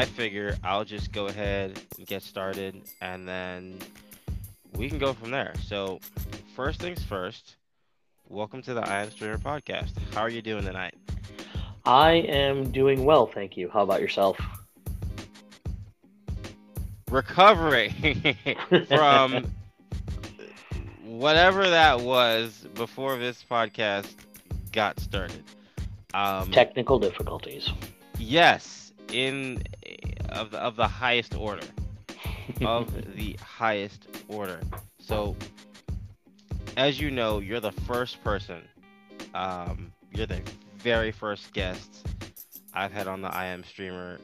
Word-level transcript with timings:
I 0.00 0.06
figure 0.06 0.56
I'll 0.64 0.86
just 0.86 1.12
go 1.12 1.26
ahead 1.26 1.78
and 1.98 2.06
get 2.06 2.22
started, 2.22 2.74
and 3.02 3.28
then 3.28 3.78
we 4.74 4.88
can 4.88 4.98
go 4.98 5.12
from 5.12 5.30
there. 5.30 5.52
So, 5.62 6.00
first 6.56 6.80
things 6.80 7.04
first, 7.04 7.56
welcome 8.26 8.62
to 8.62 8.72
the 8.72 8.80
I 8.80 9.02
Am 9.02 9.10
Streamer 9.10 9.36
podcast. 9.36 9.90
How 10.14 10.22
are 10.22 10.30
you 10.30 10.40
doing 10.40 10.64
tonight? 10.64 10.94
I 11.84 12.12
am 12.12 12.72
doing 12.72 13.04
well, 13.04 13.26
thank 13.26 13.58
you. 13.58 13.68
How 13.68 13.82
about 13.82 14.00
yourself? 14.00 14.40
Recovering 17.10 17.92
from 18.88 19.52
whatever 21.04 21.68
that 21.68 22.00
was 22.00 22.66
before 22.72 23.18
this 23.18 23.44
podcast 23.50 24.14
got 24.72 24.98
started. 24.98 25.44
Um, 26.14 26.50
Technical 26.52 26.98
difficulties. 26.98 27.68
Yes, 28.18 28.80
in 29.12 29.62
of 30.32 30.50
the, 30.50 30.58
of 30.58 30.76
the 30.76 30.86
highest 30.86 31.34
order, 31.34 31.66
of 32.62 32.92
the 33.16 33.36
highest 33.42 34.06
order. 34.28 34.60
So, 34.98 35.36
as 36.76 37.00
you 37.00 37.10
know, 37.10 37.38
you're 37.38 37.60
the 37.60 37.72
first 37.72 38.22
person. 38.22 38.62
Um, 39.34 39.92
you're 40.12 40.26
the 40.26 40.42
very 40.78 41.12
first 41.12 41.52
guest 41.52 42.06
I've 42.74 42.92
had 42.92 43.06
on 43.06 43.22
the 43.22 43.28
I 43.34 43.46
Am 43.46 43.64
Streamer 43.64 44.18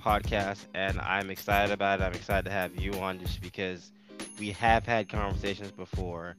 podcast, 0.00 0.64
and 0.74 0.98
I'm 1.00 1.30
excited 1.30 1.72
about 1.72 2.00
it. 2.00 2.04
I'm 2.04 2.14
excited 2.14 2.44
to 2.46 2.50
have 2.50 2.76
you 2.76 2.92
on 2.94 3.18
just 3.18 3.40
because 3.40 3.90
we 4.38 4.52
have 4.52 4.86
had 4.86 5.08
conversations 5.08 5.70
before, 5.72 6.36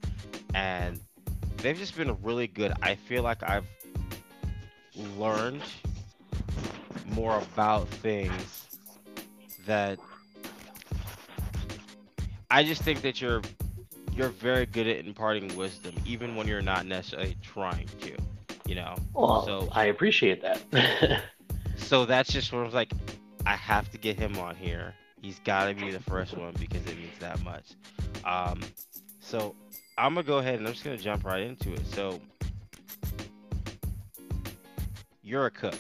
and 0.54 1.00
they've 1.58 1.78
just 1.78 1.96
been 1.96 2.16
really 2.22 2.48
good. 2.48 2.74
I 2.82 2.96
feel 2.96 3.24
like 3.24 3.44
I've 3.44 3.68
learned 5.18 5.64
more 7.08 7.38
about 7.38 7.88
things 7.88 8.69
that 9.70 10.00
I 12.50 12.64
just 12.64 12.82
think 12.82 13.02
that 13.04 13.22
you're 13.22 13.42
you're 14.14 14.30
very 14.30 14.66
good 14.66 14.88
at 14.88 15.06
imparting 15.06 15.56
wisdom, 15.56 15.94
even 16.06 16.36
when 16.36 16.48
you're 16.48 16.62
not 16.62 16.88
necessarily 16.88 17.38
trying 17.42 17.88
to, 18.02 18.18
you 18.66 18.76
know. 18.76 18.96
Well, 19.14 19.46
so 19.46 19.70
I 19.72 19.86
appreciate 19.86 20.42
that. 20.42 21.22
so 21.78 22.06
that's 22.06 22.34
just 22.34 22.50
sort 22.50 22.66
of 22.66 22.74
like 22.74 22.92
I 23.46 23.56
have 23.56 23.92
to 23.92 24.00
get 24.00 24.18
him 24.18 24.38
on 24.40 24.56
here. 24.56 24.96
He's 25.22 25.40
got 25.40 25.68
to 25.68 25.76
be 25.76 25.92
the 25.92 26.00
first 26.00 26.36
one 26.36 26.56
because 26.60 26.84
it 26.88 26.98
means 26.98 27.18
that 27.20 27.42
much. 27.44 27.74
Um, 28.26 28.62
so 29.20 29.56
I'm 30.00 30.16
gonna 30.16 30.26
go 30.26 30.40
ahead 30.40 30.56
and 30.56 30.68
I'm 30.68 30.74
just 30.74 30.84
gonna 30.84 30.98
jump 30.98 31.24
right 31.24 31.44
into 31.44 31.72
it. 31.74 31.86
So 31.86 32.20
you're 35.22 35.46
a 35.46 35.52
cook. 35.52 35.78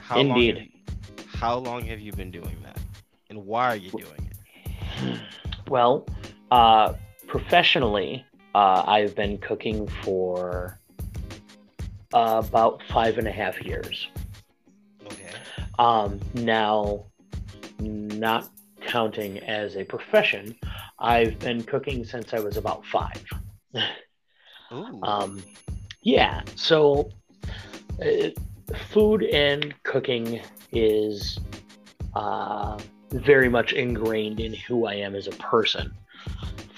How 0.00 0.20
Indeed. 0.20 0.54
Long 0.54 0.68
how 1.34 1.56
long 1.58 1.84
have 1.86 2.00
you 2.00 2.12
been 2.12 2.30
doing 2.30 2.56
that, 2.62 2.78
and 3.30 3.46
why 3.46 3.68
are 3.68 3.76
you 3.76 3.90
doing 3.90 4.30
it? 4.30 5.20
Well, 5.68 6.06
uh, 6.50 6.94
professionally, 7.26 8.24
uh, 8.54 8.84
I've 8.86 9.14
been 9.14 9.38
cooking 9.38 9.88
for 10.02 10.78
uh, 12.12 12.42
about 12.46 12.82
five 12.90 13.18
and 13.18 13.26
a 13.26 13.32
half 13.32 13.60
years. 13.62 14.08
Okay. 15.06 15.30
Um, 15.78 16.20
now, 16.34 17.06
not 17.80 18.50
counting 18.86 19.38
as 19.38 19.76
a 19.76 19.84
profession, 19.84 20.54
I've 20.98 21.38
been 21.38 21.62
cooking 21.62 22.04
since 22.04 22.34
I 22.34 22.40
was 22.40 22.56
about 22.56 22.84
five. 22.86 23.24
Ooh. 24.72 25.02
um, 25.02 25.42
yeah. 26.02 26.42
So, 26.56 27.10
uh, 28.04 28.28
food 28.90 29.22
and 29.24 29.74
cooking 29.82 30.40
is 30.72 31.38
uh, 32.14 32.78
very 33.10 33.48
much 33.48 33.72
ingrained 33.72 34.40
in 34.40 34.54
who 34.54 34.86
I 34.86 34.94
am 34.94 35.14
as 35.14 35.26
a 35.26 35.32
person. 35.32 35.92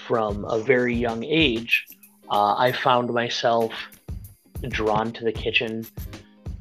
From 0.07 0.45
a 0.45 0.59
very 0.59 0.95
young 0.95 1.23
age, 1.23 1.85
uh, 2.29 2.55
I 2.55 2.71
found 2.71 3.11
myself 3.13 3.73
drawn 4.69 5.11
to 5.13 5.23
the 5.23 5.31
kitchen 5.31 5.85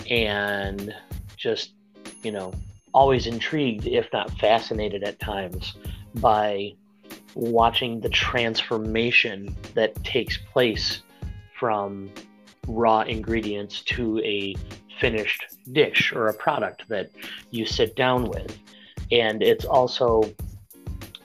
and 0.08 0.94
just, 1.36 1.72
you 2.22 2.32
know, 2.32 2.52
always 2.92 3.26
intrigued, 3.26 3.86
if 3.86 4.08
not 4.12 4.30
fascinated 4.38 5.02
at 5.02 5.18
times, 5.20 5.74
by 6.16 6.72
watching 7.34 8.00
the 8.00 8.08
transformation 8.08 9.54
that 9.74 10.02
takes 10.04 10.38
place 10.52 11.02
from 11.58 12.10
raw 12.66 13.00
ingredients 13.00 13.82
to 13.82 14.20
a 14.20 14.54
finished 15.00 15.44
dish 15.72 16.12
or 16.12 16.28
a 16.28 16.34
product 16.34 16.88
that 16.88 17.10
you 17.50 17.66
sit 17.66 17.96
down 17.96 18.24
with. 18.24 18.58
And 19.10 19.42
it's 19.42 19.64
also 19.64 20.32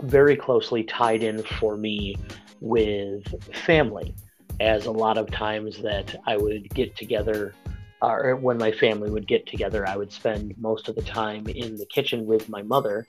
very 0.02 0.36
closely 0.36 0.84
tied 0.84 1.24
in 1.24 1.44
for 1.44 1.78
me 1.78 2.16
with 2.62 3.24
family, 3.54 4.14
as 4.60 4.86
a 4.86 4.92
lot 4.92 5.18
of 5.18 5.32
times 5.32 5.82
that 5.82 6.16
I 6.28 6.36
would 6.36 6.70
get 6.74 6.96
together, 6.98 7.54
or 8.02 8.36
when 8.36 8.58
my 8.58 8.72
family 8.72 9.10
would 9.10 9.28
get 9.28 9.48
together, 9.48 9.88
I 9.88 9.96
would 9.96 10.12
spend 10.12 10.58
most 10.58 10.90
of 10.90 10.96
the 10.96 11.02
time 11.02 11.48
in 11.48 11.78
the 11.78 11.86
kitchen 11.86 12.26
with 12.26 12.50
my 12.50 12.62
mother 12.62 13.08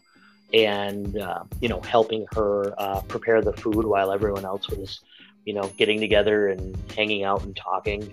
and, 0.54 1.18
uh, 1.18 1.44
you 1.60 1.68
know, 1.68 1.80
helping 1.80 2.26
her 2.34 2.74
uh, 2.78 3.00
prepare 3.02 3.42
the 3.42 3.52
food 3.52 3.84
while 3.84 4.12
everyone 4.12 4.44
else 4.44 4.68
was, 4.68 5.00
you 5.44 5.54
know, 5.54 5.70
getting 5.76 6.00
together 6.00 6.48
and 6.48 6.76
hanging 6.96 7.24
out 7.24 7.42
and 7.42 7.56
talking 7.56 8.12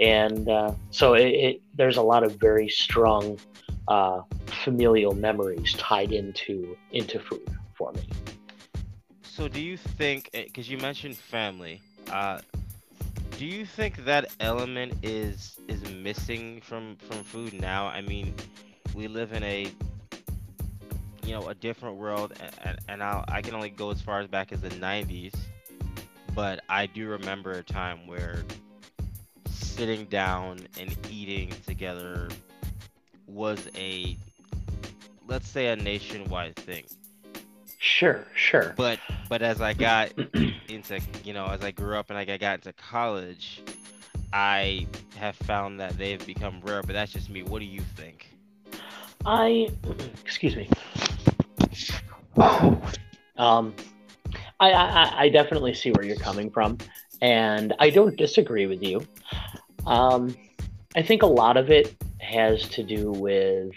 and 0.00 0.48
uh, 0.48 0.72
so 0.90 1.14
it, 1.14 1.28
it, 1.28 1.62
there's 1.74 1.96
a 1.96 2.02
lot 2.02 2.22
of 2.22 2.36
very 2.36 2.68
strong 2.68 3.38
uh, 3.88 4.22
familial 4.46 5.14
memories 5.14 5.74
tied 5.74 6.12
into 6.12 6.76
into 6.92 7.18
food 7.18 7.48
for 7.74 7.92
me. 7.92 8.08
So, 9.22 9.48
do 9.48 9.60
you 9.60 9.76
think? 9.76 10.30
Because 10.32 10.68
eh, 10.68 10.72
you 10.72 10.78
mentioned 10.78 11.16
family, 11.16 11.82
uh, 12.10 12.40
do 13.38 13.44
you 13.44 13.66
think 13.66 14.04
that 14.04 14.32
element 14.40 14.94
is 15.02 15.58
is 15.68 15.82
missing 15.90 16.60
from 16.62 16.96
from 16.96 17.22
food 17.22 17.52
now? 17.52 17.86
I 17.86 18.00
mean, 18.00 18.34
we 18.94 19.08
live 19.08 19.32
in 19.32 19.42
a 19.42 19.66
you 21.22 21.32
know 21.32 21.48
a 21.48 21.54
different 21.54 21.96
world, 21.96 22.32
and, 22.64 22.78
and 22.88 23.02
i 23.02 23.24
I 23.28 23.42
can 23.42 23.54
only 23.54 23.70
go 23.70 23.90
as 23.90 24.00
far 24.00 24.20
as 24.20 24.26
back 24.26 24.52
as 24.52 24.62
the 24.62 24.70
'90s, 24.70 25.34
but 26.34 26.60
I 26.68 26.86
do 26.86 27.08
remember 27.08 27.52
a 27.52 27.62
time 27.62 28.06
where 28.06 28.42
sitting 29.76 30.06
down 30.06 30.58
and 30.80 30.96
eating 31.10 31.52
together 31.66 32.28
was 33.26 33.68
a 33.76 34.16
let's 35.28 35.46
say 35.46 35.66
a 35.66 35.76
nationwide 35.76 36.56
thing. 36.56 36.84
Sure, 37.78 38.26
sure. 38.34 38.72
But 38.76 38.98
but 39.28 39.42
as 39.42 39.60
I 39.60 39.74
got 39.74 40.12
into 40.68 40.98
you 41.24 41.34
know 41.34 41.46
as 41.46 41.62
I 41.62 41.72
grew 41.72 41.98
up 41.98 42.08
and 42.08 42.18
I 42.18 42.24
got 42.24 42.54
into 42.54 42.72
college, 42.72 43.62
I 44.32 44.86
have 45.16 45.36
found 45.36 45.78
that 45.80 45.98
they've 45.98 46.24
become 46.26 46.62
rare. 46.62 46.82
But 46.82 46.94
that's 46.94 47.12
just 47.12 47.28
me. 47.28 47.42
What 47.42 47.58
do 47.58 47.66
you 47.66 47.82
think? 47.96 48.30
I 49.26 49.68
excuse 50.24 50.56
me. 50.56 50.70
Um, 53.38 53.74
I, 54.60 54.72
I 54.72 55.20
I 55.24 55.28
definitely 55.28 55.74
see 55.74 55.90
where 55.90 56.02
you're 56.02 56.16
coming 56.16 56.48
from, 56.48 56.78
and 57.20 57.74
I 57.78 57.90
don't 57.90 58.16
disagree 58.16 58.64
with 58.64 58.82
you. 58.82 59.06
Um, 59.86 60.36
I 60.94 61.02
think 61.02 61.22
a 61.22 61.26
lot 61.26 61.56
of 61.56 61.70
it 61.70 61.94
has 62.20 62.68
to 62.70 62.82
do 62.82 63.12
with 63.12 63.72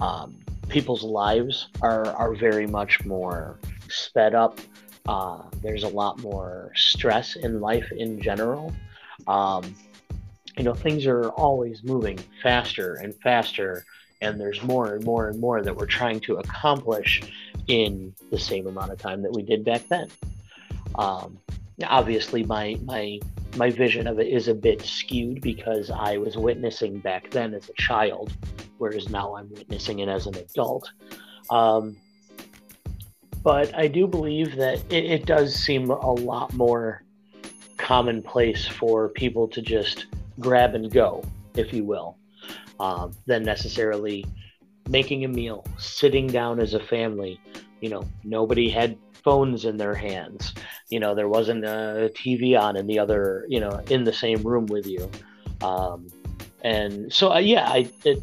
um, 0.00 0.38
people's 0.68 1.02
lives 1.02 1.68
are, 1.80 2.06
are 2.06 2.34
very 2.34 2.66
much 2.66 3.04
more 3.04 3.58
sped 3.88 4.34
up. 4.34 4.60
Uh, 5.06 5.42
there's 5.62 5.84
a 5.84 5.88
lot 5.88 6.18
more 6.20 6.70
stress 6.74 7.36
in 7.36 7.60
life 7.60 7.90
in 7.92 8.20
general. 8.20 8.74
Um, 9.26 9.74
you 10.56 10.64
know, 10.64 10.74
things 10.74 11.06
are 11.06 11.28
always 11.30 11.82
moving 11.82 12.18
faster 12.42 12.94
and 12.94 13.14
faster, 13.22 13.84
and 14.20 14.40
there's 14.40 14.62
more 14.62 14.94
and 14.94 15.04
more 15.04 15.28
and 15.28 15.40
more 15.40 15.62
that 15.62 15.74
we're 15.74 15.86
trying 15.86 16.20
to 16.20 16.36
accomplish 16.36 17.22
in 17.68 18.12
the 18.30 18.38
same 18.38 18.66
amount 18.66 18.92
of 18.92 18.98
time 18.98 19.22
that 19.22 19.32
we 19.32 19.42
did 19.42 19.64
back 19.64 19.86
then. 19.88 20.08
Um, 20.96 21.38
obviously, 21.84 22.42
my 22.42 22.78
my 22.84 23.20
my 23.56 23.70
vision 23.70 24.06
of 24.06 24.18
it 24.18 24.28
is 24.28 24.48
a 24.48 24.54
bit 24.54 24.82
skewed 24.82 25.40
because 25.40 25.90
I 25.90 26.16
was 26.18 26.36
witnessing 26.36 26.98
back 26.98 27.30
then 27.30 27.54
as 27.54 27.68
a 27.68 27.72
child, 27.74 28.32
whereas 28.78 29.08
now 29.08 29.36
I'm 29.36 29.50
witnessing 29.50 30.00
it 30.00 30.08
as 30.08 30.26
an 30.26 30.36
adult. 30.36 30.90
Um, 31.50 31.96
but 33.42 33.74
I 33.74 33.88
do 33.88 34.06
believe 34.06 34.56
that 34.56 34.82
it, 34.92 35.04
it, 35.04 35.26
does 35.26 35.54
seem 35.54 35.90
a 35.90 36.12
lot 36.12 36.52
more 36.54 37.04
commonplace 37.76 38.66
for 38.66 39.08
people 39.08 39.48
to 39.48 39.62
just 39.62 40.06
grab 40.40 40.74
and 40.74 40.90
go, 40.90 41.22
if 41.54 41.72
you 41.72 41.84
will, 41.84 42.18
um, 42.80 43.12
than 43.26 43.44
necessarily 43.44 44.26
making 44.88 45.24
a 45.24 45.28
meal, 45.28 45.64
sitting 45.78 46.26
down 46.26 46.60
as 46.60 46.74
a 46.74 46.80
family. 46.80 47.40
You 47.80 47.90
know, 47.90 48.04
nobody 48.24 48.68
had 48.68 48.98
phones 49.24 49.64
in 49.64 49.76
their 49.76 49.94
hands. 49.94 50.54
You 50.88 51.00
know, 51.00 51.14
there 51.14 51.28
wasn't 51.28 51.64
a 51.64 52.10
TV 52.14 52.58
on 52.58 52.76
in 52.76 52.86
the 52.86 52.98
other, 52.98 53.44
you 53.48 53.60
know, 53.60 53.80
in 53.90 54.04
the 54.04 54.12
same 54.12 54.42
room 54.42 54.66
with 54.66 54.86
you. 54.86 55.10
Um, 55.60 56.08
and 56.62 57.12
so, 57.12 57.32
uh, 57.32 57.38
yeah, 57.38 57.68
I, 57.68 57.90
it, 58.04 58.22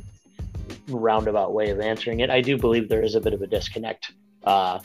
roundabout 0.88 1.54
way 1.54 1.70
of 1.70 1.80
answering 1.80 2.20
it. 2.20 2.30
I 2.30 2.42
do 2.42 2.58
believe 2.58 2.90
there 2.90 3.04
is 3.04 3.16
a 3.16 3.22
bit 3.22 3.34
of 3.34 3.42
a 3.42 3.48
disconnect 3.48 4.12
uh, 4.44 4.80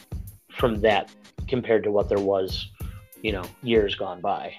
from 0.51 0.81
that 0.83 1.11
compared 1.49 1.85
to 1.85 1.91
what 1.91 2.09
there 2.09 2.21
was, 2.21 2.69
you 3.23 3.33
know, 3.33 3.45
years 3.63 3.95
gone 3.95 4.21
by. 4.21 4.55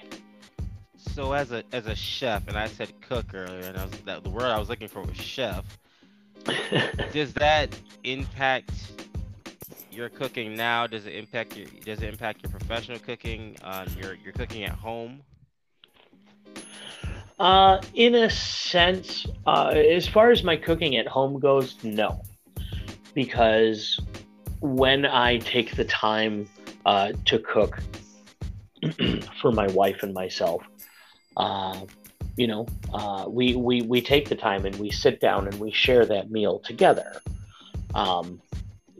So 0.96 1.32
as 1.32 1.52
a 1.52 1.64
as 1.72 1.86
a 1.86 1.94
chef, 1.94 2.46
and 2.48 2.56
I 2.56 2.68
said 2.68 2.92
cook 3.00 3.34
earlier, 3.34 3.64
and 3.64 3.76
I 3.76 3.84
was, 3.84 3.92
that, 4.06 4.22
the 4.22 4.30
word 4.30 4.44
I 4.44 4.58
was 4.58 4.68
looking 4.68 4.88
for 4.88 5.02
was 5.02 5.16
chef. 5.16 5.64
does 7.12 7.32
that 7.34 7.76
impact 8.04 8.70
your 9.94 10.08
cooking 10.08 10.54
now? 10.54 10.86
Does 10.86 11.06
it 11.06 11.14
impact 11.14 11.56
your 11.56 11.66
Does 11.84 12.02
it 12.02 12.08
impact 12.08 12.42
your 12.42 12.50
professional 12.50 12.98
cooking? 12.98 13.56
Uh, 13.62 13.86
your 13.96 14.14
your 14.14 14.32
cooking 14.32 14.64
at 14.64 14.72
home? 14.72 15.22
Uh, 17.38 17.80
in 17.94 18.14
a 18.14 18.30
sense, 18.30 19.26
uh, 19.46 19.68
as 19.68 20.06
far 20.06 20.30
as 20.30 20.44
my 20.44 20.56
cooking 20.56 20.96
at 20.96 21.08
home 21.08 21.40
goes, 21.40 21.76
no, 21.82 22.22
because 23.14 23.98
when 24.60 25.04
I 25.04 25.38
take 25.38 25.74
the 25.74 25.84
time 25.84 26.48
uh, 26.86 27.12
to 27.24 27.38
cook 27.38 27.80
for 29.40 29.50
my 29.50 29.66
wife 29.68 30.02
and 30.02 30.14
myself, 30.14 30.62
uh, 31.36 31.80
you 32.36 32.46
know, 32.46 32.66
uh, 32.94 33.26
we, 33.28 33.54
we 33.56 33.82
we 33.82 34.00
take 34.00 34.28
the 34.28 34.36
time 34.36 34.64
and 34.64 34.76
we 34.76 34.90
sit 34.90 35.20
down 35.20 35.46
and 35.46 35.58
we 35.58 35.72
share 35.72 36.06
that 36.06 36.30
meal 36.30 36.60
together. 36.60 37.20
Um, 37.94 38.40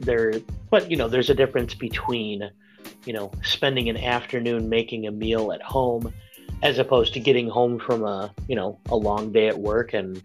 there, 0.05 0.33
but 0.69 0.89
you 0.89 0.97
know, 0.97 1.07
there's 1.07 1.29
a 1.29 1.35
difference 1.35 1.73
between, 1.73 2.49
you 3.05 3.13
know, 3.13 3.31
spending 3.43 3.89
an 3.89 3.97
afternoon 3.97 4.69
making 4.69 5.07
a 5.07 5.11
meal 5.11 5.51
at 5.51 5.61
home, 5.61 6.13
as 6.61 6.79
opposed 6.79 7.13
to 7.13 7.19
getting 7.19 7.49
home 7.49 7.79
from 7.79 8.03
a 8.03 8.33
you 8.47 8.55
know 8.55 8.79
a 8.89 8.95
long 8.95 9.31
day 9.31 9.47
at 9.47 9.57
work 9.57 9.93
and 9.93 10.21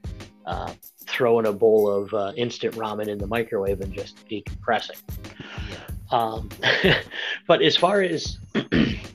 uh, 0.46 0.72
throwing 1.06 1.46
a 1.46 1.52
bowl 1.52 1.90
of 1.90 2.12
uh, 2.14 2.32
instant 2.36 2.74
ramen 2.74 3.08
in 3.08 3.18
the 3.18 3.26
microwave 3.26 3.80
and 3.80 3.92
just 3.92 4.26
decompressing. 4.28 5.00
Um, 6.10 6.48
but 7.46 7.62
as 7.62 7.76
far 7.76 8.02
as 8.02 8.38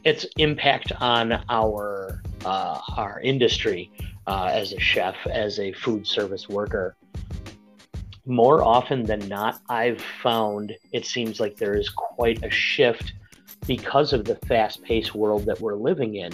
its 0.04 0.26
impact 0.38 0.92
on 1.00 1.44
our 1.50 2.22
uh, 2.46 2.80
our 2.98 3.20
industry 3.22 3.92
uh, 4.28 4.50
as 4.52 4.74
a 4.74 4.80
chef, 4.80 5.16
as 5.28 5.60
a 5.60 5.72
food 5.74 6.06
service 6.06 6.48
worker, 6.50 6.96
more 8.26 8.64
often 8.64 9.04
than 9.04 9.28
not, 9.28 9.60
I've 9.70 10.02
found 10.02 10.76
it 10.92 11.06
seems 11.06 11.40
like 11.40 11.58
there 11.58 11.76
is 11.76 11.90
quite 11.90 12.44
a 12.44 12.50
shift 12.50 13.14
because 13.68 14.14
of 14.14 14.26
the 14.26 14.36
fast 14.48 14.84
paced 14.84 15.14
world 15.16 15.46
that 15.46 15.60
we're 15.60 15.76
living 15.76 16.16
in, 16.16 16.32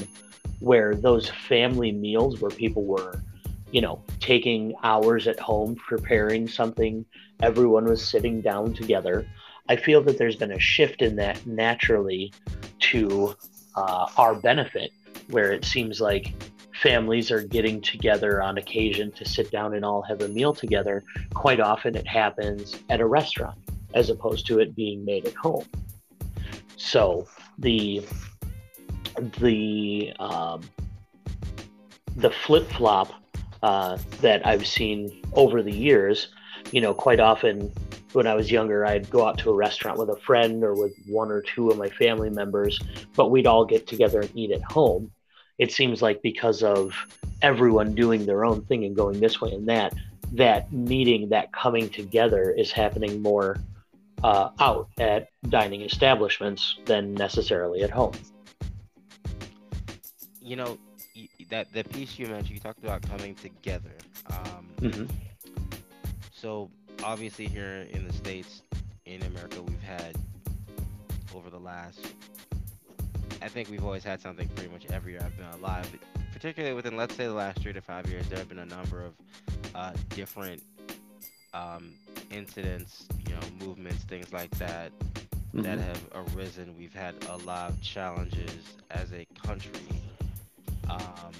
where 0.60 0.96
those 0.96 1.30
family 1.30 1.92
meals 1.92 2.42
where 2.42 2.52
people 2.52 2.84
were, 2.84 3.24
you 3.72 3.82
know, 3.82 4.04
taking 4.20 4.74
hours 4.84 5.28
at 5.28 5.40
home 5.40 5.76
preparing 5.76 6.48
something, 6.48 7.06
everyone 7.42 7.86
was 7.86 8.08
sitting 8.08 8.42
down 8.42 8.74
together. 8.74 9.28
I 9.68 9.76
feel 9.76 10.02
that 10.04 10.18
there's 10.18 10.36
been 10.36 10.52
a 10.52 10.60
shift 10.60 11.02
in 11.02 11.16
that 11.18 11.46
naturally 11.46 12.34
to 12.80 13.36
uh, 13.76 14.08
our 14.18 14.36
benefit, 14.36 14.92
where 15.30 15.52
it 15.52 15.66
seems 15.66 16.02
like 16.02 16.34
families 16.82 17.32
are 17.32 17.42
getting 17.42 17.82
together 17.82 18.42
on 18.42 18.58
occasion 18.58 19.12
to 19.14 19.26
sit 19.26 19.52
down 19.52 19.74
and 19.74 19.84
all 19.84 20.02
have 20.02 20.22
a 20.22 20.28
meal 20.28 20.54
together. 20.54 21.04
Quite 21.34 21.60
often 21.60 21.96
it 21.96 22.08
happens 22.08 22.78
at 22.90 23.02
a 23.02 23.06
restaurant 23.06 23.58
as 23.94 24.10
opposed 24.10 24.46
to 24.48 24.60
it 24.60 24.76
being 24.76 25.04
made 25.04 25.26
at 25.26 25.34
home. 25.36 25.66
So 26.78 27.28
the 27.58 28.06
the 29.40 30.14
um, 30.20 30.62
the 32.16 32.30
flip 32.30 32.70
flop 32.72 33.12
uh, 33.64 33.98
that 34.22 34.46
I've 34.46 34.66
seen 34.66 35.22
over 35.34 35.62
the 35.62 35.74
years, 35.74 36.30
you 36.72 36.82
know, 36.82 36.94
quite 36.94 37.20
often 37.20 37.72
when 38.14 38.26
I 38.26 38.34
was 38.34 38.50
younger, 38.50 38.86
I'd 38.86 39.10
go 39.10 39.28
out 39.28 39.38
to 39.40 39.52
a 39.52 39.54
restaurant 39.54 40.00
with 40.00 40.10
a 40.10 40.20
friend 40.22 40.64
or 40.64 40.74
with 40.74 40.94
one 41.08 41.30
or 41.32 41.42
two 41.42 41.70
of 41.70 41.78
my 41.78 41.90
family 41.90 42.30
members, 42.30 42.80
but 43.16 43.30
we'd 43.30 43.46
all 43.46 43.66
get 43.66 43.88
together 43.88 44.22
and 44.22 44.32
eat 44.36 44.52
at 44.52 44.64
home. 44.64 45.12
It 45.60 45.72
seems 45.72 46.02
like 46.02 46.22
because 46.22 46.64
of 46.64 46.94
everyone 47.42 47.94
doing 47.94 48.26
their 48.26 48.46
own 48.46 48.64
thing 48.66 48.86
and 48.86 48.96
going 48.96 49.20
this 49.20 49.40
way 49.40 49.52
and 49.52 49.68
that, 49.68 49.94
that 50.34 50.72
meeting, 50.72 51.30
that 51.30 51.52
coming 51.52 51.90
together 51.90 52.52
is 52.52 52.72
happening 52.72 53.22
more 53.22 53.58
uh, 54.24 54.50
out 54.60 54.90
at 54.98 55.28
dining 55.50 55.82
establishments 55.82 56.78
than 56.86 57.14
necessarily 57.14 57.84
at 57.84 57.90
home. 57.90 58.14
You 60.42 60.56
know, 60.56 60.78
that 61.50 61.72
the 61.74 61.84
piece 61.84 62.18
you 62.18 62.28
mentioned, 62.28 62.56
you 62.56 62.60
talked 62.60 62.84
about 62.84 63.02
coming 63.02 63.36
together. 63.36 63.94
Um, 64.30 64.70
mm-hmm. 64.82 65.06
So 66.32 66.70
obviously 67.04 67.48
here 67.48 67.88
in 67.92 68.08
the 68.08 68.14
states, 68.14 68.62
in 69.06 69.22
America, 69.24 69.62
we've 69.62 69.82
had 69.82 70.16
over 71.36 71.50
the 71.50 71.60
last. 71.60 72.00
I 73.42 73.48
think 73.48 73.70
we've 73.70 73.84
always 73.84 74.04
had 74.04 74.22
something 74.22 74.48
pretty 74.50 74.70
much 74.72 74.86
every 74.92 75.14
year 75.14 75.22
I've 75.24 75.38
been 75.38 75.48
alive. 75.60 75.90
But 75.92 76.32
particularly 76.34 76.76
within, 76.76 76.98
let's 76.98 77.16
say, 77.16 77.26
the 77.26 77.34
last 77.34 77.62
three 77.62 77.74
to 77.74 77.82
five 77.82 78.10
years, 78.10 78.28
there 78.28 78.38
have 78.38 78.50
been 78.50 78.60
a 78.60 78.66
number 78.66 79.04
of 79.04 79.14
uh, 79.76 79.94
different 80.10 80.62
um, 81.54 81.94
incidents, 82.32 83.08
you 83.28 83.34
know, 83.34 83.66
movements, 83.66 84.04
things 84.04 84.32
like 84.34 84.52
that, 84.52 84.92
mm-hmm. 85.00 85.62
that 85.62 85.80
have 85.80 86.02
arisen. 86.36 86.76
We've 86.78 86.94
had 86.94 87.16
a 87.30 87.38
lot 87.38 87.72
of 87.72 87.82
challenges 87.82 88.76
as 88.92 89.12
a 89.14 89.26
country. 89.46 89.80
Um, 90.90 91.34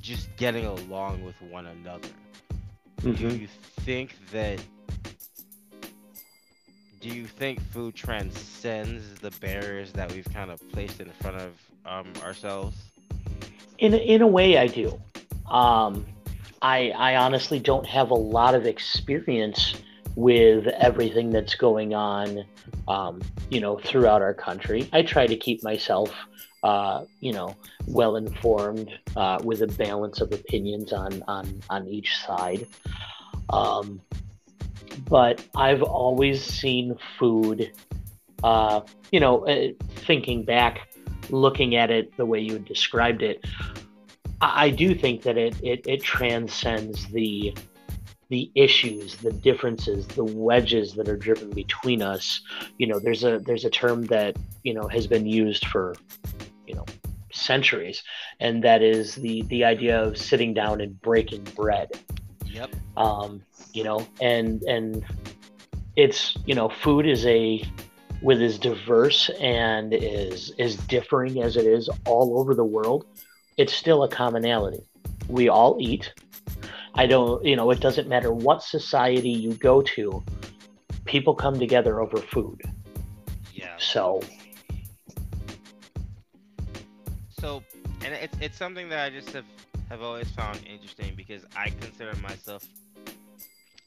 just 0.00 0.34
getting 0.36 0.66
along 0.66 1.24
with 1.24 1.40
one 1.42 1.66
another. 1.66 2.08
Mm-hmm. 3.02 3.28
Do 3.28 3.36
you 3.36 3.48
think 3.80 4.16
that? 4.30 4.60
Do 7.04 7.10
you 7.10 7.26
think 7.26 7.60
food 7.60 7.94
transcends 7.94 9.20
the 9.20 9.30
barriers 9.32 9.92
that 9.92 10.10
we've 10.10 10.26
kind 10.32 10.50
of 10.50 10.58
placed 10.72 11.02
in 11.02 11.10
front 11.20 11.36
of 11.36 11.52
um, 11.84 12.10
ourselves? 12.24 12.78
In 13.76 13.92
in 13.92 14.22
a 14.22 14.26
way, 14.26 14.56
I 14.56 14.68
do. 14.68 14.98
Um, 15.46 16.06
I 16.62 16.92
I 16.92 17.16
honestly 17.16 17.58
don't 17.58 17.84
have 17.84 18.10
a 18.10 18.14
lot 18.14 18.54
of 18.54 18.64
experience 18.64 19.74
with 20.16 20.66
everything 20.66 21.28
that's 21.28 21.54
going 21.54 21.92
on, 21.92 22.42
um, 22.88 23.20
you 23.50 23.60
know, 23.60 23.76
throughout 23.76 24.22
our 24.22 24.32
country. 24.32 24.88
I 24.94 25.02
try 25.02 25.26
to 25.26 25.36
keep 25.36 25.62
myself 25.62 26.10
uh, 26.62 27.04
you 27.20 27.34
know, 27.34 27.54
well 27.86 28.16
informed 28.16 28.88
uh, 29.14 29.40
with 29.44 29.60
a 29.60 29.66
balance 29.66 30.22
of 30.22 30.32
opinions 30.32 30.90
on 30.94 31.22
on 31.28 31.60
on 31.68 31.86
each 31.86 32.16
side. 32.16 32.66
Um, 33.50 34.00
but 35.08 35.44
I've 35.56 35.82
always 35.82 36.42
seen 36.42 36.96
food, 37.18 37.72
uh, 38.42 38.82
you 39.10 39.20
know, 39.20 39.46
uh, 39.46 39.68
thinking 40.06 40.44
back, 40.44 40.92
looking 41.30 41.76
at 41.76 41.90
it 41.90 42.16
the 42.16 42.26
way 42.26 42.40
you 42.40 42.58
described 42.58 43.22
it, 43.22 43.44
I, 44.40 44.66
I 44.66 44.70
do 44.70 44.94
think 44.94 45.22
that 45.22 45.36
it, 45.36 45.56
it 45.62 45.86
it 45.86 46.02
transcends 46.02 47.06
the 47.06 47.54
the 48.30 48.50
issues, 48.54 49.16
the 49.16 49.32
differences, 49.32 50.06
the 50.06 50.24
wedges 50.24 50.94
that 50.94 51.08
are 51.08 51.16
driven 51.16 51.50
between 51.50 52.02
us. 52.02 52.40
You 52.78 52.86
know, 52.86 52.98
there's 52.98 53.24
a 53.24 53.38
there's 53.38 53.64
a 53.64 53.70
term 53.70 54.04
that 54.06 54.36
you 54.62 54.74
know 54.74 54.88
has 54.88 55.06
been 55.06 55.26
used 55.26 55.66
for 55.66 55.94
you 56.66 56.74
know 56.74 56.84
centuries 57.34 58.02
and 58.40 58.62
that 58.62 58.82
is 58.82 59.16
the 59.16 59.42
the 59.42 59.64
idea 59.64 60.00
of 60.00 60.16
sitting 60.16 60.54
down 60.54 60.80
and 60.80 61.00
breaking 61.02 61.42
bread 61.56 61.88
yep 62.46 62.70
um 62.96 63.42
you 63.74 63.84
know 63.84 64.06
and 64.20 64.62
and 64.62 65.04
it's 65.96 66.36
you 66.46 66.54
know 66.54 66.68
food 66.68 67.06
is 67.06 67.26
a 67.26 67.62
with 68.22 68.40
as 68.40 68.58
diverse 68.58 69.28
and 69.40 69.92
is 69.92 70.52
as 70.58 70.76
differing 70.76 71.42
as 71.42 71.56
it 71.56 71.66
is 71.66 71.90
all 72.06 72.38
over 72.38 72.54
the 72.54 72.64
world 72.64 73.04
it's 73.56 73.72
still 73.72 74.02
a 74.02 74.08
commonality. 74.08 74.84
We 75.28 75.48
all 75.48 75.76
eat. 75.80 76.12
I 76.94 77.06
don't 77.06 77.44
you 77.44 77.56
know 77.56 77.70
it 77.70 77.80
doesn't 77.80 78.08
matter 78.08 78.32
what 78.32 78.62
society 78.62 79.30
you 79.30 79.54
go 79.54 79.82
to 79.82 80.22
people 81.04 81.34
come 81.34 81.58
together 81.58 82.00
over 82.00 82.18
food. 82.18 82.60
Yeah. 83.52 83.74
So. 83.78 84.20
So 87.40 87.62
and 88.04 88.14
it's 88.14 88.36
it's 88.40 88.58
something 88.58 88.88
that 88.88 89.04
I 89.04 89.10
just 89.10 89.30
have 89.32 89.44
have 89.88 90.02
always 90.02 90.30
found 90.30 90.60
interesting 90.66 91.14
because 91.16 91.44
I 91.56 91.70
consider 91.70 92.14
myself 92.16 92.66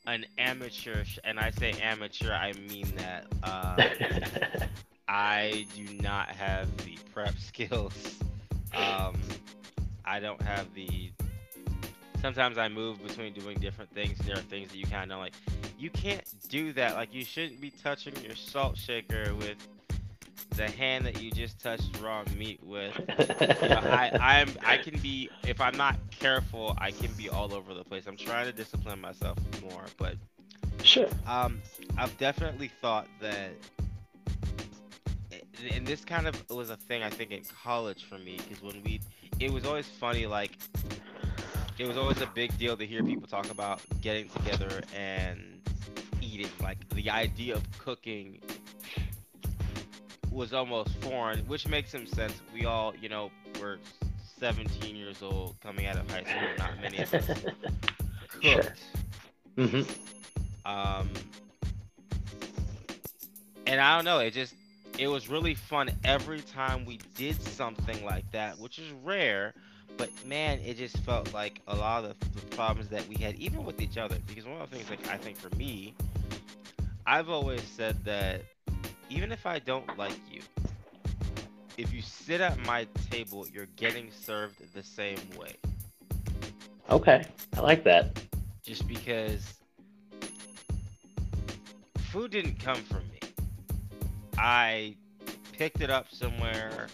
an 0.07 0.25
amateur, 0.37 1.03
and 1.25 1.37
I 1.37 1.51
say 1.51 1.73
amateur, 1.81 2.31
I 2.31 2.53
mean 2.53 2.91
that 2.95 3.27
uh, 3.43 3.75
I 5.07 5.65
do 5.75 5.85
not 6.01 6.29
have 6.29 6.75
the 6.77 6.97
prep 7.13 7.37
skills. 7.37 8.15
Um, 8.73 9.15
I 10.05 10.19
don't 10.19 10.41
have 10.41 10.73
the. 10.73 11.11
Sometimes 12.21 12.57
I 12.57 12.67
move 12.67 13.05
between 13.05 13.33
doing 13.33 13.59
different 13.59 13.93
things. 13.93 14.17
There 14.19 14.35
are 14.35 14.41
things 14.41 14.71
that 14.71 14.77
you 14.77 14.87
kind 14.87 15.11
of 15.11 15.19
like. 15.19 15.33
You 15.77 15.89
can't 15.91 16.23
do 16.49 16.73
that. 16.73 16.95
Like 16.95 17.13
you 17.13 17.23
shouldn't 17.23 17.61
be 17.61 17.69
touching 17.69 18.15
your 18.23 18.35
salt 18.35 18.77
shaker 18.77 19.35
with 19.35 19.57
the 20.57 20.69
hand 20.69 21.05
that 21.05 21.21
you 21.21 21.31
just 21.31 21.59
touched 21.59 21.97
raw 22.01 22.23
meat 22.37 22.59
with. 22.63 22.93
You 22.99 23.69
know, 23.69 23.79
I 23.85 24.11
I'm 24.21 24.49
I 24.65 24.77
can 24.77 24.99
be 24.99 25.29
if 25.47 25.61
I'm 25.61 25.77
not 25.77 25.95
careful, 26.11 26.75
I 26.79 26.91
can 26.91 27.11
be 27.13 27.29
all 27.29 27.53
over 27.53 27.73
the 27.73 27.83
place. 27.83 28.07
I'm 28.07 28.17
trying 28.17 28.45
to 28.47 28.51
discipline 28.51 28.99
myself 28.99 29.37
more, 29.61 29.85
but 29.97 30.15
Sure. 30.83 31.07
um, 31.25 31.61
I've 31.97 32.15
definitely 32.17 32.69
thought 32.81 33.07
that, 33.19 33.51
and 35.73 35.85
this 35.85 36.03
kind 36.05 36.27
of 36.27 36.49
was 36.49 36.69
a 36.69 36.77
thing 36.77 37.03
I 37.03 37.09
think 37.09 37.31
in 37.31 37.43
college 37.63 38.05
for 38.05 38.17
me 38.17 38.37
because 38.37 38.61
when 38.63 38.81
we, 38.83 38.99
it 39.39 39.51
was 39.51 39.65
always 39.65 39.87
funny 39.87 40.25
like. 40.25 40.57
It 41.79 41.87
was 41.87 41.95
always 41.95 42.19
a 42.21 42.25
big 42.33 42.57
deal 42.57 42.75
to 42.75 42.87
hear 42.87 43.03
people 43.03 43.27
talk 43.27 43.51
about 43.51 43.81
getting 44.01 44.29
together 44.29 44.81
and 44.95 45.61
eating. 46.23 46.47
Like 46.59 46.79
the 46.89 47.07
idea 47.11 47.53
of 47.53 47.61
cooking 47.77 48.39
was 50.31 50.53
almost 50.53 50.95
foreign, 51.01 51.39
which 51.47 51.67
makes 51.67 51.91
some 51.91 52.05
sense. 52.07 52.41
We 52.53 52.65
all, 52.65 52.93
you 52.95 53.09
know, 53.09 53.31
were 53.59 53.79
17 54.39 54.95
years 54.95 55.21
old 55.21 55.59
coming 55.61 55.85
out 55.87 55.97
of 55.97 56.09
high 56.09 56.23
school. 56.23 56.53
Not 56.57 56.79
many 56.79 57.01
of 57.01 57.13
us 57.13 57.29
cooked. 58.27 58.73
Sure. 59.57 59.57
hmm 59.57 59.81
Um, 60.65 61.09
and 63.65 63.79
I 63.81 63.95
don't 63.95 64.05
know, 64.05 64.19
it 64.19 64.31
just 64.31 64.55
it 64.97 65.07
was 65.07 65.29
really 65.29 65.53
fun 65.53 65.91
every 66.03 66.41
time 66.41 66.85
we 66.85 66.99
did 67.15 67.41
something 67.41 68.03
like 68.03 68.29
that, 68.31 68.57
which 68.57 68.79
is 68.79 68.91
rare. 69.03 69.53
But 69.97 70.09
man, 70.25 70.59
it 70.59 70.75
just 70.77 70.97
felt 70.99 71.33
like 71.33 71.61
a 71.67 71.75
lot 71.75 72.03
of 72.05 72.17
the, 72.19 72.39
the 72.39 72.45
problems 72.55 72.89
that 72.89 73.07
we 73.07 73.15
had, 73.15 73.35
even 73.35 73.63
with 73.63 73.81
each 73.81 73.97
other, 73.97 74.17
because 74.27 74.45
one 74.45 74.61
of 74.61 74.69
the 74.69 74.77
things, 74.77 74.89
like 74.89 75.07
I 75.07 75.17
think 75.17 75.37
for 75.37 75.55
me, 75.55 75.95
I've 77.05 77.29
always 77.29 77.61
said 77.63 78.03
that 78.05 78.43
even 79.09 79.31
if 79.31 79.45
I 79.45 79.59
don't 79.59 79.97
like 79.97 80.19
you, 80.31 80.41
if 81.77 81.93
you 81.93 82.01
sit 82.01 82.41
at 82.41 82.57
my 82.65 82.87
table, 83.11 83.47
you're 83.53 83.67
getting 83.75 84.11
served 84.11 84.55
the 84.73 84.83
same 84.83 85.19
way. 85.39 85.55
Okay. 86.89 87.23
I 87.55 87.59
like 87.61 87.83
that. 87.83 88.19
just 88.63 88.87
because 88.87 89.53
food 92.11 92.31
didn't 92.31 92.59
come 92.59 92.77
from 92.83 93.03
me. 93.09 93.19
I 94.37 94.95
picked 95.53 95.81
it 95.81 95.89
up 95.89 96.07
somewhere, 96.11 96.87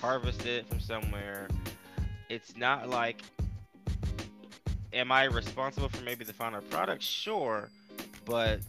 harvested 0.00 0.46
it 0.46 0.68
from 0.68 0.80
somewhere. 0.80 1.48
It's 2.28 2.56
not 2.56 2.88
like 2.88 3.22
am 4.92 5.12
I 5.12 5.24
responsible 5.24 5.88
for 5.88 6.02
maybe 6.02 6.24
the 6.24 6.32
final 6.32 6.60
product? 6.62 7.02
Sure, 7.02 7.68
but 8.24 8.60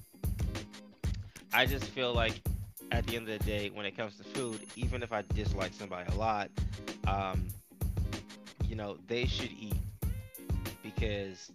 I 1.54 1.66
just 1.66 1.86
feel 1.86 2.14
like 2.14 2.42
at 2.92 3.06
the 3.08 3.16
end 3.16 3.30
of 3.30 3.40
the 3.40 3.46
day, 3.46 3.70
when 3.74 3.86
it 3.86 3.96
comes 3.98 4.18
to 4.18 4.24
food, 4.24 4.60
even 4.76 5.04
if 5.04 5.12
I 5.12 5.24
dislike 5.34 5.74
somebody 5.74 6.12
a 6.12 6.16
lot, 6.16 6.50
um, 7.08 7.48
you 8.66 8.76
know, 8.76 8.98
they 9.08 9.26
should 9.26 9.52
eat 9.52 9.76
because 10.84 11.52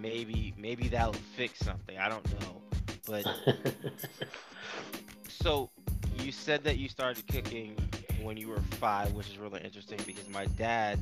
maybe 0.00 0.54
maybe 0.56 0.88
that'll 0.88 1.12
fix 1.36 1.58
something. 1.60 1.98
I 1.98 2.08
don't 2.08 2.40
know. 2.40 2.62
But 3.06 3.26
so 5.28 5.70
you 6.18 6.32
said 6.32 6.64
that 6.64 6.78
you 6.78 6.88
started 6.88 7.26
cooking 7.26 7.76
when 8.22 8.36
you 8.36 8.48
were 8.48 8.60
five, 8.72 9.12
which 9.12 9.28
is 9.28 9.38
really 9.38 9.60
interesting 9.60 9.98
because 10.06 10.28
my 10.28 10.46
dad, 10.46 11.00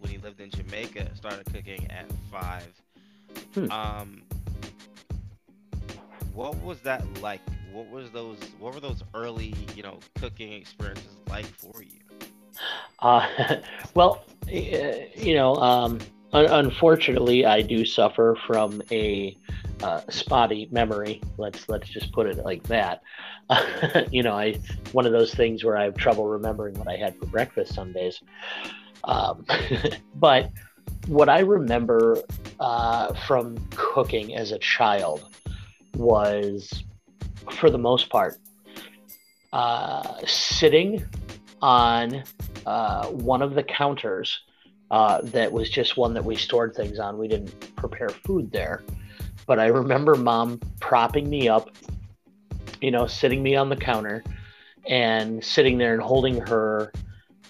when 0.00 0.10
he 0.10 0.18
lived 0.18 0.40
in 0.40 0.50
Jamaica, 0.50 1.14
started 1.14 1.44
cooking 1.52 1.90
at 1.90 2.10
five. 2.30 2.68
Hmm. 3.54 3.70
Um, 3.70 4.22
what 6.32 6.60
was 6.62 6.80
that 6.80 7.02
like? 7.20 7.40
What 7.74 7.90
was 7.90 8.08
those? 8.12 8.38
What 8.60 8.72
were 8.72 8.78
those 8.78 9.02
early, 9.14 9.52
you 9.74 9.82
know, 9.82 9.98
cooking 10.20 10.52
experiences 10.52 11.16
like 11.28 11.44
for 11.44 11.82
you? 11.82 11.98
Uh, 13.00 13.56
well, 13.94 14.24
eh, 14.48 15.06
you 15.16 15.34
know, 15.34 15.56
um, 15.56 15.98
un- 16.32 16.46
unfortunately, 16.46 17.44
I 17.44 17.62
do 17.62 17.84
suffer 17.84 18.38
from 18.46 18.80
a 18.92 19.36
uh, 19.82 20.02
spotty 20.08 20.68
memory. 20.70 21.20
Let's 21.36 21.68
let's 21.68 21.88
just 21.88 22.12
put 22.12 22.28
it 22.28 22.44
like 22.44 22.62
that. 22.68 23.02
you 24.12 24.22
know, 24.22 24.38
I 24.38 24.60
one 24.92 25.04
of 25.04 25.10
those 25.10 25.34
things 25.34 25.64
where 25.64 25.76
I 25.76 25.82
have 25.82 25.96
trouble 25.96 26.28
remembering 26.28 26.74
what 26.78 26.86
I 26.86 26.94
had 26.94 27.16
for 27.16 27.26
breakfast 27.26 27.74
some 27.74 27.92
days. 27.92 28.20
Um, 29.02 29.44
but 30.14 30.52
what 31.08 31.28
I 31.28 31.40
remember 31.40 32.18
uh, 32.60 33.14
from 33.26 33.58
cooking 33.70 34.36
as 34.36 34.52
a 34.52 34.60
child 34.60 35.28
was, 35.96 36.84
for 37.52 37.70
the 37.70 37.78
most 37.78 38.08
part, 38.08 38.36
uh, 39.52 40.18
sitting 40.26 41.04
on 41.62 42.24
uh, 42.66 43.06
one 43.08 43.42
of 43.42 43.54
the 43.54 43.62
counters 43.62 44.40
uh, 44.90 45.20
that 45.22 45.50
was 45.50 45.70
just 45.70 45.96
one 45.96 46.14
that 46.14 46.24
we 46.24 46.36
stored 46.36 46.74
things 46.74 46.98
on. 46.98 47.18
We 47.18 47.28
didn't 47.28 47.74
prepare 47.76 48.08
food 48.08 48.52
there. 48.52 48.82
But 49.46 49.58
I 49.58 49.66
remember 49.66 50.14
mom 50.14 50.60
propping 50.80 51.28
me 51.28 51.48
up, 51.48 51.70
you 52.80 52.90
know, 52.90 53.06
sitting 53.06 53.42
me 53.42 53.56
on 53.56 53.68
the 53.68 53.76
counter 53.76 54.24
and 54.86 55.42
sitting 55.44 55.78
there 55.78 55.94
and 55.94 56.02
holding 56.02 56.38
her 56.46 56.92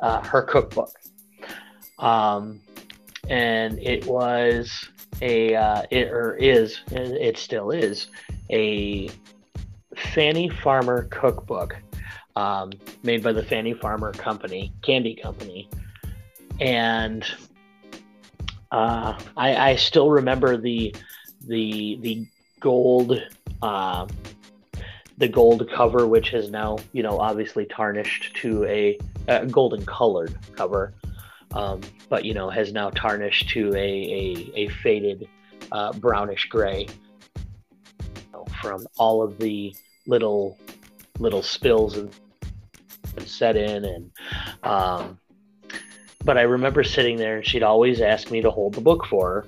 uh, 0.01 0.21
her 0.23 0.43
cookbook. 0.43 0.91
Um, 1.99 2.61
and 3.29 3.79
it 3.79 4.07
was 4.07 4.89
a 5.23 5.55
uh, 5.55 5.83
it 5.91 6.09
or 6.09 6.35
is 6.37 6.81
it 6.91 7.39
still 7.39 7.71
is 7.71 8.09
a 8.51 9.09
Fannie 9.95 10.49
Farmer 10.49 11.05
cookbook 11.11 11.77
um, 12.37 12.73
made 13.03 13.23
by 13.23 13.33
the 13.33 13.43
Fannie 13.43 13.75
Farmer 13.75 14.13
Company, 14.13 14.73
Candy 14.83 15.15
Company, 15.15 15.69
and 16.61 17.25
uh, 18.73 19.19
I, 19.37 19.57
I 19.57 19.77
still 19.77 20.11
remember 20.11 20.57
the 20.57 20.95
the 21.47 21.99
the 22.01 22.27
gold 22.61 23.23
uh, 23.63 24.07
the 25.19 25.29
gold 25.29 25.71
cover, 25.73 26.07
which 26.07 26.31
has 26.31 26.51
now 26.51 26.79
you 26.93 27.03
know 27.03 27.19
obviously 27.21 27.67
tarnished 27.67 28.35
to 28.37 28.65
a, 28.65 28.99
a 29.29 29.47
golden 29.47 29.87
colored 29.87 30.37
cover, 30.57 30.93
um, 31.53 31.81
but 32.09 32.25
you 32.25 32.35
know 32.35 32.51
has 32.51 32.73
now 32.73 32.91
tarnished 32.91 33.49
to 33.51 33.73
a 33.75 33.79
a, 33.79 34.53
a 34.57 34.69
faded 34.69 35.29
uh, 35.71 35.93
brownish 35.93 36.47
gray 36.49 36.89
from 38.65 38.87
all 38.97 39.23
of 39.23 39.37
the 39.39 39.77
little 40.07 40.59
little 41.19 41.43
spills 41.43 41.99
and 41.99 42.11
set 43.27 43.57
in 43.57 43.85
and 43.85 44.11
um, 44.63 45.19
but 46.25 46.39
i 46.39 46.43
remember 46.43 46.83
sitting 46.83 47.19
there 47.19 47.37
and 47.37 47.47
she'd 47.47 47.63
always 47.63 48.01
ask 48.01 48.31
me 48.31 48.41
to 48.41 48.51
hold 48.51 48.73
the 48.73 48.81
book 48.81 49.05
for 49.05 49.29
her. 49.29 49.47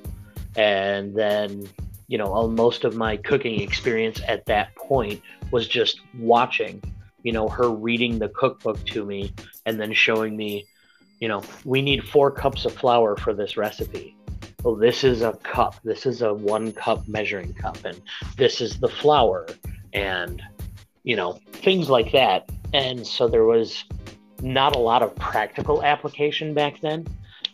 And 0.59 1.15
then 1.15 1.67
you 2.09 2.19
know 2.19 2.47
most 2.47 2.85
of 2.85 2.95
my 2.95 3.17
cooking 3.17 3.61
experience 3.61 4.21
at 4.29 4.45
that 4.47 4.75
point 4.77 5.23
was 5.51 5.67
just 5.67 6.01
watching 6.19 6.83
you 7.23 7.33
know 7.33 7.49
her 7.49 7.71
reading 7.71 8.19
the 8.19 8.29
cookbook 8.29 8.85
to 8.87 9.05
me 9.05 9.33
and 9.65 9.81
then 9.81 9.93
showing 9.95 10.37
me 10.37 10.67
you 11.21 11.29
know 11.29 11.43
we 11.65 11.81
need 11.81 12.05
four 12.05 12.31
cups 12.31 12.67
of 12.67 12.73
flour 12.75 13.17
for 13.17 13.33
this 13.35 13.57
recipe 13.57 14.15
well 14.67 14.75
this 14.75 15.05
is 15.05 15.23
a 15.23 15.33
cup. 15.45 15.77
This 15.85 16.07
is 16.07 16.23
a 16.23 16.35
one 16.35 16.73
cup 16.73 17.07
measuring 17.07 17.55
cup 17.55 17.85
and 17.85 18.03
this 18.37 18.61
is 18.61 18.81
the 18.81 18.89
flour 18.89 19.47
and 19.93 20.43
you 21.05 21.15
know 21.15 21.39
things 21.53 21.89
like 21.89 22.11
that. 22.11 22.51
And 22.75 23.07
so 23.07 23.29
there 23.29 23.45
was 23.45 23.85
not 24.43 24.75
a 24.75 24.79
lot 24.81 25.05
of 25.05 25.15
practical 25.15 25.85
application 25.85 26.53
back 26.53 26.81
then 26.81 27.07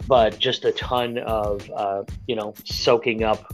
but 0.09 0.38
just 0.38 0.64
a 0.64 0.73
ton 0.73 1.19
of 1.19 1.71
uh, 1.76 2.02
you 2.26 2.35
know 2.35 2.54
soaking 2.64 3.23
up 3.23 3.52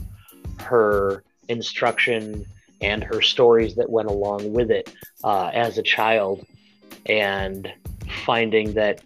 her 0.61 1.25
instruction 1.49 2.45
and 2.79 3.03
her 3.03 3.21
stories 3.21 3.75
that 3.75 3.89
went 3.89 4.07
along 4.07 4.53
with 4.53 4.71
it 4.71 4.93
uh, 5.25 5.51
as 5.53 5.77
a 5.77 5.83
child 5.83 6.45
and 7.07 7.69
finding 8.25 8.71
that 8.73 9.01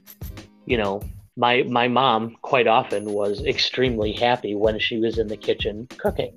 you 0.67 0.77
know 0.77 1.01
my 1.35 1.63
my 1.63 1.87
mom 1.87 2.35
quite 2.41 2.67
often 2.67 3.05
was 3.05 3.43
extremely 3.45 4.13
happy 4.13 4.55
when 4.55 4.79
she 4.79 4.99
was 4.99 5.17
in 5.17 5.27
the 5.27 5.37
kitchen 5.37 5.87
cooking 5.97 6.33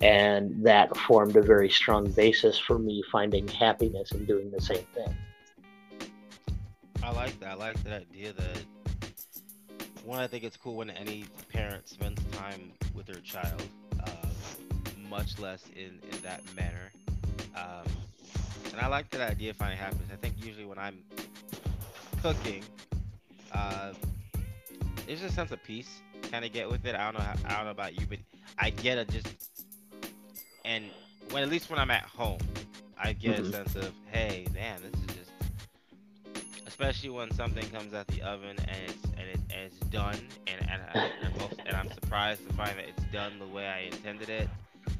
and 0.00 0.64
that 0.64 0.96
formed 0.96 1.36
a 1.36 1.42
very 1.42 1.70
strong 1.70 2.10
basis 2.12 2.58
for 2.58 2.78
me 2.78 3.02
finding 3.12 3.46
happiness 3.46 4.10
in 4.12 4.24
doing 4.24 4.50
the 4.50 4.60
same 4.60 4.84
thing 4.94 5.14
I 7.02 7.10
like 7.10 7.38
that. 7.40 7.50
I 7.50 7.54
like 7.54 7.82
that 7.82 8.02
idea 8.02 8.32
that 8.32 8.62
one, 10.04 10.20
I 10.20 10.26
think 10.26 10.44
it's 10.44 10.56
cool 10.56 10.76
when 10.76 10.90
any 10.90 11.24
parent 11.52 11.88
spends 11.88 12.22
time 12.36 12.72
with 12.94 13.06
their 13.06 13.20
child, 13.20 13.62
uh, 14.00 14.28
much 15.08 15.38
less 15.38 15.64
in, 15.74 15.98
in 16.10 16.22
that 16.22 16.42
manner. 16.56 16.92
Um, 17.56 17.86
and 18.72 18.80
I 18.80 18.86
like 18.86 19.10
that 19.10 19.30
idea 19.30 19.50
of 19.50 19.56
finding 19.56 19.78
happiness. 19.78 20.06
I 20.12 20.16
think 20.16 20.34
usually 20.44 20.64
when 20.64 20.78
I'm 20.78 21.02
cooking, 22.20 22.62
uh, 23.52 23.92
there's 25.06 25.22
a 25.22 25.30
sense 25.32 25.50
of 25.52 25.62
peace 25.64 26.00
kind 26.30 26.44
of 26.44 26.52
get 26.52 26.70
with 26.70 26.84
it. 26.86 26.94
I 26.94 27.04
don't 27.04 27.14
know. 27.14 27.24
How, 27.24 27.34
I 27.46 27.56
don't 27.56 27.64
know 27.66 27.70
about 27.72 27.98
you, 28.00 28.06
but 28.08 28.18
I 28.58 28.70
get 28.70 28.98
a 28.98 29.04
just 29.04 29.28
and 30.64 30.90
when 31.30 31.42
at 31.42 31.48
least 31.48 31.70
when 31.70 31.78
I'm 31.78 31.90
at 31.90 32.04
home, 32.04 32.40
I 32.96 33.12
get 33.12 33.38
Mhm. 33.38 33.48
a 33.48 33.52
sense 33.52 33.74
of 33.76 33.92
hey, 34.10 34.46
man, 34.54 34.80
this 34.82 35.00
is 35.00 35.16
just 35.16 35.30
especially 36.66 37.10
when 37.10 37.30
something 37.32 37.68
comes 37.70 37.94
out 37.94 38.06
the 38.08 38.22
oven 38.22 38.56
and 38.68 38.90
it's 38.90 39.04
and, 39.04 39.28
it, 39.28 39.40
and 39.50 39.60
it's 39.66 39.78
done, 39.90 40.16
and 40.46 40.60
and, 40.70 40.82
I, 40.82 41.10
and, 41.24 41.38
most, 41.38 41.54
and 41.66 41.76
I'm 41.76 41.90
surprised 41.92 42.46
to 42.48 42.54
find 42.54 42.76
that 42.78 42.88
it's 42.88 43.04
done 43.12 43.38
the 43.38 43.46
way 43.46 43.66
I 43.66 43.80
intended 43.80 44.28
it. 44.28 44.48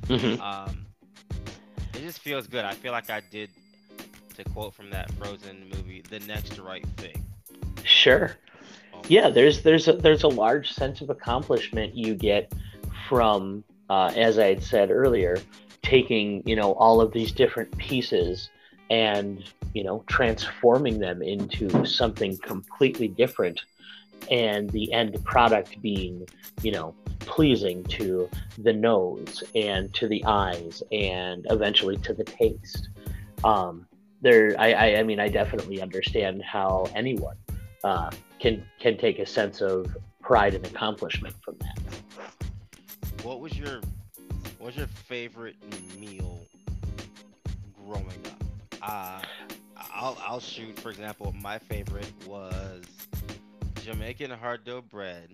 Mhm. 0.02 0.38
Um, 0.40 0.86
it 1.94 2.00
just 2.00 2.20
feels 2.20 2.46
good. 2.46 2.64
I 2.64 2.74
feel 2.74 2.92
like 2.92 3.10
I 3.10 3.20
did, 3.30 3.50
to 4.36 4.44
quote 4.44 4.74
from 4.74 4.90
that 4.90 5.10
Frozen 5.12 5.68
movie, 5.70 6.02
the 6.08 6.20
next 6.20 6.58
right 6.58 6.86
thing. 6.96 7.24
Sure. 7.84 8.36
Yeah, 9.12 9.28
there's 9.28 9.60
there's 9.60 9.88
a, 9.88 9.92
there's 9.92 10.22
a 10.22 10.28
large 10.28 10.72
sense 10.72 11.02
of 11.02 11.10
accomplishment 11.10 11.94
you 11.94 12.14
get 12.14 12.50
from, 13.10 13.62
uh, 13.90 14.10
as 14.16 14.38
I 14.38 14.46
had 14.46 14.62
said 14.62 14.90
earlier, 14.90 15.36
taking 15.82 16.42
you 16.46 16.56
know 16.56 16.72
all 16.72 17.02
of 17.02 17.12
these 17.12 17.30
different 17.30 17.76
pieces 17.76 18.48
and 18.88 19.44
you 19.74 19.84
know 19.84 20.02
transforming 20.06 20.98
them 20.98 21.20
into 21.20 21.84
something 21.84 22.38
completely 22.38 23.06
different, 23.06 23.60
and 24.30 24.70
the 24.70 24.90
end 24.94 25.22
product 25.26 25.82
being 25.82 26.26
you 26.62 26.72
know 26.72 26.94
pleasing 27.18 27.84
to 27.84 28.30
the 28.56 28.72
nose 28.72 29.44
and 29.54 29.92
to 29.92 30.08
the 30.08 30.24
eyes 30.24 30.82
and 30.90 31.46
eventually 31.50 31.98
to 31.98 32.14
the 32.14 32.24
taste. 32.24 32.88
Um, 33.44 33.86
there, 34.22 34.54
I, 34.58 34.72
I, 34.72 34.96
I 35.00 35.02
mean, 35.02 35.20
I 35.20 35.28
definitely 35.28 35.82
understand 35.82 36.42
how 36.42 36.88
anyone 36.94 37.36
uh, 37.84 38.10
can 38.38 38.64
can 38.80 38.96
take 38.96 39.18
a 39.18 39.26
sense 39.26 39.60
of 39.60 39.96
pride 40.20 40.54
and 40.54 40.66
accomplishment 40.66 41.34
from 41.44 41.56
that. 41.60 41.78
What 43.22 43.40
was 43.40 43.56
your 43.56 43.80
what 44.58 44.66
was 44.66 44.76
your 44.76 44.86
favorite 44.86 45.56
meal 45.98 46.46
growing 47.84 48.06
up? 48.26 48.44
Uh, 48.82 49.22
I'll 49.94 50.18
I'll 50.22 50.40
shoot. 50.40 50.78
For 50.78 50.90
example, 50.90 51.34
my 51.40 51.58
favorite 51.58 52.12
was 52.26 52.82
Jamaican 53.82 54.30
hard 54.30 54.64
dough 54.64 54.82
bread 54.82 55.30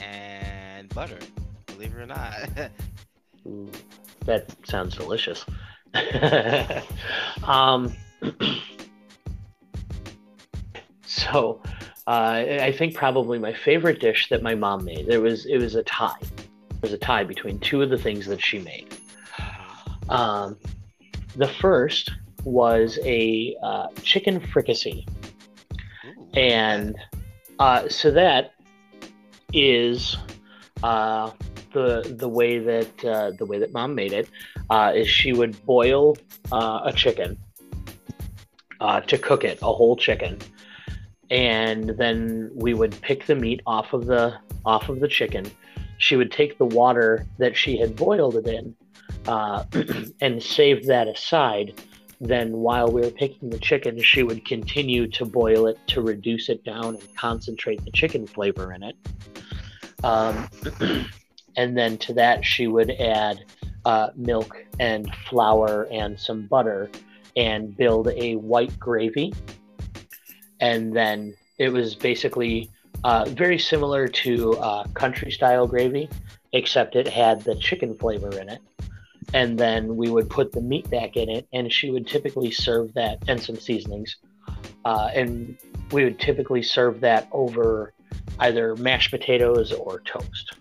and 0.00 0.88
butter. 0.94 1.18
Believe 1.66 1.94
it 1.94 2.00
or 2.00 2.06
not. 2.06 2.34
That 4.26 4.54
sounds 4.66 4.94
delicious. 4.94 5.42
um, 7.44 7.96
so, 11.18 11.60
uh, 12.06 12.44
I 12.60 12.72
think 12.72 12.94
probably 12.94 13.38
my 13.38 13.52
favorite 13.52 14.00
dish 14.00 14.28
that 14.30 14.42
my 14.42 14.54
mom 14.54 14.84
made. 14.84 15.08
It 15.08 15.18
was 15.18 15.46
it 15.46 15.58
was 15.58 15.74
a 15.74 15.82
tie. 15.82 16.20
Was 16.82 16.92
a 16.92 16.98
tie 16.98 17.24
between 17.24 17.58
two 17.58 17.82
of 17.82 17.90
the 17.90 17.98
things 17.98 18.26
that 18.26 18.40
she 18.40 18.60
made. 18.60 18.86
Um, 20.08 20.56
the 21.36 21.48
first 21.48 22.12
was 22.44 22.98
a 23.04 23.56
uh, 23.62 23.88
chicken 24.02 24.40
fricassee. 24.40 25.06
Ooh, 26.06 26.28
and 26.34 26.96
uh, 27.58 27.88
so 27.88 28.10
that 28.12 28.54
is 29.52 30.16
uh, 30.82 31.30
the 31.72 32.14
the 32.18 32.28
way 32.28 32.58
that 32.58 33.04
uh, 33.04 33.32
the 33.32 33.44
way 33.44 33.58
that 33.58 33.72
mom 33.72 33.94
made 33.94 34.12
it 34.12 34.28
uh, 34.70 34.92
is 34.94 35.08
she 35.08 35.32
would 35.32 35.64
boil 35.66 36.16
uh, 36.52 36.80
a 36.84 36.92
chicken 36.92 37.36
uh, 38.80 39.00
to 39.02 39.18
cook 39.18 39.44
it 39.44 39.58
a 39.62 39.72
whole 39.72 39.96
chicken 39.96 40.38
and 41.30 41.90
then 41.90 42.50
we 42.54 42.74
would 42.74 42.98
pick 43.02 43.26
the 43.26 43.34
meat 43.34 43.60
off 43.66 43.92
of 43.92 44.06
the 44.06 44.34
off 44.64 44.88
of 44.88 45.00
the 45.00 45.08
chicken 45.08 45.50
she 45.98 46.16
would 46.16 46.30
take 46.30 46.58
the 46.58 46.64
water 46.64 47.26
that 47.38 47.56
she 47.56 47.76
had 47.76 47.96
boiled 47.96 48.36
it 48.36 48.46
in 48.46 48.74
uh, 49.26 49.64
and 50.20 50.42
save 50.42 50.86
that 50.86 51.08
aside 51.08 51.74
then 52.20 52.52
while 52.52 52.90
we 52.90 53.00
were 53.00 53.10
picking 53.10 53.50
the 53.50 53.58
chicken, 53.58 54.00
she 54.02 54.22
would 54.22 54.44
continue 54.44 55.06
to 55.08 55.24
boil 55.24 55.66
it 55.68 55.78
to 55.88 56.00
reduce 56.00 56.48
it 56.48 56.64
down 56.64 56.96
and 56.96 57.16
concentrate 57.16 57.84
the 57.84 57.92
chicken 57.92 58.26
flavor 58.26 58.72
in 58.72 58.82
it. 58.82 58.96
Um, 60.02 60.48
and 61.56 61.76
then 61.76 61.96
to 61.98 62.14
that, 62.14 62.44
she 62.44 62.66
would 62.66 62.90
add 62.90 63.44
uh, 63.84 64.10
milk 64.16 64.64
and 64.80 65.12
flour 65.28 65.86
and 65.92 66.18
some 66.18 66.46
butter 66.46 66.90
and 67.36 67.76
build 67.76 68.08
a 68.08 68.34
white 68.36 68.76
gravy. 68.80 69.32
And 70.60 70.94
then 70.94 71.34
it 71.58 71.72
was 71.72 71.94
basically 71.94 72.70
uh, 73.04 73.26
very 73.28 73.58
similar 73.58 74.08
to 74.08 74.56
uh, 74.58 74.84
country 74.94 75.30
style 75.30 75.66
gravy, 75.66 76.08
except 76.52 76.96
it 76.96 77.06
had 77.06 77.42
the 77.42 77.54
chicken 77.56 77.96
flavor 77.96 78.38
in 78.38 78.48
it 78.48 78.60
and 79.34 79.58
then 79.58 79.94
we 79.94 80.08
would 80.08 80.30
put 80.30 80.52
the 80.52 80.60
meat 80.62 80.88
back 80.88 81.14
in 81.14 81.28
it 81.28 81.46
and 81.52 81.70
she 81.70 81.90
would 81.90 82.06
typically 82.06 82.50
serve 82.50 82.94
that 82.94 83.18
and 83.28 83.38
some 83.38 83.56
seasonings 83.56 84.16
uh, 84.86 85.10
and 85.14 85.58
we 85.92 86.02
would 86.02 86.18
typically 86.18 86.62
serve 86.62 87.00
that 87.00 87.28
over 87.30 87.92
either 88.38 88.74
mashed 88.76 89.10
potatoes 89.10 89.70
or 89.70 90.00
toast 90.00 90.54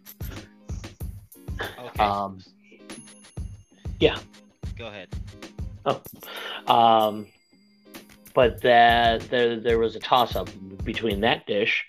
okay. 1.79 2.03
um, 2.03 2.41
yeah. 3.99 4.17
Go 4.77 4.88
ahead. 4.88 5.10
um, 6.67 7.27
but 8.38 8.62
that 8.62 9.21
there, 9.32 9.60
there 9.60 9.80
was 9.80 9.95
a 9.95 10.00
toss 10.00 10.36
up 10.36 10.47
between 10.84 11.21
that 11.21 11.47
dish 11.47 11.84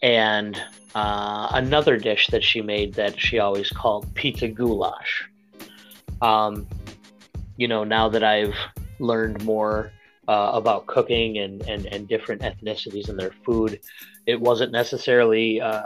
and 0.00 0.56
uh, 0.94 1.48
another 1.52 1.98
dish 1.98 2.28
that 2.28 2.42
she 2.42 2.62
made 2.62 2.94
that 2.94 3.20
she 3.20 3.38
always 3.38 3.68
called 3.68 4.06
pizza 4.14 4.48
goulash. 4.48 5.28
Um, 6.22 6.66
you 7.58 7.68
know, 7.68 7.84
now 7.84 8.08
that 8.08 8.24
I've 8.24 8.54
learned 9.00 9.44
more 9.44 9.92
uh, 10.28 10.52
about 10.54 10.86
cooking 10.86 11.36
and, 11.36 11.60
and, 11.68 11.84
and 11.84 12.08
different 12.08 12.40
ethnicities 12.40 13.10
and 13.10 13.20
their 13.20 13.34
food, 13.44 13.78
it 14.24 14.40
wasn't 14.40 14.72
necessarily 14.72 15.60
uh, 15.60 15.82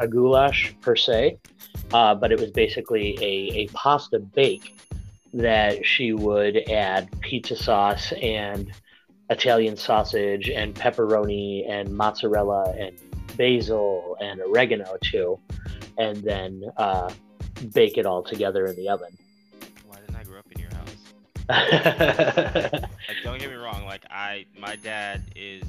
a 0.00 0.06
goulash 0.06 0.72
per 0.82 0.94
se, 0.94 1.36
uh, 1.92 2.14
but 2.14 2.30
it 2.30 2.38
was 2.38 2.52
basically 2.52 3.18
a, 3.20 3.62
a 3.62 3.66
pasta 3.72 4.20
bake 4.20 4.78
that 5.34 5.84
she 5.84 6.12
would 6.12 6.58
add 6.70 7.08
pizza 7.22 7.56
sauce 7.56 8.12
and 8.22 8.72
Italian 9.30 9.76
sausage 9.76 10.48
and 10.48 10.74
pepperoni 10.74 11.68
and 11.68 11.94
mozzarella 11.96 12.74
and 12.78 12.98
basil 13.36 14.16
and 14.20 14.40
oregano 14.40 14.96
too, 15.02 15.38
and 15.98 16.16
then 16.22 16.62
uh, 16.76 17.10
bake 17.74 17.98
it 17.98 18.06
all 18.06 18.22
together 18.22 18.66
in 18.66 18.76
the 18.76 18.88
oven. 18.88 19.16
Why 19.86 19.96
didn't 20.00 20.16
I 20.16 20.24
grow 20.24 20.38
up 20.38 20.46
in 20.50 20.58
your 20.60 20.70
house? 20.74 20.94
Like, 23.08 23.22
don't 23.24 23.38
get 23.38 23.48
me 23.50 23.56
wrong. 23.56 23.86
Like, 23.86 24.04
I, 24.10 24.44
my 24.58 24.76
dad 24.76 25.22
is 25.34 25.62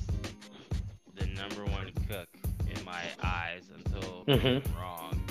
the 1.15 1.25
number 1.27 1.63
one 1.71 1.91
cook 2.09 2.27
in 2.75 2.83
my 2.83 3.01
eyes 3.23 3.63
until 3.73 4.25
Mhm. 4.25 4.61
proven 4.61 4.63
wrong. 4.79 5.21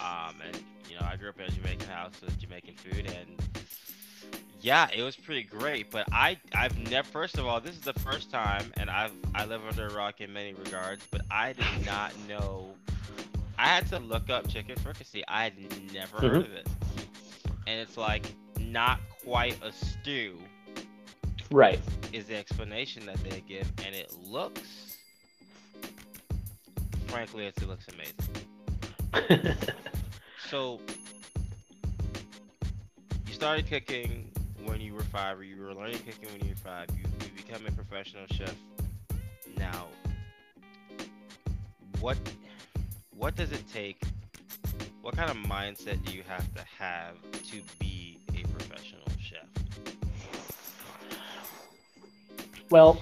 Um, 0.00 0.34
and 0.44 0.56
you 0.88 0.94
know, 0.98 1.06
I 1.08 1.16
grew 1.16 1.28
up 1.28 1.38
in 1.38 1.46
a 1.46 1.50
Jamaican 1.50 1.88
house 1.88 2.12
with 2.20 2.36
Jamaican 2.40 2.74
food, 2.76 3.06
and 3.06 3.47
yeah, 4.60 4.88
it 4.94 5.02
was 5.02 5.16
pretty 5.16 5.42
great. 5.44 5.90
But 5.90 6.06
I, 6.12 6.36
I've 6.54 6.76
never. 6.90 7.06
First 7.08 7.38
of 7.38 7.46
all, 7.46 7.60
this 7.60 7.74
is 7.74 7.82
the 7.82 7.92
first 7.94 8.30
time, 8.30 8.72
and 8.76 8.90
I've, 8.90 9.12
I 9.34 9.44
live 9.44 9.62
under 9.68 9.86
a 9.86 9.94
rock 9.94 10.20
in 10.20 10.32
many 10.32 10.52
regards, 10.54 11.04
but 11.10 11.22
I 11.30 11.52
did 11.52 11.86
not 11.86 12.12
know. 12.28 12.68
I 13.58 13.66
had 13.66 13.86
to 13.88 13.98
look 13.98 14.30
up 14.30 14.48
chicken 14.48 14.76
fricassee. 14.76 15.24
I 15.26 15.44
had 15.44 15.54
never 15.92 16.16
heard 16.18 16.32
Mhm. 16.32 16.44
of 16.46 16.52
it, 16.52 16.68
and 17.66 17.80
it's 17.80 17.96
like 17.96 18.24
not 18.60 19.00
quite 19.24 19.56
a 19.62 19.72
stew 19.72 20.38
right. 21.50 21.80
is 22.12 22.26
the 22.26 22.36
explanation 22.36 23.04
that 23.06 23.16
they 23.24 23.40
give, 23.48 23.68
and 23.84 23.94
it 23.96 24.12
looks, 24.24 24.96
frankly, 27.08 27.46
it 27.46 27.66
looks 27.66 27.86
amazing. 27.92 29.56
So, 30.48 30.80
you 33.26 33.34
started 33.34 33.66
cooking 33.68 34.30
when 34.64 34.80
you 34.80 34.94
were 34.94 35.02
five, 35.02 35.38
or 35.38 35.44
you 35.44 35.60
were 35.60 35.74
learning 35.74 35.98
cooking 35.98 36.28
when 36.32 36.42
you 36.42 36.50
were 36.50 36.56
five. 36.56 36.88
You, 36.90 37.04
you 37.24 37.30
become 37.36 37.66
a 37.66 37.72
professional 37.72 38.24
chef 38.30 38.54
now. 39.56 39.86
What, 42.00 42.16
what 43.10 43.36
does 43.36 43.52
it 43.52 43.64
take? 43.72 44.02
What 45.02 45.16
kind 45.16 45.30
of 45.30 45.36
mindset 45.36 46.04
do 46.04 46.14
you 46.14 46.22
have 46.28 46.52
to 46.54 46.62
have 46.78 47.14
to 47.32 47.62
be 47.78 48.18
a 48.34 48.46
professional 48.48 49.06
chef? 49.20 49.46
Well, 52.70 53.00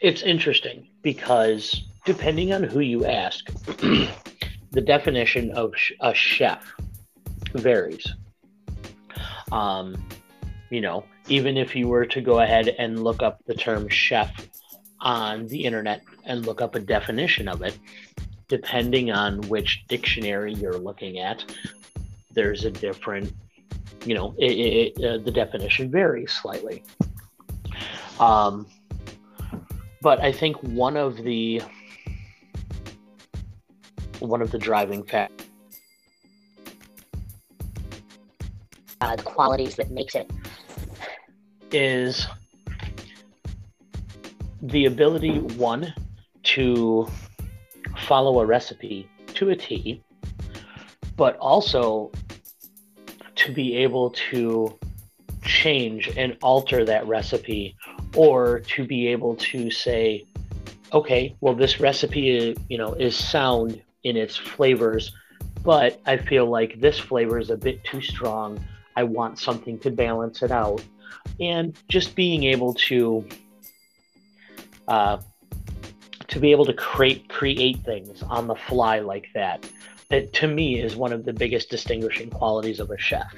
it's 0.00 0.22
interesting 0.22 0.88
because 1.02 1.84
depending 2.04 2.52
on 2.52 2.64
who 2.64 2.80
you 2.80 3.06
ask, 3.06 3.46
the 4.72 4.80
definition 4.84 5.50
of 5.52 5.72
a 6.00 6.14
chef 6.14 6.74
varies. 7.54 8.06
Um, 9.52 9.96
you 10.70 10.80
know, 10.80 11.04
even 11.28 11.56
if 11.56 11.74
you 11.74 11.88
were 11.88 12.06
to 12.06 12.20
go 12.20 12.40
ahead 12.40 12.68
and 12.78 13.02
look 13.02 13.22
up 13.22 13.44
the 13.46 13.54
term 13.54 13.88
chef 13.88 14.48
on 15.00 15.46
the 15.48 15.64
internet 15.64 16.02
and 16.24 16.46
look 16.46 16.60
up 16.60 16.74
a 16.74 16.80
definition 16.80 17.48
of 17.48 17.62
it, 17.62 17.76
depending 18.48 19.10
on 19.10 19.40
which 19.42 19.84
dictionary 19.88 20.54
you're 20.54 20.78
looking 20.78 21.18
at, 21.18 21.44
there's 22.32 22.64
a 22.64 22.70
different, 22.70 23.32
you 24.04 24.14
know, 24.14 24.34
it, 24.38 24.52
it, 24.52 25.04
uh, 25.04 25.18
the 25.18 25.30
definition 25.30 25.90
varies 25.90 26.32
slightly. 26.32 26.82
Um, 28.18 28.66
but 30.02 30.20
I 30.20 30.32
think 30.32 30.56
one 30.62 30.96
of 30.96 31.16
the 31.16 31.62
one 34.20 34.42
of 34.42 34.50
the 34.50 34.58
driving 34.58 35.02
factors 35.02 35.46
uh, 39.00 39.16
the 39.16 39.22
qualities 39.22 39.76
that 39.76 39.90
makes 39.90 40.14
it 40.14 40.30
is 41.72 42.26
the 44.62 44.86
ability 44.86 45.38
one 45.38 45.92
to 46.42 47.08
follow 47.96 48.40
a 48.40 48.46
recipe 48.46 49.08
to 49.34 49.50
a 49.50 49.56
T, 49.56 50.02
but 51.16 51.36
also 51.36 52.10
to 53.36 53.52
be 53.52 53.76
able 53.76 54.10
to 54.30 54.78
change 55.42 56.10
and 56.16 56.36
alter 56.42 56.84
that 56.84 57.06
recipe 57.06 57.74
or 58.14 58.60
to 58.60 58.84
be 58.84 59.06
able 59.06 59.34
to 59.36 59.70
say 59.70 60.26
okay 60.92 61.34
well 61.40 61.54
this 61.54 61.80
recipe 61.80 62.54
you 62.68 62.76
know 62.76 62.92
is 62.94 63.16
sound 63.16 63.80
in 64.04 64.16
its 64.16 64.36
flavors 64.36 65.12
but 65.62 66.00
i 66.04 66.16
feel 66.16 66.46
like 66.46 66.78
this 66.80 66.98
flavor 66.98 67.38
is 67.38 67.48
a 67.48 67.56
bit 67.56 67.82
too 67.84 68.02
strong 68.02 68.62
i 68.96 69.02
want 69.02 69.38
something 69.38 69.78
to 69.80 69.90
balance 69.90 70.42
it 70.42 70.50
out. 70.50 70.82
And 71.40 71.76
just 71.88 72.14
being 72.14 72.44
able 72.44 72.74
to 72.74 73.26
uh, 74.88 75.18
to 76.28 76.40
be 76.40 76.50
able 76.50 76.64
to 76.64 76.72
create 76.72 77.28
create 77.28 77.78
things 77.84 78.22
on 78.22 78.46
the 78.46 78.54
fly 78.54 79.00
like 79.00 79.26
that 79.34 79.68
that 80.08 80.32
to 80.32 80.48
me 80.48 80.80
is 80.80 80.96
one 80.96 81.12
of 81.12 81.24
the 81.24 81.32
biggest 81.32 81.70
distinguishing 81.70 82.30
qualities 82.30 82.80
of 82.80 82.90
a 82.90 82.98
chef. 82.98 83.34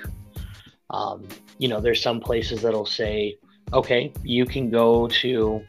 Um, 0.90 1.26
you 1.58 1.68
know 1.68 1.80
there's 1.80 2.02
some 2.02 2.20
places 2.20 2.62
that'll 2.62 2.86
say 2.86 3.36
okay 3.72 4.12
you 4.22 4.44
can 4.44 4.70
go 4.70 5.08
to 5.08 5.62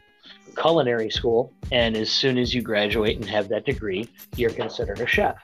culinary 0.56 1.10
school 1.10 1.52
and 1.72 1.96
as 1.96 2.10
soon 2.10 2.38
as 2.38 2.54
you 2.54 2.62
graduate 2.62 3.16
and 3.16 3.24
have 3.24 3.48
that 3.48 3.64
degree 3.64 4.08
you're 4.36 4.50
considered 4.50 5.00
a 5.00 5.06
chef. 5.06 5.36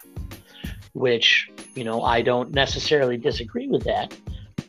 Which 0.93 1.51
you 1.75 1.85
know 1.85 2.03
i 2.03 2.21
don't 2.21 2.51
necessarily 2.53 3.17
disagree 3.17 3.69
with 3.69 3.85
that 3.85 4.15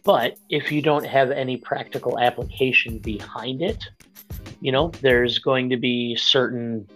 but 0.03 0.37
if 0.49 0.71
you 0.71 0.81
don't 0.81 1.05
have 1.05 1.31
any 1.31 1.57
practical 1.57 2.19
application 2.19 2.97
behind 2.99 3.61
it, 3.61 3.83
you 4.59 4.71
know, 4.71 4.89
there's 5.01 5.39
going 5.39 5.69
to 5.69 5.77
be 5.77 6.15
certain, 6.15 6.87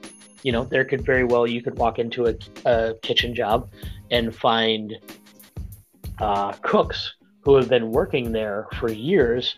you 0.43 0.51
know, 0.51 0.63
there 0.63 0.85
could 0.85 1.05
very 1.05 1.23
well, 1.23 1.45
you 1.45 1.61
could 1.61 1.77
walk 1.77 1.99
into 1.99 2.27
a, 2.27 2.35
a 2.65 2.95
kitchen 3.01 3.35
job 3.35 3.69
and 4.11 4.35
find 4.35 4.95
uh, 6.19 6.51
cooks 6.61 7.13
who 7.41 7.55
have 7.55 7.69
been 7.69 7.91
working 7.91 8.31
there 8.31 8.67
for 8.79 8.91
years 8.91 9.55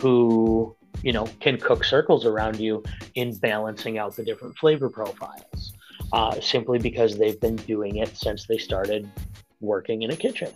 who, 0.00 0.74
you 1.02 1.12
know, 1.12 1.26
can 1.40 1.58
cook 1.58 1.84
circles 1.84 2.24
around 2.24 2.58
you 2.58 2.82
in 3.14 3.36
balancing 3.36 3.98
out 3.98 4.16
the 4.16 4.24
different 4.24 4.56
flavor 4.58 4.88
profiles 4.88 5.72
uh, 6.12 6.40
simply 6.40 6.78
because 6.78 7.18
they've 7.18 7.40
been 7.40 7.56
doing 7.56 7.96
it 7.96 8.16
since 8.16 8.46
they 8.46 8.58
started 8.58 9.08
working 9.60 10.02
in 10.02 10.10
a 10.10 10.16
kitchen. 10.16 10.50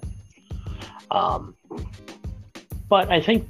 Um, 1.11 1.55
but 2.89 3.11
I 3.11 3.21
think 3.21 3.49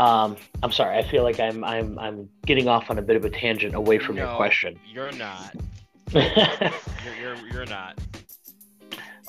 um, 0.00 0.36
I'm 0.62 0.72
sorry. 0.72 0.96
I 0.96 1.02
feel 1.02 1.22
like 1.22 1.38
I'm 1.38 1.62
I'm 1.62 1.98
I'm 1.98 2.30
getting 2.46 2.68
off 2.68 2.90
on 2.90 2.98
a 2.98 3.02
bit 3.02 3.16
of 3.16 3.24
a 3.24 3.30
tangent 3.30 3.74
away 3.74 3.98
from 3.98 4.16
no, 4.16 4.26
your 4.26 4.36
question. 4.36 4.80
You're 4.90 5.12
not. 5.12 5.54
you're, 6.12 7.14
you're 7.20 7.36
you're 7.52 7.66
not. 7.66 7.98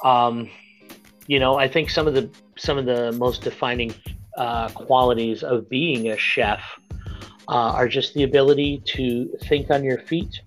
Um, 0.03 0.49
you 1.27 1.39
know, 1.39 1.55
I 1.55 1.67
think 1.67 1.89
some 1.89 2.07
of 2.07 2.13
the 2.13 2.29
some 2.57 2.77
of 2.77 2.85
the 2.85 3.11
most 3.11 3.41
defining 3.41 3.93
uh, 4.37 4.69
qualities 4.69 5.43
of 5.43 5.69
being 5.69 6.09
a 6.09 6.17
chef 6.17 6.61
uh, 7.49 7.71
are 7.71 7.87
just 7.87 8.13
the 8.13 8.23
ability 8.23 8.81
to 8.85 9.29
think 9.43 9.69
on 9.71 9.83
your 9.83 9.99
feet, 9.99 10.41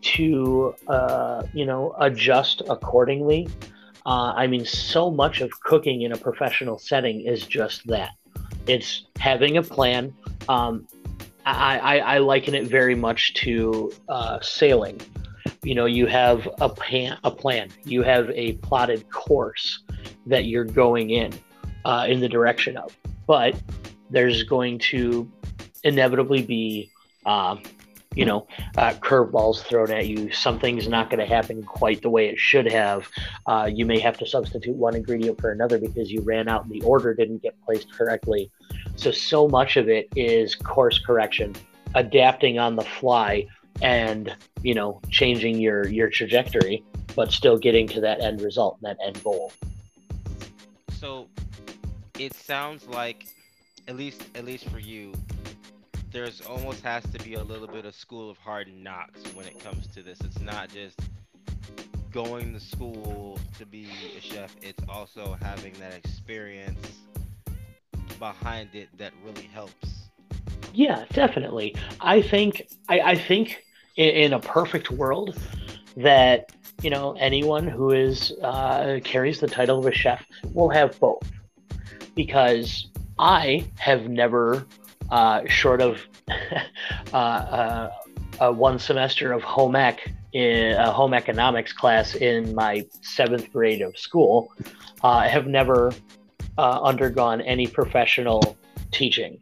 to 0.00 0.74
uh, 0.88 1.44
you 1.52 1.64
know 1.64 1.94
adjust 2.00 2.60
accordingly, 2.68 3.48
uh, 4.06 4.32
I 4.36 4.46
mean, 4.46 4.64
so 4.64 5.10
much 5.10 5.40
of 5.40 5.50
cooking 5.60 6.02
in 6.02 6.12
a 6.12 6.16
professional 6.16 6.78
setting 6.78 7.22
is 7.22 7.46
just 7.46 7.86
that. 7.86 8.10
It's 8.66 9.04
having 9.18 9.56
a 9.56 9.62
plan. 9.62 10.14
Um, 10.48 10.86
I, 11.46 11.78
I, 11.78 11.98
I, 11.98 12.18
liken 12.18 12.54
it 12.54 12.66
very 12.66 12.94
much 12.94 13.34
to 13.34 13.92
uh, 14.08 14.40
sailing. 14.40 15.00
You 15.62 15.74
know, 15.74 15.86
you 15.86 16.06
have 16.06 16.48
a, 16.60 16.68
pan, 16.68 17.18
a 17.24 17.30
plan. 17.30 17.70
You 17.84 18.02
have 18.02 18.30
a 18.30 18.54
plotted 18.54 19.10
course 19.10 19.82
that 20.26 20.46
you're 20.46 20.64
going 20.64 21.10
in 21.10 21.32
uh, 21.84 22.06
in 22.08 22.20
the 22.20 22.28
direction 22.28 22.76
of. 22.76 22.96
But 23.26 23.60
there's 24.10 24.42
going 24.42 24.78
to 24.90 25.30
inevitably 25.82 26.42
be 26.42 26.90
uh, 27.24 27.56
you 28.14 28.24
know, 28.24 28.46
uh, 28.76 28.92
curveballs 28.94 29.62
thrown 29.62 29.90
at 29.90 30.06
you. 30.06 30.32
Something's 30.32 30.88
not 30.88 31.10
going 31.10 31.20
to 31.20 31.26
happen 31.26 31.62
quite 31.62 32.02
the 32.02 32.10
way 32.10 32.28
it 32.28 32.38
should 32.38 32.70
have. 32.70 33.08
Uh, 33.46 33.68
you 33.72 33.84
may 33.84 33.98
have 33.98 34.16
to 34.18 34.26
substitute 34.26 34.76
one 34.76 34.94
ingredient 34.94 35.40
for 35.40 35.52
another 35.52 35.78
because 35.78 36.10
you 36.10 36.20
ran 36.22 36.48
out 36.48 36.64
and 36.64 36.72
the 36.72 36.82
order 36.82 37.14
didn't 37.14 37.42
get 37.42 37.60
placed 37.64 37.92
correctly. 37.92 38.50
So, 38.96 39.10
so 39.10 39.48
much 39.48 39.76
of 39.76 39.88
it 39.88 40.08
is 40.14 40.54
course 40.54 40.98
correction, 40.98 41.54
adapting 41.94 42.58
on 42.58 42.76
the 42.76 42.84
fly, 42.84 43.46
and 43.82 44.34
you 44.62 44.74
know, 44.74 45.00
changing 45.10 45.58
your 45.58 45.86
your 45.88 46.08
trajectory, 46.08 46.84
but 47.16 47.32
still 47.32 47.58
getting 47.58 47.88
to 47.88 48.00
that 48.00 48.20
end 48.22 48.40
result, 48.40 48.78
that 48.82 48.96
end 49.04 49.22
goal. 49.24 49.52
So, 50.92 51.28
it 52.18 52.34
sounds 52.34 52.86
like, 52.86 53.26
at 53.88 53.96
least 53.96 54.22
at 54.36 54.44
least 54.44 54.68
for 54.68 54.78
you, 54.78 55.12
there's 56.14 56.40
almost 56.42 56.80
has 56.84 57.02
to 57.10 57.18
be 57.24 57.34
a 57.34 57.42
little 57.42 57.66
bit 57.66 57.84
of 57.84 57.92
school 57.92 58.30
of 58.30 58.38
hard 58.38 58.72
knocks 58.72 59.20
when 59.34 59.46
it 59.46 59.58
comes 59.58 59.88
to 59.88 60.00
this. 60.00 60.16
It's 60.20 60.40
not 60.40 60.68
just 60.68 60.96
going 62.12 62.54
to 62.54 62.60
school 62.60 63.36
to 63.58 63.66
be 63.66 63.88
a 64.16 64.20
chef, 64.20 64.54
it's 64.62 64.80
also 64.88 65.36
having 65.42 65.72
that 65.80 65.92
experience 65.92 66.86
behind 68.20 68.68
it 68.74 68.96
that 68.96 69.12
really 69.24 69.48
helps. 69.52 70.08
Yeah, 70.72 71.04
definitely. 71.10 71.74
I 72.00 72.22
think 72.22 72.68
I, 72.88 73.00
I 73.00 73.14
think 73.16 73.64
in, 73.96 74.10
in 74.10 74.32
a 74.34 74.38
perfect 74.38 74.92
world 74.92 75.36
that 75.96 76.52
you 76.80 76.90
know 76.90 77.16
anyone 77.18 77.66
who 77.66 77.90
is 77.90 78.32
uh, 78.40 79.00
carries 79.02 79.40
the 79.40 79.48
title 79.48 79.80
of 79.80 79.86
a 79.86 79.92
chef 79.92 80.24
will 80.52 80.70
have 80.70 80.98
both 81.00 81.28
because 82.14 82.86
I 83.18 83.68
have 83.78 84.08
never 84.08 84.64
uh, 85.10 85.42
short 85.46 85.80
of 85.80 86.00
uh, 87.12 87.16
uh, 87.16 87.90
uh, 88.40 88.52
one 88.52 88.78
semester 88.78 89.32
of 89.32 89.42
home 89.42 89.76
ec 89.76 90.10
in 90.32 90.72
a 90.72 90.90
home 90.90 91.14
economics 91.14 91.72
class 91.72 92.14
in 92.14 92.54
my 92.54 92.84
seventh 93.02 93.52
grade 93.52 93.82
of 93.82 93.96
school, 93.96 94.52
I 95.02 95.28
have 95.28 95.46
never 95.46 95.92
undergone 96.58 97.40
any 97.40 97.66
professional 97.66 98.56
teaching 98.90 99.38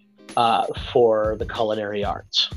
for 0.92 1.36
the 1.38 1.46
culinary 1.46 2.04
arts. 2.04 2.50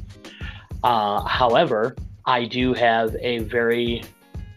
however, 0.83 1.95
I 2.25 2.45
do 2.45 2.73
have 2.73 3.15
a 3.21 3.39
very 3.39 4.03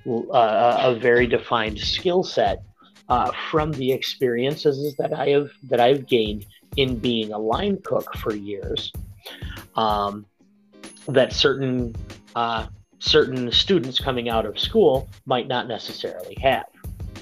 uh, 0.09 0.79
a 0.85 0.99
very 0.99 1.27
defined 1.27 1.79
skill 1.79 2.23
set 2.23 2.63
uh, 3.09 3.31
from 3.51 3.73
the 3.73 3.93
experiences 3.93 4.95
that 4.97 5.13
I 5.13 5.29
have 5.31 5.51
that 5.65 5.81
I've 5.81 6.07
gained 6.07 6.47
in 6.79 6.97
being 6.97 7.33
a 7.33 7.39
line 7.39 7.77
cook 7.83 8.15
for 8.15 8.35
years 8.35 8.93
um, 9.75 10.25
that 11.09 11.33
certain 11.33 11.95
uh, 12.37 12.69
certain 13.01 13.51
students 13.51 13.99
coming 13.99 14.29
out 14.29 14.47
of 14.47 14.59
school 14.59 15.09
might 15.27 15.49
not 15.49 15.67
necessarily 15.67 16.37
have. 16.41 16.67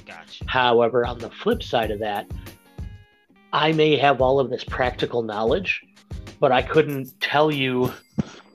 Gotcha. 0.05 0.45
However, 0.47 1.07
on 1.07 1.19
the 1.19 1.31
flip 1.31 1.63
side 1.63 1.91
of 1.91 2.01
that, 2.01 2.31
I 3.51 3.73
may 3.73 3.97
have 3.97 4.21
all 4.21 4.39
of 4.41 4.51
this 4.51 4.63
practical 4.63 5.23
knowledge, 5.23 5.83
but 6.39 6.53
I 6.53 6.61
couldn't 6.61 7.19
tell 7.21 7.51
you, 7.51 7.95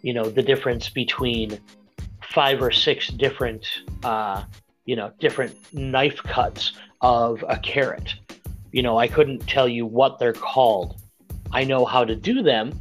you 0.03 0.13
know, 0.13 0.25
the 0.25 0.43
difference 0.43 0.89
between 0.89 1.59
five 2.31 2.61
or 2.61 2.69
six 2.69 3.07
different, 3.07 3.65
uh, 4.03 4.43
you 4.85 4.95
know, 4.95 5.11
different 5.19 5.55
knife 5.73 6.21
cuts 6.21 6.73
of 7.01 7.43
a 7.47 7.57
carrot 7.57 8.13
you 8.71 8.81
know, 8.81 8.97
I 8.97 9.07
couldn't 9.07 9.39
tell 9.47 9.67
you 9.67 9.85
what 9.85 10.19
they're 10.19 10.33
called. 10.33 11.01
I 11.51 11.63
know 11.63 11.85
how 11.85 12.05
to 12.05 12.15
do 12.15 12.41
them 12.41 12.79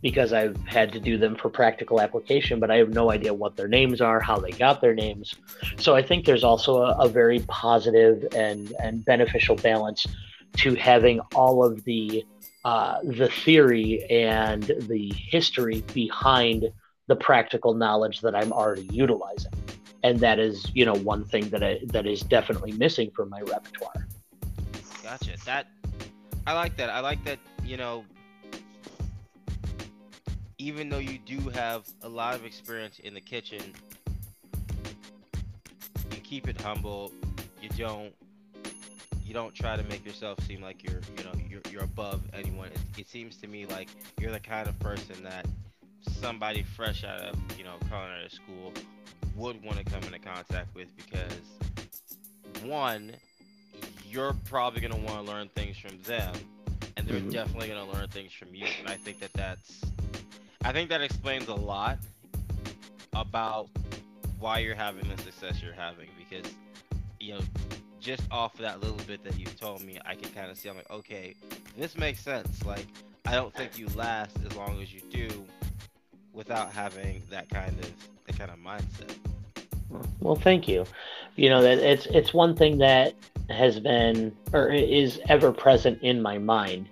because 0.00 0.32
I've 0.32 0.56
had 0.64 0.92
to 0.92 1.00
do 1.00 1.18
them 1.18 1.34
for 1.34 1.48
practical 1.50 2.00
application, 2.00 2.60
but 2.60 2.70
I 2.70 2.76
have 2.76 2.90
no 2.90 3.10
idea 3.10 3.34
what 3.34 3.56
their 3.56 3.68
names 3.68 4.00
are, 4.00 4.20
how 4.20 4.38
they 4.38 4.52
got 4.52 4.80
their 4.80 4.94
names. 4.94 5.34
So 5.76 5.96
I 5.96 6.02
think 6.02 6.24
there's 6.24 6.44
also 6.44 6.82
a, 6.82 6.98
a 6.98 7.08
very 7.08 7.40
positive 7.48 8.24
and, 8.34 8.72
and 8.80 9.04
beneficial 9.04 9.56
balance 9.56 10.06
to 10.58 10.74
having 10.76 11.20
all 11.34 11.64
of 11.64 11.84
the 11.84 12.24
uh, 12.64 12.98
the 13.02 13.28
theory 13.28 14.04
and 14.10 14.62
the 14.62 15.12
history 15.16 15.82
behind 15.94 16.70
the 17.06 17.16
practical 17.16 17.72
knowledge 17.72 18.20
that 18.20 18.34
I'm 18.34 18.52
already 18.52 18.88
utilizing, 18.92 19.52
and 20.02 20.18
that 20.20 20.38
is 20.38 20.70
you 20.74 20.84
know 20.84 20.94
one 20.94 21.24
thing 21.24 21.48
that 21.50 21.62
I, 21.62 21.78
that 21.86 22.06
is 22.06 22.20
definitely 22.20 22.72
missing 22.72 23.10
from 23.14 23.30
my 23.30 23.40
repertoire. 23.40 24.08
Gotcha. 25.08 25.42
That 25.46 25.68
I 26.46 26.52
like 26.52 26.76
that. 26.76 26.90
I 26.90 27.00
like 27.00 27.24
that. 27.24 27.38
You 27.64 27.78
know, 27.78 28.04
even 30.58 30.90
though 30.90 30.98
you 30.98 31.18
do 31.18 31.48
have 31.48 31.88
a 32.02 32.08
lot 32.08 32.34
of 32.34 32.44
experience 32.44 32.98
in 32.98 33.14
the 33.14 33.20
kitchen, 33.22 33.72
you 36.10 36.18
keep 36.22 36.46
it 36.46 36.60
humble. 36.60 37.10
You 37.62 37.70
don't 37.70 38.12
you 39.24 39.32
don't 39.32 39.54
try 39.54 39.76
to 39.76 39.82
make 39.84 40.04
yourself 40.04 40.38
seem 40.46 40.60
like 40.60 40.84
you're 40.84 41.00
you 41.16 41.24
know 41.24 41.32
you're, 41.48 41.62
you're 41.70 41.84
above 41.84 42.20
anyone. 42.34 42.68
It, 42.68 43.00
it 43.00 43.08
seems 43.08 43.38
to 43.38 43.46
me 43.46 43.64
like 43.64 43.88
you're 44.20 44.32
the 44.32 44.40
kind 44.40 44.68
of 44.68 44.78
person 44.78 45.22
that 45.22 45.46
somebody 46.20 46.64
fresh 46.76 47.02
out 47.02 47.20
of 47.20 47.34
you 47.56 47.64
know 47.64 47.76
culinary 47.88 48.28
school 48.28 48.74
would 49.36 49.64
want 49.64 49.78
to 49.78 49.84
come 49.84 50.02
into 50.02 50.18
contact 50.18 50.74
with 50.74 50.94
because 50.96 51.32
one, 52.62 53.14
you're 54.10 54.34
probably 54.44 54.80
going 54.80 54.92
to 54.92 54.98
want 55.00 55.26
to 55.26 55.32
learn 55.32 55.48
things 55.54 55.76
from 55.76 56.00
them, 56.02 56.34
and 56.96 57.06
they're 57.06 57.20
Mhm. 57.20 57.32
definitely 57.32 57.68
going 57.68 57.84
to 57.84 57.92
learn 57.98 58.08
things 58.08 58.32
from 58.32 58.54
you. 58.54 58.66
And 58.80 58.88
I 58.88 58.96
think 58.96 59.20
that 59.20 59.32
that's, 59.34 59.80
I 60.62 60.72
think 60.72 60.88
that 60.90 61.00
explains 61.00 61.48
a 61.48 61.54
lot 61.54 61.98
about 63.14 63.68
why 64.38 64.58
you're 64.58 64.74
having 64.74 65.08
the 65.08 65.20
success 65.22 65.60
you're 65.62 65.72
having 65.72 66.08
because, 66.16 66.52
you 67.20 67.34
know, 67.34 67.40
just 68.00 68.22
off 68.30 68.54
of 68.54 68.60
that 68.60 68.80
little 68.80 68.96
bit 69.06 69.22
that 69.24 69.38
you've 69.38 69.58
told 69.58 69.82
me, 69.82 69.98
I 70.04 70.14
can 70.14 70.30
kind 70.30 70.50
of 70.50 70.56
see. 70.56 70.68
I'm 70.68 70.76
like, 70.76 70.90
okay, 70.90 71.34
this 71.76 71.96
makes 71.98 72.20
sense. 72.20 72.64
Like, 72.64 72.86
I 73.26 73.32
don't 73.32 73.52
think 73.54 73.78
you 73.78 73.88
last 73.88 74.36
as 74.46 74.54
long 74.56 74.80
as 74.80 74.92
you 74.92 75.00
do 75.10 75.28
without 76.32 76.72
having 76.72 77.22
that 77.30 77.48
kind 77.48 77.76
of 77.80 77.92
that 78.26 78.38
kind 78.38 78.50
of 78.50 78.58
mindset. 78.58 79.12
Well, 80.20 80.36
thank 80.36 80.68
you. 80.68 80.84
You 81.36 81.50
know 81.50 81.62
that 81.62 81.78
it's 81.78 82.06
it's 82.06 82.32
one 82.32 82.54
thing 82.54 82.78
that 82.78 83.14
has 83.48 83.80
been 83.80 84.36
or 84.52 84.70
is 84.70 85.20
ever 85.28 85.52
present 85.52 86.02
in 86.02 86.20
my 86.20 86.38
mind, 86.38 86.88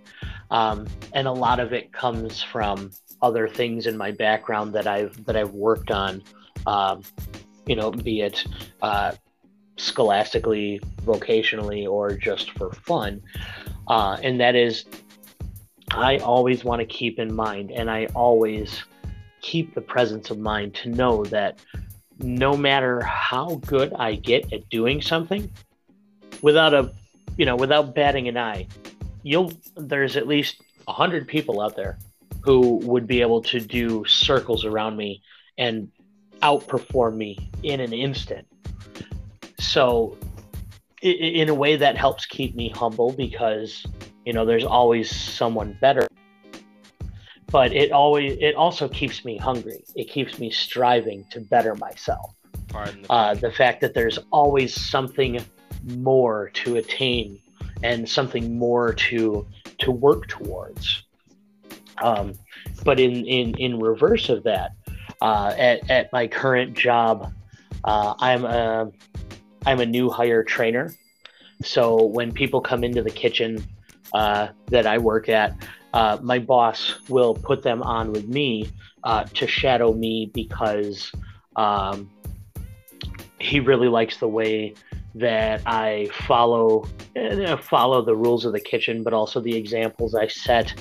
um, 0.51 0.87
and 1.13 1.27
a 1.27 1.33
lot 1.33 1.61
of 1.61 1.73
it 1.73 1.93
comes 1.93 2.43
from 2.43 2.91
other 3.23 3.49
things 3.49 3.87
in 3.87 3.97
my 3.97 4.11
background 4.11 4.75
that 4.75 4.87
I've 4.87 5.25
that 5.27 5.37
I've 5.37 5.53
worked 5.53 5.91
on. 5.91 6.23
Um, 6.67 7.03
you 7.67 7.77
know, 7.77 7.91
be 7.91 8.21
it 8.21 8.45
uh, 8.83 9.13
scholastically, 9.77 10.81
vocationally, 11.03 11.89
or 11.89 12.13
just 12.13 12.53
for 12.53 12.73
fun, 12.73 13.21
uh, 13.89 14.19
and 14.23 14.41
that 14.41 14.55
is, 14.55 14.85
I 15.91 16.19
always 16.19 16.65
want 16.65 16.81
to 16.81 16.87
keep 16.87 17.19
in 17.19 17.35
mind, 17.35 17.71
and 17.71 17.91
I 17.91 18.07
always 18.15 18.85
keep 19.41 19.75
the 19.75 19.81
presence 19.81 20.31
of 20.31 20.39
mind 20.39 20.75
to 20.75 20.89
know 20.89 21.25
that 21.27 21.61
no 22.19 22.57
matter 22.57 23.03
how 23.03 23.57
good 23.67 23.93
I 23.95 24.15
get 24.15 24.53
at 24.53 24.69
doing 24.71 25.03
something, 25.03 25.51
without 26.43 26.75
a, 26.75 26.93
you 27.37 27.45
know, 27.45 27.57
without 27.57 27.95
batting 27.95 28.29
an 28.29 28.37
eye, 28.37 28.67
you'll 29.23 29.53
there's 29.77 30.17
at 30.17 30.27
least 30.27 30.61
a 30.89 30.93
hundred 30.93 31.27
people 31.27 31.61
out 31.61 31.77
there 31.77 31.99
who 32.43 32.77
would 32.85 33.07
be 33.07 33.21
able 33.21 33.43
to 33.43 33.61
do 33.61 34.05
circles 34.05 34.65
around 34.65 34.97
me 34.97 35.23
and 35.59 35.91
outperform 36.43 37.17
me 37.17 37.51
in 37.63 37.81
an 37.81 37.93
instant. 37.93 38.47
So, 39.59 40.17
in 41.03 41.49
a 41.49 41.55
way, 41.55 41.77
that 41.77 41.97
helps 41.97 42.27
keep 42.27 42.55
me 42.55 42.69
humble 42.69 43.13
because 43.13 43.85
you 44.25 44.33
know 44.33 44.45
there's 44.45 44.65
always 44.65 45.11
someone 45.11 45.77
better. 45.81 46.07
But 47.51 47.73
it 47.73 47.93
always 47.93 48.37
it 48.41 48.55
also 48.55 48.89
keeps 48.89 49.25
me 49.25 49.37
hungry. 49.39 49.85
It 49.95 50.09
keeps 50.09 50.39
me 50.39 50.51
striving 50.51 51.25
to 51.31 51.41
better 51.41 51.75
myself 51.77 52.37
Pardon 52.69 53.03
the 53.03 53.13
uh, 53.13 53.35
the 53.35 53.51
fact 53.51 53.81
that 53.81 53.95
there's 53.95 54.19
always 54.31 54.79
something 54.79 55.45
more 55.87 56.51
to 56.55 56.77
attain 56.77 57.41
and 57.83 58.09
something 58.09 58.59
more 58.59 58.93
to 58.95 59.47
to 59.79 59.91
work 59.91 60.27
towards. 60.29 61.03
Um, 62.03 62.33
but 62.85 63.01
in, 63.01 63.25
in 63.27 63.55
in 63.57 63.79
reverse 63.79 64.29
of 64.29 64.43
that, 64.45 64.73
uh, 65.21 65.53
at 65.57 65.91
at 65.91 66.13
my 66.13 66.27
current 66.27 66.77
job, 66.77 67.33
uh, 67.85 68.15
I'm 68.19 68.45
a 68.45 68.91
I'm 69.65 69.81
a 69.81 69.87
new 69.87 70.11
hire 70.11 70.45
trainer. 70.45 70.95
So 71.63 72.05
when 72.05 72.33
people 72.33 72.61
come 72.61 72.85
into 72.85 73.03
the 73.03 73.11
kitchen 73.11 73.65
uh, 74.13 74.49
that 74.67 74.87
I 74.87 74.99
work 74.99 75.29
at, 75.29 75.57
uh, 75.95 76.19
my 76.23 76.39
boss 76.39 76.97
will 77.09 77.35
put 77.35 77.63
them 77.63 77.83
on 77.83 78.13
with 78.13 78.29
me 78.29 78.69
uh, 79.05 79.25
to 79.25 79.47
shadow 79.47 79.93
me 79.95 80.31
because 80.35 81.11
um, 81.57 82.11
he 83.39 83.61
really 83.61 83.89
likes 83.89 84.19
the 84.19 84.29
way 84.29 84.75
that 85.17 85.63
I 85.67 86.09
follow 86.27 86.87
eh, 87.17 87.57
follow 87.57 88.03
the 88.03 88.15
rules 88.15 88.45
of 88.45 88.53
the 88.53 88.61
kitchen, 88.61 89.03
but 89.03 89.13
also 89.13 89.41
the 89.41 89.57
examples 89.57 90.15
I 90.15 90.29
set. 90.29 90.73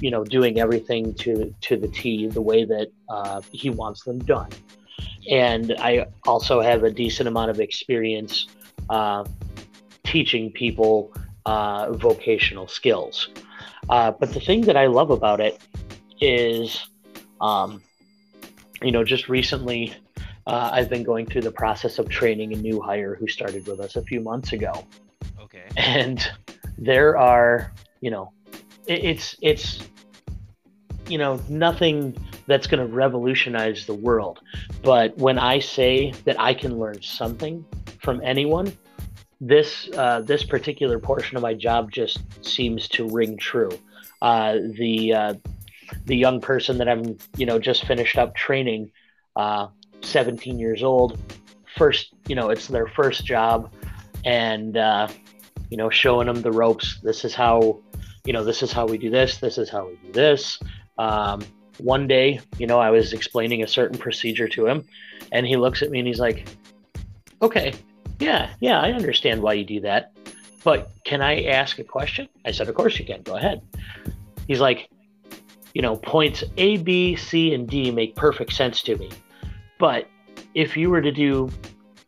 You 0.00 0.10
know, 0.10 0.24
doing 0.24 0.58
everything 0.58 1.14
to 1.14 1.54
to 1.62 1.76
the 1.76 1.88
T, 1.88 2.26
the 2.26 2.42
way 2.42 2.64
that 2.64 2.88
uh, 3.08 3.42
he 3.52 3.70
wants 3.70 4.02
them 4.02 4.18
done. 4.18 4.50
And 5.30 5.74
I 5.78 6.06
also 6.26 6.60
have 6.60 6.82
a 6.82 6.90
decent 6.90 7.28
amount 7.28 7.50
of 7.50 7.60
experience 7.60 8.46
uh, 8.90 9.24
teaching 10.04 10.50
people 10.50 11.12
uh, 11.46 11.92
vocational 11.92 12.68
skills. 12.68 13.28
Uh, 13.88 14.10
but 14.10 14.32
the 14.32 14.40
thing 14.40 14.62
that 14.62 14.76
I 14.76 14.86
love 14.86 15.10
about 15.10 15.40
it 15.40 15.60
is, 16.20 16.86
um, 17.40 17.82
you 18.82 18.92
know, 18.92 19.04
just 19.04 19.28
recently 19.28 19.94
uh, 20.46 20.70
I've 20.72 20.88
been 20.90 21.02
going 21.02 21.26
through 21.26 21.42
the 21.42 21.52
process 21.52 21.98
of 21.98 22.08
training 22.08 22.52
a 22.52 22.56
new 22.56 22.80
hire 22.80 23.14
who 23.14 23.26
started 23.28 23.66
with 23.66 23.80
us 23.80 23.96
a 23.96 24.02
few 24.02 24.20
months 24.20 24.52
ago, 24.52 24.86
Okay. 25.40 25.64
and 25.76 26.26
there 26.78 27.16
are, 27.16 27.72
you 28.00 28.10
know, 28.10 28.32
it, 28.86 29.04
it's 29.04 29.36
it's, 29.40 29.80
you 31.08 31.18
know, 31.18 31.40
nothing 31.48 32.16
that's 32.46 32.66
going 32.66 32.86
to 32.86 32.94
revolutionize 32.94 33.86
the 33.86 33.94
world, 33.94 34.40
but 34.82 35.16
when 35.16 35.38
I 35.38 35.60
say 35.60 36.12
that 36.24 36.38
I 36.40 36.52
can 36.54 36.78
learn 36.78 37.00
something 37.02 37.64
from 38.02 38.20
anyone, 38.22 38.76
this 39.40 39.88
uh, 39.96 40.20
this 40.20 40.44
particular 40.44 40.98
portion 40.98 41.36
of 41.36 41.42
my 41.42 41.54
job 41.54 41.90
just 41.90 42.18
seems 42.44 42.88
to 42.88 43.08
ring 43.08 43.38
true. 43.38 43.70
Uh, 44.20 44.58
the 44.78 45.12
uh, 45.14 45.34
the 46.06 46.16
young 46.16 46.40
person 46.40 46.78
that 46.78 46.88
I'm, 46.88 47.16
you 47.36 47.46
know, 47.46 47.58
just 47.58 47.84
finished 47.86 48.18
up 48.18 48.34
training. 48.34 48.90
Uh, 50.04 50.06
17 50.06 50.58
years 50.58 50.82
old 50.82 51.18
first 51.76 52.14
you 52.28 52.34
know 52.34 52.50
it's 52.50 52.68
their 52.68 52.86
first 52.86 53.24
job 53.24 53.72
and 54.24 54.76
uh, 54.76 55.08
you 55.70 55.76
know 55.76 55.90
showing 55.90 56.26
them 56.26 56.40
the 56.42 56.52
ropes. 56.52 57.00
This 57.02 57.24
is 57.24 57.34
how 57.34 57.80
you 58.24 58.32
know 58.32 58.44
this 58.44 58.62
is 58.62 58.72
how 58.72 58.86
we 58.86 58.98
do 58.98 59.10
this 59.10 59.38
this 59.38 59.58
is 59.58 59.68
how 59.68 59.88
we 59.88 59.96
do 59.96 60.12
this. 60.12 60.58
Um, 60.98 61.42
one 61.78 62.06
day 62.06 62.40
you 62.56 62.68
know 62.68 62.78
i 62.78 62.88
was 62.88 63.12
explaining 63.12 63.64
a 63.64 63.66
certain 63.66 63.98
procedure 63.98 64.46
to 64.46 64.64
him 64.64 64.84
and 65.32 65.44
he 65.44 65.56
looks 65.56 65.82
at 65.82 65.90
me 65.90 65.98
and 65.98 66.06
he's 66.06 66.20
like 66.20 66.46
okay 67.42 67.74
yeah 68.20 68.48
yeah 68.60 68.80
i 68.80 68.92
understand 68.92 69.42
why 69.42 69.52
you 69.52 69.64
do 69.64 69.80
that 69.80 70.12
but 70.62 70.92
can 71.04 71.20
i 71.20 71.42
ask 71.46 71.80
a 71.80 71.84
question? 71.84 72.28
I 72.44 72.52
said 72.52 72.68
of 72.68 72.76
course 72.76 72.96
you 72.96 73.04
can 73.04 73.22
go 73.22 73.34
ahead. 73.34 73.60
He's 74.46 74.60
like 74.60 74.88
you 75.74 75.82
know 75.82 75.96
points 75.96 76.44
a 76.56 76.76
b 76.76 77.16
c 77.16 77.52
and 77.54 77.68
d 77.68 77.90
make 77.90 78.14
perfect 78.14 78.52
sense 78.52 78.82
to 78.82 78.96
me 78.96 79.10
but 79.78 80.08
if 80.54 80.76
you 80.76 80.90
were 80.90 81.02
to 81.02 81.12
do 81.12 81.50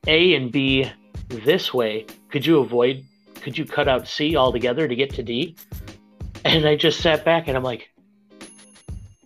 A 0.07 0.35
and 0.35 0.51
B 0.53 0.91
this 1.29 1.75
way, 1.75 2.07
could 2.31 2.47
you 2.47 2.59
avoid, 2.59 3.05
could 3.37 3.57
you 3.59 3.65
cut 3.65 3.89
out 3.89 4.07
C 4.07 4.37
altogether 4.37 4.87
to 4.87 4.95
get 4.95 5.11
to 5.15 5.23
D? 5.23 5.57
And 6.45 6.67
I 6.67 6.77
just 6.77 7.01
sat 7.01 7.25
back 7.25 7.49
and 7.49 7.57
I'm 7.57 7.65
like, 7.65 7.91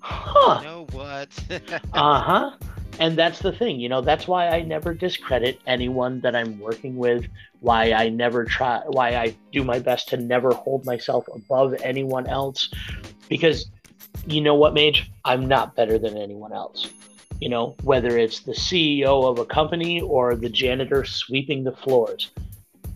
huh, 0.01 0.61
You 0.61 0.67
know 0.67 0.87
what? 0.93 1.29
uh 1.93 2.21
huh. 2.21 2.51
And 2.99 3.17
that's 3.17 3.39
the 3.39 3.53
thing, 3.53 3.81
you 3.81 3.89
know, 3.89 4.03
that's 4.03 4.29
why 4.29 4.49
I 4.49 4.61
never 4.61 4.93
discredit 4.93 5.59
anyone 5.67 6.21
that 6.21 6.37
I'm 6.37 6.59
working 6.59 6.97
with, 6.97 7.27
why 7.61 7.93
I 7.93 8.11
never 8.11 8.45
try, 8.45 8.83
why 8.87 9.17
I 9.17 9.35
do 9.53 9.65
my 9.65 9.79
best 9.79 10.09
to 10.11 10.19
never 10.19 10.53
hold 10.53 10.85
myself 10.85 11.27
above 11.35 11.75
anyone 11.83 12.27
else. 12.27 12.69
Because 13.31 13.71
you 14.27 14.43
know 14.43 14.55
what, 14.55 14.75
Mage? 14.75 15.11
I'm 15.25 15.49
not 15.49 15.75
better 15.77 15.99
than 15.99 16.19
anyone 16.19 16.53
else 16.53 16.91
you 17.41 17.49
know, 17.49 17.75
whether 17.83 18.19
it's 18.19 18.41
the 18.41 18.53
CEO 18.53 19.29
of 19.29 19.39
a 19.39 19.47
company 19.47 20.01
or 20.01 20.35
the 20.35 20.49
janitor 20.49 21.05
sweeping 21.05 21.65
the 21.65 21.73
floors. 21.73 22.31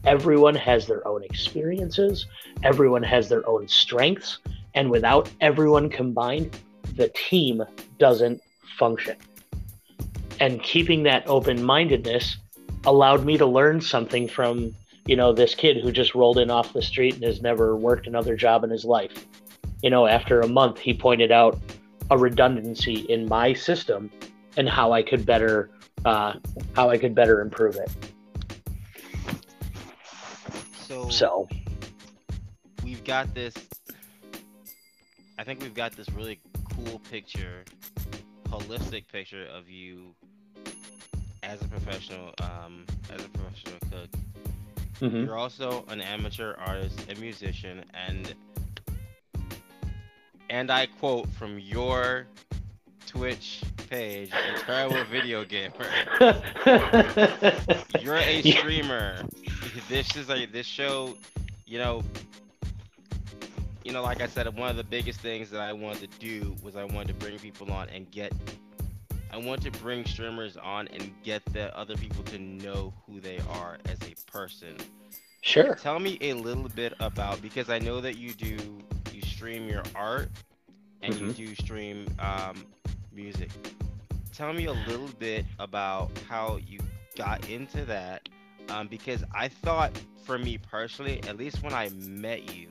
Everyone 0.05 0.55
has 0.55 0.87
their 0.87 1.07
own 1.09 1.25
experiences, 1.25 2.27
everyone 2.63 3.03
has 3.03 3.29
their 3.29 3.47
own 3.49 3.67
strengths, 3.69 4.39
and 4.75 4.91
without 4.91 5.31
everyone 5.41 5.89
combined, 5.89 6.59
the 6.97 7.09
team 7.09 7.63
doesn't 7.99 8.43
function. 8.79 9.17
And 10.41 10.63
keeping 10.63 11.05
that 11.05 11.27
open 11.27 11.63
mindedness 11.63 12.37
allowed 12.85 13.25
me 13.25 13.39
to 13.39 13.47
learn 13.47 13.81
something 13.81 14.29
from, 14.29 14.75
you 15.07 15.17
know, 15.17 15.33
this 15.33 15.55
kid 15.55 15.79
who 15.83 15.91
just 15.91 16.15
rolled 16.15 16.39
in 16.39 16.51
off 16.51 16.75
the 16.75 16.83
street 16.83 17.15
and 17.15 17.25
has 17.25 17.41
never 17.41 17.77
worked 17.77 18.07
another 18.07 18.37
job 18.37 18.63
in 18.63 18.69
his 18.69 18.85
life. 18.85 19.27
You 19.83 19.89
know, 19.89 20.07
after 20.07 20.41
a 20.41 20.49
month, 20.49 20.79
he 20.79 20.93
pointed 20.93 21.33
out 21.33 21.59
a 22.11 22.19
redundancy 22.19 23.07
in 23.09 23.27
my 23.27 23.55
system 23.55 24.11
and 24.57 24.69
how 24.69 24.93
I 24.93 25.03
could 25.03 25.25
better 25.27 25.71
uh, 26.05 26.35
how 26.75 26.91
I 26.91 26.99
could 26.99 27.15
better 27.15 27.41
improve 27.41 27.77
it. 27.77 27.91
so, 30.77 31.09
So 31.09 31.49
we've 32.85 33.03
got 33.05 33.35
this. 33.35 33.55
I 35.39 35.45
think 35.45 35.63
we've 35.63 35.75
got 35.75 35.93
this 35.97 36.11
really 36.11 36.41
cool 36.75 37.01
picture 37.11 37.65
holistic 38.49 39.09
picture 39.11 39.47
of 39.47 39.69
you 39.69 40.15
as 41.43 41.61
a 41.63 41.69
professional, 41.69 42.33
um, 42.43 42.87
as 43.13 43.25
a 43.25 43.29
professional 43.31 43.79
cook. 43.91 44.11
Mhm. 45.01 45.27
You're 45.27 45.37
also 45.37 45.85
an 45.89 46.01
amateur 46.01 46.55
artist, 46.55 47.11
a 47.11 47.15
musician, 47.21 47.85
and 47.95 48.35
and 50.51 50.71
I 50.71 50.87
quote 50.87 51.29
from 51.33 51.59
your 51.59 52.27
Twitch 53.07 53.63
page, 53.89 54.31
a 54.33 54.59
terrible 54.61 55.05
video 55.05 55.45
gamer. 55.45 55.75
You're 58.01 58.17
a 58.17 58.43
streamer. 58.43 59.23
This 59.89 60.17
is 60.17 60.31
a 60.31 60.47
this 60.47 60.67
show, 60.67 61.17
you 61.67 61.79
know. 61.79 62.03
You 63.85 63.93
know, 63.93 64.03
like 64.03 64.23
I 64.23 64.27
said, 64.27 64.47
one 64.57 64.71
of 64.71 64.77
the 64.77 64.85
biggest 64.85 65.21
things 65.21 65.51
that 65.51 65.61
I 65.61 65.73
wanted 65.73 66.11
to 66.11 66.19
do 66.19 66.57
was 66.63 66.75
I 66.75 66.85
wanted 66.85 67.09
to 67.09 67.15
bring 67.15 67.39
people 67.39 67.71
on 67.73 67.89
and 67.91 68.11
get. 68.11 68.33
I 69.31 69.37
want 69.37 69.63
to 69.63 69.71
bring 69.71 70.05
streamers 70.07 70.57
on 70.57 70.89
and 70.89 71.13
get 71.25 71.45
the 71.53 71.77
other 71.77 71.97
people 71.97 72.23
to 72.25 72.39
know 72.39 72.95
who 73.07 73.21
they 73.21 73.41
are 73.51 73.79
as 73.87 73.99
a 74.03 74.15
person. 74.31 74.77
Sure. 75.43 75.75
Tell 75.75 75.99
me 75.99 76.19
a 76.21 76.33
little 76.35 76.69
bit 76.71 76.95
about 77.01 77.43
because 77.43 77.69
I 77.69 77.79
know 77.79 78.01
that 78.01 78.17
you 78.17 78.33
do 78.33 78.57
you 79.13 79.21
stream 79.23 79.69
your 79.69 79.83
art 79.95 80.31
and 81.03 81.15
you 81.15 81.33
do 81.33 81.55
stream 81.55 82.07
um, 82.19 82.65
music. 83.15 83.51
Tell 84.33 84.53
me 84.53 84.65
a 84.67 84.73
little 84.73 85.09
bit 85.19 85.45
about 85.59 86.11
how 86.29 86.59
you 86.67 86.81
got 87.17 87.49
into 87.49 87.85
that 87.85 88.29
um, 88.71 88.89
because 88.89 89.23
I 89.35 89.49
thought 89.49 89.93
for 90.25 90.39
me 90.39 90.59
personally, 90.59 91.23
at 91.29 91.37
least 91.37 91.63
when 91.63 91.73
I 91.73 91.89
met 91.91 92.53
you, 92.55 92.69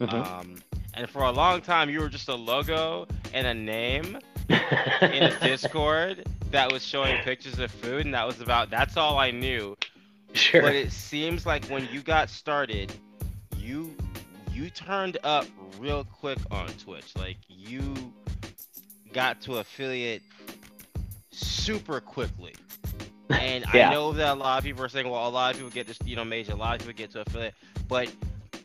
Mhm. 0.00 0.12
um, 0.26 0.56
and 0.94 1.08
for 1.08 1.22
a 1.22 1.30
long 1.30 1.60
time 1.60 1.88
you 1.88 2.00
were 2.00 2.08
just 2.08 2.28
a 2.28 2.34
logo 2.34 3.06
and 3.32 3.46
a 3.46 3.54
name 3.54 4.18
in 4.48 5.22
a 5.22 5.38
Discord 5.42 6.24
that 6.50 6.70
was 6.72 6.84
showing 6.84 7.16
pictures 7.22 7.58
of 7.58 7.70
food, 7.70 8.04
and 8.04 8.14
that 8.14 8.26
was 8.26 8.40
about 8.40 8.70
that's 8.70 8.96
all 8.96 9.18
I 9.18 9.30
knew. 9.30 9.76
sure. 10.34 10.62
But 10.62 10.74
it 10.74 10.90
seems 10.92 11.46
like 11.46 11.64
when 11.66 11.88
you 11.92 12.02
got 12.02 12.28
started, 12.28 12.92
you 13.56 13.94
you 14.52 14.68
turned 14.70 15.16
up 15.24 15.46
real 15.78 16.04
quick 16.04 16.38
on 16.50 16.66
Twitch. 16.84 17.14
Like 17.16 17.38
you 17.48 18.12
got 19.14 19.40
to 19.42 19.56
affiliate 19.58 20.22
super 21.32 22.00
quickly. 22.00 22.54
And 23.38 23.64
Yeah. 23.72 23.88
I 23.88 23.90
know 23.90 24.12
that 24.12 24.32
a 24.32 24.34
lot 24.34 24.58
of 24.58 24.64
people 24.64 24.84
are 24.84 24.88
saying, 24.88 25.08
well, 25.08 25.26
a 25.26 25.30
lot 25.30 25.52
of 25.54 25.56
people 25.58 25.70
get 25.70 25.86
this, 25.86 25.98
you 26.04 26.16
know, 26.16 26.24
major, 26.24 26.52
a 26.52 26.56
lot 26.56 26.74
of 26.74 26.80
people 26.80 26.94
get 26.96 27.10
to 27.12 27.20
affiliate, 27.22 27.54
but 27.88 28.12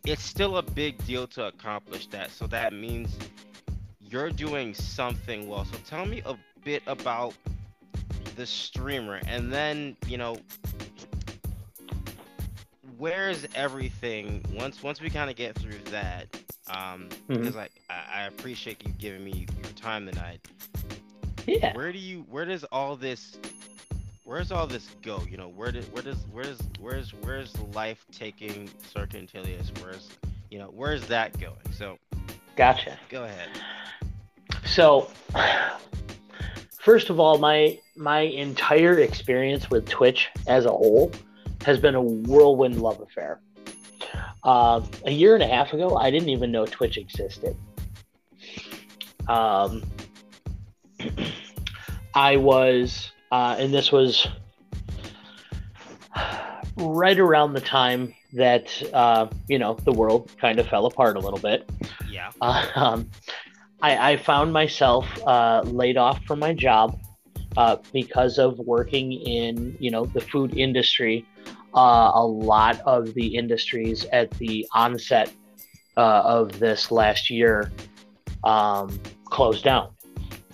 it's 0.06 0.24
still 0.24 0.58
a 0.58 0.64
big 0.64 1.04
deal 1.06 1.28
to 1.28 1.48
accomplish 1.48 2.08
that. 2.08 2.32
So 2.32 2.48
that 2.48 2.74
means 2.74 3.18
you're 4.00 4.32
doing 4.32 4.74
something 4.74 5.48
well. 5.48 5.66
So 5.66 5.78
tell 5.86 6.06
me 6.06 6.22
a 6.26 6.36
bit 6.64 6.84
about 6.88 7.34
the 8.36 8.46
streamer 8.46 9.22
and 9.28 9.52
then, 9.52 9.96
you 10.08 10.18
know, 10.18 10.38
where's 12.98 13.48
everything 13.56 14.44
once 14.54 14.84
once 14.84 15.02
we 15.02 15.10
kind 15.10 15.30
of 15.30 15.36
get 15.36 15.56
through 15.56 15.80
that 15.92 16.28
um 16.70 17.10
Mhm. 17.30 17.38
because 17.40 17.56
I, 17.56 17.70
I 17.90 17.99
I 18.20 18.24
appreciate 18.24 18.86
you 18.86 18.94
giving 18.94 19.24
me 19.24 19.48
your 19.64 19.72
time 19.74 20.06
tonight 20.06 20.48
yeah. 21.48 21.76
where 21.76 21.92
do 21.92 21.98
you 21.98 22.26
where 22.30 22.46
does 22.46 22.64
all 22.66 22.96
this 22.96 23.38
where's 24.24 24.52
all 24.52 24.68
this 24.68 24.90
go 25.02 25.24
you 25.30 25.38
know 25.38 25.50
where 25.50 25.72
does 25.72 25.86
where 25.88 26.04
does 26.04 26.18
where's 26.32 26.60
where's 26.80 27.14
where's 27.22 27.58
life 27.74 28.06
taking 28.12 28.70
Sir 28.94 29.08
Quintilius 29.08 29.72
where's 29.82 30.10
you 30.50 30.60
know 30.60 30.72
where's 30.76 31.08
that 31.08 31.40
going 31.40 31.56
so 31.72 31.98
Gotcha. 32.56 33.00
go 33.10 33.24
ahead 33.24 33.50
So, 34.66 35.10
first 36.80 37.10
of 37.10 37.20
all, 37.20 37.38
my 37.40 37.80
my 37.96 38.22
entire 38.22 39.00
experience 39.00 39.70
with 39.70 39.90
Twitch 39.90 40.30
as 40.48 40.66
a 40.66 40.70
whole 40.70 41.12
has 41.66 41.80
been 41.80 41.96
a 41.96 42.02
whirlwind 42.02 42.82
love 42.82 43.02
affair. 43.02 43.40
Uh, 44.44 44.82
a 45.06 45.12
year 45.12 45.34
and 45.34 45.44
a 45.44 45.48
half 45.48 45.74
ago, 45.74 45.98
I 45.98 46.12
didn't 46.12 46.30
even 46.30 46.52
know 46.52 46.66
Twitch 46.66 46.98
existed. 46.98 47.58
Um, 49.30 49.84
I 52.16 52.38
was, 52.38 53.12
uh, 53.32 53.56
and 53.60 53.72
this 53.72 53.92
was 53.92 54.28
right 56.78 57.20
around 57.20 57.54
the 57.54 57.62
time 57.62 58.14
that 58.34 58.82
uh, 58.94 59.28
you 59.48 59.60
know 59.60 59.76
the 59.86 59.92
world 59.92 60.32
kind 60.40 60.60
of 60.60 60.68
fell 60.68 60.88
apart 60.88 61.16
a 61.16 61.20
little 61.20 61.40
bit. 61.40 61.70
yeah 62.10 62.32
Um, 62.42 63.10
I, 63.82 64.14
I 64.14 64.18
found 64.18 64.52
myself 64.52 65.06
uh, 65.26 65.62
laid 65.66 65.96
off 65.96 66.24
from 66.26 66.40
my 66.40 66.54
job 66.54 67.00
uh, 67.56 67.78
because 67.94 68.38
of 68.38 68.60
working 68.60 69.14
in, 69.14 69.78
you 69.80 69.90
know, 69.90 70.06
the 70.06 70.22
food 70.22 70.58
industry. 70.58 71.26
Uh, 71.74 72.12
a 72.14 72.26
lot 72.26 72.82
of 72.82 73.14
the 73.14 73.36
industries 73.36 74.06
at 74.12 74.32
the 74.32 74.68
onset 74.74 75.32
uh, 75.98 76.22
of 76.26 76.60
this 76.60 76.92
last 76.92 77.30
year 77.30 77.72
um, 78.44 79.00
closed 79.30 79.64
down, 79.64 79.90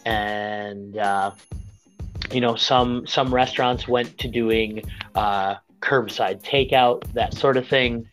and 0.06 0.98
uh, 0.98 1.32
you 2.32 2.42
know, 2.42 2.56
some 2.56 3.06
some 3.08 3.34
restaurants 3.34 3.88
went 3.88 4.18
to 4.20 4.28
doing 4.28 4.84
uh, 5.16 5.56
curbside 5.82 6.42
takeout, 6.42 7.04
that 7.14 7.34
sort 7.34 7.58
of 7.58 7.68
thing. 7.68 8.08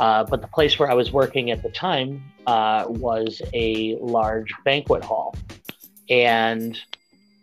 Uh, 0.00 0.24
but 0.24 0.40
the 0.40 0.48
place 0.48 0.78
where 0.78 0.90
I 0.90 0.94
was 0.94 1.12
working 1.12 1.50
at 1.50 1.62
the 1.62 1.70
time 1.70 2.22
uh, 2.46 2.84
was 2.88 3.42
a 3.52 3.96
large 4.00 4.52
banquet 4.64 5.04
hall. 5.04 5.34
And, 6.08 6.78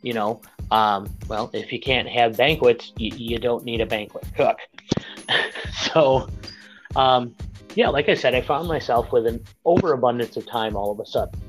you 0.01 0.13
know, 0.13 0.41
um, 0.71 1.13
well, 1.27 1.49
if 1.53 1.71
you 1.71 1.79
can't 1.79 2.07
have 2.07 2.37
banquets, 2.37 2.93
you, 2.97 3.15
you 3.15 3.37
don't 3.37 3.65
need 3.65 3.81
a 3.81 3.85
banquet 3.85 4.25
cook. 4.35 4.57
so, 5.93 6.29
um, 6.95 7.35
yeah, 7.75 7.89
like 7.89 8.09
I 8.09 8.15
said, 8.15 8.33
I 8.33 8.41
found 8.41 8.67
myself 8.67 9.11
with 9.11 9.27
an 9.27 9.43
overabundance 9.65 10.37
of 10.37 10.45
time 10.47 10.75
all 10.75 10.91
of 10.91 10.99
a 10.99 11.05
sudden. 11.05 11.39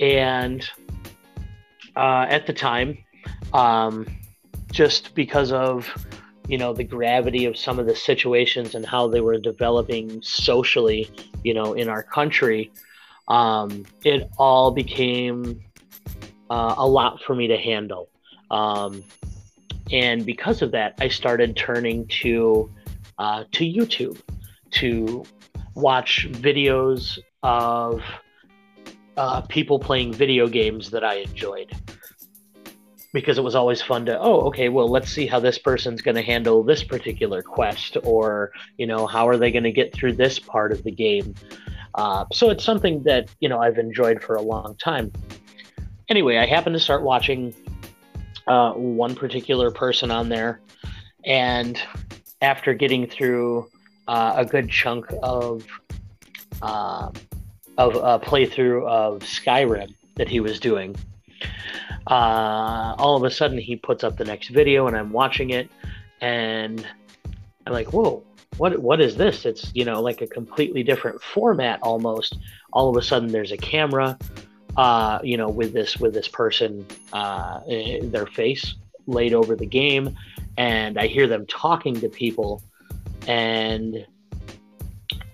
And 0.00 0.68
uh, 1.96 2.26
at 2.28 2.46
the 2.46 2.52
time, 2.52 2.98
um, 3.52 4.06
just 4.70 5.14
because 5.14 5.52
of 5.52 5.88
you 6.46 6.56
know 6.56 6.72
the 6.72 6.84
gravity 6.84 7.44
of 7.44 7.56
some 7.56 7.78
of 7.78 7.86
the 7.86 7.96
situations 7.96 8.74
and 8.74 8.86
how 8.86 9.08
they 9.08 9.20
were 9.20 9.38
developing 9.38 10.22
socially 10.22 11.10
you 11.44 11.52
know 11.52 11.74
in 11.74 11.88
our 11.88 12.02
country 12.02 12.70
um, 13.28 13.84
it 14.04 14.28
all 14.38 14.70
became 14.70 15.60
uh, 16.48 16.74
a 16.78 16.86
lot 16.86 17.22
for 17.22 17.34
me 17.34 17.46
to 17.46 17.58
handle. 17.58 18.08
Um, 18.50 19.04
and 19.92 20.24
because 20.26 20.62
of 20.62 20.70
that 20.72 20.94
i 21.00 21.08
started 21.08 21.56
turning 21.56 22.06
to 22.08 22.70
uh, 23.18 23.44
to 23.52 23.64
youtube 23.64 24.20
to 24.70 25.24
watch 25.74 26.28
videos 26.32 27.18
of 27.42 28.02
uh, 29.18 29.40
people 29.42 29.80
playing 29.80 30.12
video 30.12 30.46
games 30.46 30.90
that 30.90 31.04
i 31.04 31.14
enjoyed. 31.14 31.70
Because 33.12 33.38
it 33.38 33.42
was 33.42 33.54
always 33.54 33.82
fun 33.82 34.06
to 34.06 34.18
oh 34.20 34.42
okay 34.42 34.68
well 34.68 34.86
let's 34.86 35.10
see 35.10 35.26
how 35.26 35.40
this 35.40 35.58
person's 35.58 36.02
going 36.02 36.14
to 36.14 36.22
handle 36.22 36.62
this 36.62 36.84
particular 36.84 37.42
quest 37.42 37.96
or 38.04 38.52
you 38.76 38.86
know 38.86 39.06
how 39.06 39.26
are 39.26 39.36
they 39.36 39.50
going 39.50 39.64
to 39.64 39.72
get 39.72 39.94
through 39.94 40.12
this 40.12 40.38
part 40.38 40.72
of 40.72 40.84
the 40.84 40.92
game. 40.92 41.34
Uh, 41.94 42.26
so 42.32 42.50
it's 42.50 42.62
something 42.62 43.02
that 43.04 43.28
you 43.40 43.48
know 43.48 43.58
i've 43.58 43.78
enjoyed 43.78 44.22
for 44.22 44.36
a 44.36 44.42
long 44.42 44.76
time. 44.76 45.10
Anyway 46.08 46.36
i 46.36 46.46
happened 46.46 46.74
to 46.74 46.80
start 46.80 47.02
watching 47.02 47.54
uh, 48.46 48.72
one 48.74 49.14
particular 49.14 49.70
person 49.70 50.10
on 50.10 50.28
there 50.28 50.60
and 51.24 51.80
after 52.40 52.72
getting 52.74 53.06
through 53.06 53.68
uh, 54.06 54.34
a 54.36 54.44
good 54.44 54.70
chunk 54.70 55.06
of 55.22 55.66
uh, 56.62 57.10
of 57.78 57.96
a 57.96 58.24
playthrough 58.24 58.86
of 58.86 59.20
skyrim 59.20 59.94
that 60.16 60.28
he 60.28 60.40
was 60.40 60.60
doing 60.60 60.94
uh, 62.08 62.94
all 62.98 63.16
of 63.16 63.24
a 63.24 63.30
sudden 63.30 63.58
he 63.58 63.76
puts 63.76 64.02
up 64.02 64.16
the 64.16 64.24
next 64.24 64.48
video 64.48 64.86
and 64.86 64.96
I'm 64.96 65.12
watching 65.12 65.50
it 65.50 65.70
and 66.20 66.86
I'm 67.66 67.72
like, 67.72 67.92
whoa, 67.92 68.22
what 68.56 68.78
what 68.78 69.00
is 69.00 69.16
this? 69.16 69.44
It's 69.44 69.70
you 69.74 69.84
know 69.84 70.00
like 70.00 70.22
a 70.22 70.26
completely 70.26 70.82
different 70.82 71.22
format 71.22 71.80
almost. 71.82 72.38
All 72.72 72.88
of 72.88 72.96
a 72.96 73.02
sudden 73.02 73.30
there's 73.30 73.52
a 73.52 73.56
camera, 73.56 74.18
uh, 74.76 75.18
you 75.22 75.36
know, 75.36 75.48
with 75.48 75.72
this 75.72 75.98
with 75.98 76.14
this 76.14 76.28
person, 76.28 76.86
uh, 77.12 77.60
eh, 77.68 78.00
their 78.02 78.26
face 78.26 78.74
laid 79.06 79.34
over 79.34 79.54
the 79.54 79.66
game, 79.66 80.16
and 80.56 80.98
I 80.98 81.06
hear 81.06 81.26
them 81.26 81.46
talking 81.46 82.00
to 82.00 82.08
people, 82.08 82.62
and 83.26 84.06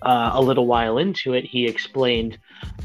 uh, 0.01 0.31
a 0.33 0.41
little 0.41 0.67
while 0.67 0.97
into 0.97 1.33
it, 1.33 1.45
he 1.45 1.65
explained 1.65 2.37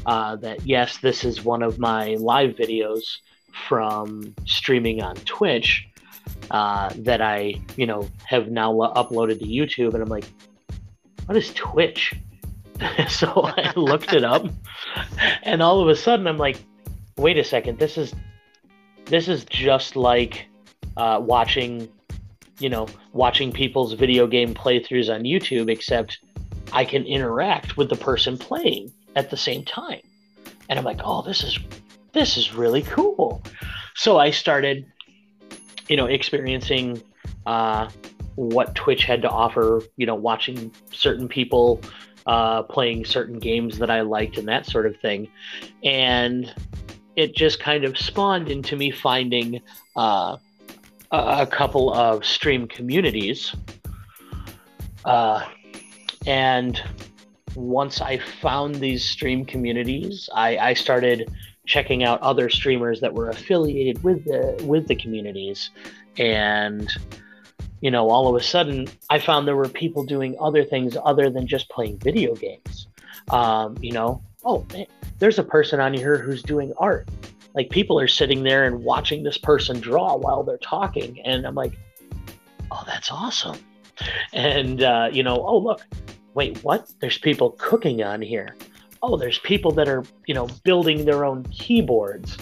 uh, 0.05 0.35
that 0.37 0.65
yes, 0.65 0.97
this 0.97 1.23
is 1.23 1.43
one 1.43 1.63
of 1.63 1.79
my 1.79 2.15
live 2.15 2.55
videos 2.55 3.17
from 3.67 4.33
streaming 4.45 5.01
on 5.01 5.15
Twitch 5.17 5.87
uh, 6.49 6.91
that 6.97 7.21
I, 7.21 7.55
you 7.75 7.85
know, 7.85 8.09
have 8.25 8.49
now 8.49 8.73
uploaded 8.73 9.39
to 9.39 9.45
YouTube, 9.45 9.93
and 9.93 10.03
I'm 10.03 10.09
like, 10.09 10.25
what 11.25 11.37
is 11.37 11.53
Twitch? 11.53 12.13
so 13.07 13.43
I 13.43 13.73
looked 13.79 14.13
it 14.13 14.23
up, 14.23 14.45
and 15.43 15.61
all 15.61 15.81
of 15.81 15.87
a 15.87 15.95
sudden 15.95 16.27
I'm 16.27 16.37
like, 16.37 16.57
wait 17.17 17.37
a 17.37 17.43
second, 17.43 17.79
this 17.79 17.97
is 17.97 18.13
this 19.05 19.27
is 19.27 19.45
just 19.45 19.95
like 19.95 20.47
uh, 20.97 21.19
watching, 21.21 21.89
you 22.59 22.69
know, 22.69 22.87
watching 23.13 23.51
people's 23.51 23.93
video 23.93 24.27
game 24.27 24.53
playthroughs 24.53 25.13
on 25.13 25.23
YouTube, 25.23 25.69
except 25.69 26.19
I 26.71 26.85
can 26.85 27.05
interact 27.05 27.77
with 27.77 27.89
the 27.89 27.95
person 27.95 28.37
playing 28.37 28.91
at 29.15 29.29
the 29.29 29.37
same 29.37 29.63
time. 29.65 30.01
And 30.69 30.79
I'm 30.79 30.85
like, 30.85 31.01
oh, 31.03 31.21
this 31.21 31.43
is 31.43 31.59
this 32.13 32.37
is 32.37 32.53
really 32.53 32.81
cool. 32.81 33.41
So 33.95 34.17
I 34.17 34.31
started, 34.31 34.85
you 35.87 35.97
know, 35.97 36.05
experiencing 36.05 37.01
uh, 37.45 37.89
what 38.35 38.75
Twitch 38.75 39.03
had 39.03 39.21
to 39.23 39.29
offer. 39.29 39.81
You 39.97 40.05
know, 40.05 40.15
watching 40.15 40.71
certain 40.91 41.27
people 41.27 41.81
uh, 42.25 42.63
playing 42.63 43.05
certain 43.05 43.39
games 43.39 43.77
that 43.79 43.89
I 43.89 44.01
liked 44.01 44.37
and 44.37 44.47
that 44.47 44.65
sort 44.65 44.85
of 44.85 44.97
thing, 44.99 45.27
and 45.83 46.53
it 47.15 47.35
just 47.35 47.59
kind 47.59 47.83
of 47.83 47.97
spawned 47.97 48.49
into 48.49 48.75
me 48.75 48.91
finding 48.91 49.61
uh, 49.95 50.37
a, 51.11 51.45
couple 51.45 51.93
of 51.93 52.25
stream 52.25 52.67
communities. 52.67 53.53
Uh, 55.03 55.45
and 56.25 56.81
once 57.55 58.01
I 58.01 58.17
found 58.17 58.75
these 58.75 59.03
stream 59.03 59.45
communities, 59.45 60.29
I, 60.33 60.57
I 60.57 60.73
started 60.73 61.31
checking 61.65 62.03
out 62.03 62.21
other 62.21 62.49
streamers 62.49 63.01
that 63.01 63.13
were 63.13 63.29
affiliated 63.29 64.03
with 64.03 64.25
the 64.25 64.63
with 64.65 64.87
the 64.87 64.95
communities, 64.95 65.69
and 66.17 66.91
you 67.81 67.89
know, 67.89 68.09
all 68.09 68.27
of 68.27 68.39
a 68.39 68.43
sudden, 68.43 68.87
I 69.09 69.19
found 69.19 69.47
there 69.47 69.55
were 69.55 69.67
people 69.67 70.03
doing 70.03 70.35
other 70.39 70.63
things 70.63 70.95
other 71.03 71.29
than 71.29 71.47
just 71.47 71.69
playing 71.69 71.97
video 71.97 72.35
games. 72.35 72.87
Um, 73.31 73.75
you 73.81 73.91
know, 73.91 74.21
oh, 74.43 74.65
man, 74.71 74.85
there's 75.19 75.39
a 75.39 75.43
person 75.43 75.79
on 75.79 75.93
here 75.93 76.17
who's 76.17 76.43
doing 76.43 76.73
art. 76.77 77.09
Like 77.53 77.69
people 77.69 77.99
are 77.99 78.07
sitting 78.07 78.43
there 78.43 78.65
and 78.65 78.83
watching 78.83 79.23
this 79.23 79.37
person 79.37 79.79
draw 79.79 80.15
while 80.15 80.43
they're 80.43 80.57
talking, 80.57 81.19
and 81.25 81.45
I'm 81.45 81.55
like, 81.55 81.73
oh, 82.71 82.83
that's 82.85 83.11
awesome. 83.11 83.57
And 84.33 84.83
uh, 84.83 85.09
you 85.11 85.23
know, 85.23 85.43
oh 85.45 85.57
look, 85.57 85.81
wait, 86.33 86.63
what? 86.63 86.91
There's 86.99 87.17
people 87.17 87.51
cooking 87.51 88.03
on 88.03 88.21
here. 88.21 88.55
Oh, 89.03 89.17
there's 89.17 89.39
people 89.39 89.71
that 89.71 89.87
are 89.87 90.03
you 90.27 90.33
know 90.33 90.47
building 90.63 91.05
their 91.05 91.25
own 91.25 91.43
keyboards, 91.45 92.37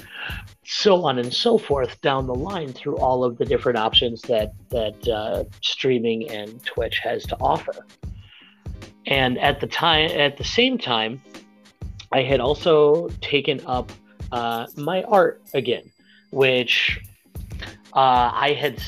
so 0.66 1.06
on 1.06 1.18
and 1.20 1.34
so 1.34 1.58
forth 1.58 2.00
down 2.02 2.28
the 2.28 2.36
line 2.36 2.74
through 2.74 2.98
all 2.98 3.24
of 3.24 3.38
the 3.38 3.46
different 3.46 3.78
options 3.78 4.22
that 4.24 4.54
that 4.70 5.08
uh, 5.08 5.44
streaming 5.62 6.30
and 6.30 6.64
Twitch 6.66 7.00
has 7.00 7.24
to 7.26 7.38
offer. 7.40 7.86
And 9.06 9.40
at 9.40 9.60
the 9.60 9.68
time, 9.68 10.12
at 10.12 10.38
the 10.38 10.44
same 10.44 10.78
time, 10.78 11.22
I 12.12 12.22
had 12.22 12.40
also 12.40 13.10
taken 13.22 13.62
up 13.66 13.92
uh, 14.32 14.68
my 14.76 15.04
art 15.04 15.42
again, 15.54 15.92
which 16.32 17.02
uh, 17.94 18.32
I 18.34 18.56
had 18.60 18.82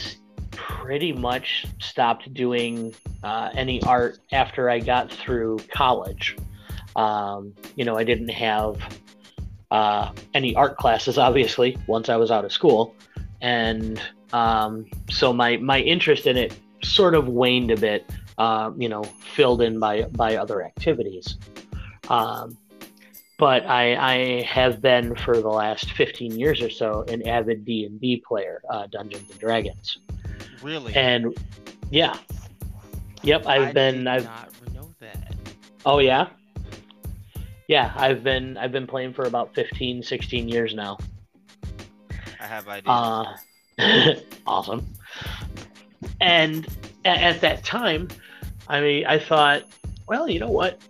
pretty 0.52 1.14
much 1.14 1.66
stopped 1.80 2.34
doing 2.34 2.94
uh, 3.24 3.50
any 3.54 3.82
art 3.84 4.20
after 4.32 4.70
I 4.70 4.80
got 4.80 5.12
through 5.12 5.60
college. 5.74 6.38
Um, 6.96 7.54
you 7.76 7.86
know, 7.86 7.98
I 7.98 8.04
didn't 8.04 8.30
have 8.30 8.78
uh, 9.70 10.12
any 10.34 10.56
art 10.56 10.78
classes, 10.78 11.18
obviously, 11.18 11.78
once 11.88 12.10
I 12.10 12.18
was 12.18 12.32
out 12.32 12.46
of 12.46 12.52
school, 12.52 12.96
and 13.42 14.02
um, 14.34 14.86
so 15.10 15.32
my 15.32 15.58
my 15.58 15.80
interest 15.80 16.28
in 16.28 16.38
it 16.38 16.54
sort 16.84 17.16
of 17.16 17.28
waned 17.28 17.72
a 17.72 17.78
bit. 17.78 18.10
Uh, 18.38 18.72
you 18.76 18.90
know, 18.90 19.04
filled 19.04 19.62
in 19.62 19.78
by 19.78 20.04
by 20.04 20.36
other 20.36 20.64
activities. 20.64 21.38
Um, 22.10 22.58
but 23.42 23.66
I, 23.66 23.96
I 23.96 24.42
have 24.44 24.84
been 24.84 25.16
for 25.16 25.42
the 25.42 25.50
last 25.50 25.94
15 25.94 26.38
years 26.38 26.62
or 26.62 26.70
so 26.70 27.04
an 27.08 27.28
avid 27.28 27.66
D&D 27.66 28.24
player, 28.28 28.62
uh, 28.70 28.86
Dungeons 28.86 29.32
and 29.32 29.40
Dragons. 29.40 29.98
Really? 30.62 30.94
And 30.96 31.36
yeah, 31.90 32.18
yep, 33.24 33.46
I've 33.46 33.70
I 33.70 33.72
been 33.74 34.08
I've 34.08 34.24
not 34.24 34.50
know 34.74 34.94
that. 35.00 35.36
oh 35.86 36.00
yeah, 36.00 36.28
yeah, 37.68 37.94
I've 37.96 38.24
been 38.24 38.58
I've 38.58 38.72
been 38.72 38.88
playing 38.88 39.14
for 39.14 39.24
about 39.24 39.54
15, 39.56 40.04
16 40.04 40.50
years 40.50 40.74
now. 40.74 40.98
I 42.40 42.46
have 42.46 42.68
ideas. 42.68 43.38
Uh, 43.80 44.16
awesome. 44.48 44.86
And 46.20 46.68
a- 47.06 47.08
at 47.10 47.42
that 47.42 47.64
time, 47.64 48.08
I 48.68 48.82
mean, 48.82 49.06
I 49.06 49.20
thought, 49.20 49.64
well, 50.08 50.30
you 50.30 50.40
know 50.40 50.50
what? 50.50 50.82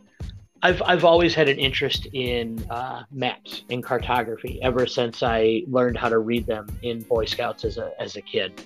I've 0.63 0.81
I've 0.83 1.03
always 1.03 1.33
had 1.33 1.49
an 1.49 1.57
interest 1.57 2.07
in 2.13 2.63
uh, 2.69 3.03
maps 3.11 3.63
and 3.69 3.83
cartography 3.83 4.61
ever 4.61 4.85
since 4.85 5.23
I 5.23 5.63
learned 5.67 5.97
how 5.97 6.09
to 6.09 6.19
read 6.19 6.45
them 6.45 6.67
in 6.83 7.01
Boy 7.01 7.25
Scouts 7.25 7.65
as 7.65 7.77
a 7.77 7.91
as 7.99 8.15
a 8.15 8.21
kid. 8.21 8.61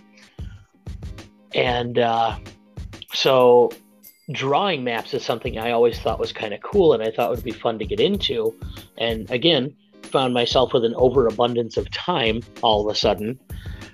And 1.55 1.97
uh, 1.97 2.37
so, 3.13 3.71
drawing 4.31 4.83
maps 4.83 5.13
is 5.13 5.23
something 5.23 5.57
I 5.57 5.71
always 5.71 5.99
thought 5.99 6.19
was 6.19 6.33
kind 6.33 6.53
of 6.53 6.61
cool, 6.61 6.93
and 6.93 7.01
I 7.01 7.11
thought 7.11 7.31
would 7.31 7.43
be 7.43 7.51
fun 7.51 7.79
to 7.79 7.85
get 7.85 7.99
into. 7.99 8.53
And 8.97 9.29
again, 9.31 9.73
found 10.03 10.33
myself 10.33 10.73
with 10.73 10.83
an 10.83 10.93
overabundance 10.95 11.77
of 11.77 11.89
time 11.91 12.41
all 12.61 12.87
of 12.87 12.93
a 12.93 12.97
sudden. 12.97 13.39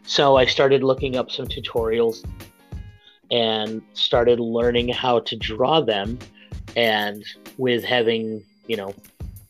So 0.03 0.35
I 0.35 0.45
started 0.45 0.83
looking 0.83 1.15
up 1.15 1.31
some 1.31 1.45
tutorials 1.45 2.25
and 3.29 3.81
started 3.93 4.39
learning 4.39 4.89
how 4.89 5.19
to 5.19 5.35
draw 5.35 5.81
them. 5.81 6.17
And 6.75 7.23
with 7.57 7.83
having, 7.83 8.43
you 8.67 8.77
know, 8.77 8.93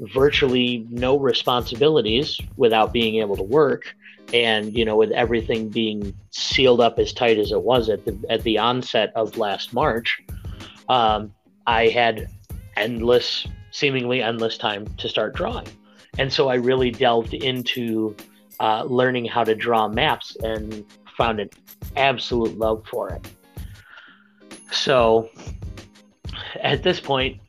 virtually 0.01 0.85
no 0.89 1.17
responsibilities 1.17 2.39
without 2.57 2.91
being 2.91 3.15
able 3.15 3.35
to 3.37 3.43
work, 3.43 3.95
and 4.33 4.75
you 4.75 4.85
know, 4.85 4.95
with 4.95 5.11
everything 5.11 5.69
being 5.69 6.13
sealed 6.31 6.81
up 6.81 6.99
as 6.99 7.13
tight 7.13 7.37
as 7.37 7.51
it 7.51 7.61
was 7.61 7.89
at 7.89 8.05
the 8.05 8.17
at 8.29 8.43
the 8.43 8.57
onset 8.57 9.11
of 9.15 9.37
last 9.37 9.73
March, 9.73 10.21
um, 10.89 11.33
I 11.67 11.87
had 11.87 12.27
endless, 12.77 13.47
seemingly 13.71 14.21
endless 14.21 14.57
time 14.57 14.87
to 14.97 15.07
start 15.07 15.35
drawing. 15.35 15.67
And 16.17 16.31
so 16.31 16.49
I 16.49 16.55
really 16.55 16.91
delved 16.91 17.33
into 17.33 18.15
uh, 18.59 18.83
learning 18.83 19.25
how 19.25 19.43
to 19.43 19.55
draw 19.55 19.87
maps 19.87 20.35
and 20.43 20.85
found 21.17 21.39
an 21.39 21.49
absolute 21.95 22.57
love 22.57 22.83
for 22.89 23.09
it. 23.09 23.27
So 24.71 25.29
at 26.61 26.83
this 26.83 26.99
point, 26.99 27.39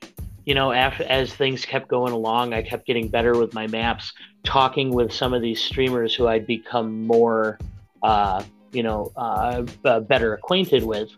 you 0.45 0.55
know, 0.55 0.72
after, 0.72 1.05
as 1.05 1.32
things 1.34 1.64
kept 1.64 1.88
going 1.88 2.12
along, 2.12 2.53
I 2.53 2.62
kept 2.62 2.86
getting 2.86 3.09
better 3.09 3.36
with 3.38 3.55
my 3.55 3.66
maps, 3.66 4.12
talking 4.45 4.93
with 4.93 5.12
some 5.12 5.34
of 5.34 5.43
these 5.43 5.61
streamers 5.61 6.14
who 6.14 6.26
I'd 6.26 6.47
become 6.47 7.07
more, 7.07 7.59
uh, 8.03 8.43
you 8.72 8.82
know, 8.82 9.12
uh, 9.16 9.62
b- 9.62 10.01
better 10.01 10.34
acquainted 10.34 10.84
with. 10.84 11.11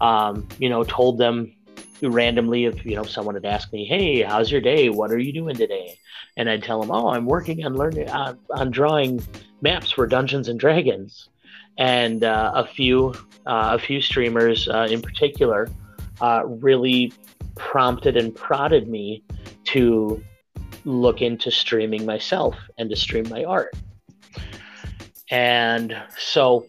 Um, 0.00 0.48
you 0.58 0.68
know, 0.68 0.82
told 0.82 1.18
them 1.18 1.54
randomly 2.02 2.64
if 2.64 2.84
you 2.84 2.96
know 2.96 3.04
someone 3.04 3.34
had 3.34 3.44
asked 3.44 3.72
me, 3.72 3.84
"Hey, 3.84 4.22
how's 4.22 4.50
your 4.50 4.60
day? 4.60 4.88
What 4.88 5.12
are 5.12 5.18
you 5.18 5.32
doing 5.32 5.54
today?" 5.54 5.96
and 6.36 6.48
I'd 6.48 6.62
tell 6.62 6.80
them, 6.80 6.90
"Oh, 6.90 7.08
I'm 7.08 7.26
working 7.26 7.64
on 7.64 7.74
learning 7.74 8.08
uh, 8.08 8.34
on 8.50 8.70
drawing 8.70 9.22
maps 9.60 9.92
for 9.92 10.06
Dungeons 10.06 10.48
and 10.48 10.58
Dragons," 10.58 11.28
and 11.78 12.24
uh, 12.24 12.52
a 12.54 12.66
few 12.66 13.14
uh, 13.46 13.70
a 13.74 13.78
few 13.78 14.00
streamers 14.00 14.68
uh, 14.68 14.88
in 14.90 15.02
particular 15.02 15.68
uh, 16.20 16.42
really 16.46 17.12
prompted 17.56 18.16
and 18.16 18.34
prodded 18.34 18.88
me 18.88 19.24
to 19.64 20.22
look 20.84 21.22
into 21.22 21.50
streaming 21.50 22.04
myself 22.04 22.56
and 22.78 22.90
to 22.90 22.96
stream 22.96 23.28
my 23.28 23.44
art. 23.44 23.74
And 25.30 25.96
so 26.18 26.66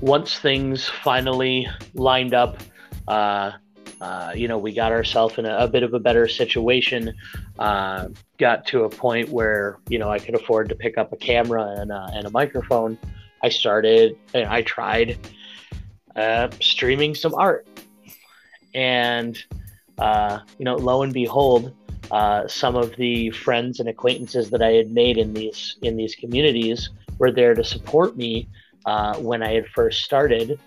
once 0.00 0.38
things 0.38 0.86
finally 0.86 1.66
lined 1.94 2.34
up, 2.34 2.58
uh, 3.06 3.52
uh, 4.00 4.32
you 4.34 4.46
know, 4.46 4.58
we 4.58 4.72
got 4.72 4.92
ourselves 4.92 5.38
in 5.38 5.46
a, 5.46 5.56
a, 5.56 5.68
bit 5.68 5.82
of 5.82 5.92
a 5.92 5.98
better 5.98 6.28
situation. 6.28 7.14
Uh, 7.58 8.08
got 8.38 8.64
to 8.66 8.84
a 8.84 8.88
point 8.88 9.28
where 9.28 9.78
you 9.88 9.98
know 9.98 10.08
I 10.08 10.20
could 10.20 10.36
afford 10.36 10.68
to 10.68 10.76
pick 10.76 10.98
up 10.98 11.12
a 11.12 11.16
camera 11.16 11.74
and, 11.78 11.90
uh, 11.90 12.08
and 12.12 12.26
a 12.26 12.30
microphone. 12.30 12.96
I 13.42 13.48
started, 13.48 14.16
and 14.34 14.46
I 14.46 14.62
tried 14.62 15.18
uh, 16.14 16.48
streaming 16.60 17.14
some 17.14 17.34
art, 17.34 17.66
and 18.74 19.42
uh, 19.98 20.40
you 20.58 20.64
know, 20.64 20.76
lo 20.76 21.02
and 21.02 21.12
behold, 21.12 21.74
uh, 22.10 22.46
some 22.46 22.76
of 22.76 22.94
the 22.96 23.30
friends 23.30 23.80
and 23.80 23.88
acquaintances 23.88 24.50
that 24.50 24.62
I 24.62 24.72
had 24.72 24.90
made 24.92 25.18
in 25.18 25.34
these 25.34 25.76
in 25.82 25.96
these 25.96 26.14
communities 26.14 26.90
were 27.18 27.32
there 27.32 27.54
to 27.54 27.64
support 27.64 28.16
me 28.16 28.48
when 29.18 29.42
I 29.42 29.52
had 29.52 29.66
first 29.68 30.04
started, 30.04 30.58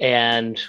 and 0.00 0.60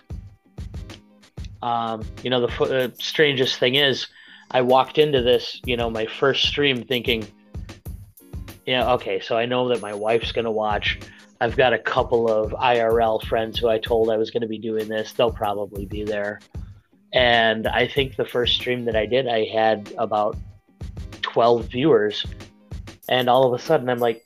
um, 1.65 2.03
you 2.21 2.29
know, 2.29 2.45
the, 2.45 2.65
the 2.65 2.93
strangest 2.99 3.57
thing 3.57 3.73
is, 3.73 4.05
I 4.51 4.61
walked 4.61 4.99
into 4.99 5.23
this, 5.23 5.59
you 5.65 5.75
know, 5.75 5.89
my 5.89 6.05
first 6.05 6.45
stream 6.45 6.83
thinking, 6.83 7.27
yeah, 8.67 8.93
okay, 8.93 9.19
so 9.19 9.35
I 9.35 9.47
know 9.47 9.69
that 9.69 9.81
my 9.81 9.93
wife's 9.93 10.31
going 10.31 10.45
to 10.45 10.51
watch. 10.51 10.99
I've 11.41 11.57
got 11.57 11.73
a 11.73 11.79
couple 11.79 12.31
of 12.31 12.51
IRL 12.51 13.25
friends 13.25 13.59
who 13.59 13.67
I 13.67 13.77
told 13.77 14.09
I 14.09 14.17
was 14.17 14.31
going 14.31 14.41
to 14.41 14.47
be 14.47 14.57
doing 14.57 14.87
this. 14.87 15.13
They'll 15.13 15.31
probably 15.31 15.85
be 15.85 16.03
there. 16.03 16.39
And 17.13 17.67
I 17.67 17.87
think 17.87 18.15
the 18.15 18.25
first 18.25 18.55
stream 18.55 18.85
that 18.85 18.95
I 18.95 19.05
did, 19.05 19.27
I 19.27 19.45
had 19.45 19.93
about 19.97 20.37
12 21.21 21.65
viewers. 21.65 22.25
And 23.09 23.29
all 23.29 23.45
of 23.45 23.59
a 23.59 23.63
sudden, 23.63 23.89
I'm 23.89 23.99
like, 23.99 24.25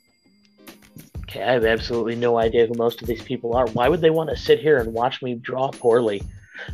Okay, 1.30 1.44
I 1.44 1.52
have 1.52 1.64
absolutely 1.64 2.16
no 2.16 2.38
idea 2.38 2.66
who 2.66 2.74
most 2.74 3.02
of 3.02 3.06
these 3.06 3.22
people 3.22 3.54
are. 3.54 3.68
Why 3.68 3.88
would 3.88 4.00
they 4.00 4.10
want 4.10 4.30
to 4.30 4.36
sit 4.36 4.58
here 4.58 4.78
and 4.78 4.92
watch 4.92 5.22
me 5.22 5.34
draw 5.34 5.70
poorly? 5.70 6.24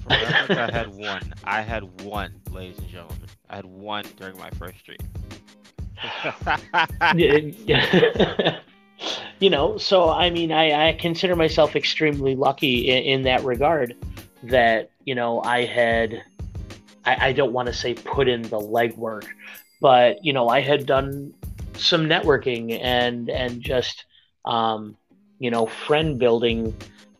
I 0.08 0.14
had 0.14 0.94
one. 0.94 1.34
I 1.44 1.60
had 1.60 2.00
one, 2.00 2.40
ladies 2.50 2.78
and 2.78 2.88
gentlemen. 2.88 3.18
I 3.50 3.56
had 3.56 3.66
one 3.66 4.06
during 4.16 4.38
my 4.38 4.48
first 4.50 4.78
stream. 4.78 4.96
you 9.40 9.50
know, 9.50 9.78
so 9.78 10.08
I 10.08 10.30
mean, 10.30 10.52
I, 10.52 10.88
I 10.88 10.92
consider 10.94 11.36
myself 11.36 11.76
extremely 11.76 12.34
lucky 12.34 12.88
in, 12.88 13.02
in 13.02 13.22
that 13.22 13.44
regard 13.44 13.94
that, 14.44 14.90
you 15.04 15.14
know, 15.14 15.42
I 15.42 15.64
had, 15.64 16.22
I, 17.04 17.28
I 17.28 17.32
don't 17.32 17.52
want 17.52 17.66
to 17.66 17.74
say 17.74 17.94
put 17.94 18.28
in 18.28 18.42
the 18.42 18.58
legwork, 18.58 19.26
but, 19.80 20.24
you 20.24 20.32
know, 20.32 20.48
I 20.48 20.60
had 20.60 20.86
done 20.86 21.34
some 21.74 22.06
networking 22.06 22.78
and, 22.82 23.28
and 23.28 23.60
just, 23.60 24.04
um, 24.44 24.96
you 25.38 25.50
know, 25.50 25.66
friend 25.66 26.18
building 26.18 26.74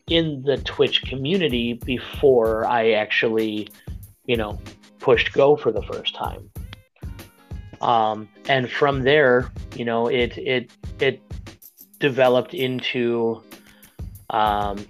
in 0.08 0.42
the 0.42 0.56
Twitch 0.58 1.02
community 1.02 1.74
before 1.74 2.64
I 2.66 2.92
actually, 2.92 3.68
you 4.24 4.36
know, 4.36 4.60
pushed 5.00 5.32
go 5.32 5.56
for 5.56 5.70
the 5.70 5.82
first 5.82 6.14
time. 6.14 6.50
Um, 7.80 8.28
and 8.48 8.70
from 8.70 9.02
there, 9.02 9.50
you 9.74 9.84
know, 9.84 10.06
it 10.06 10.38
it 10.38 10.70
it 10.98 11.20
developed 11.98 12.54
into, 12.54 13.42
um, 14.30 14.86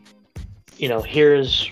you 0.77 0.89
know, 0.89 1.01
here's 1.01 1.71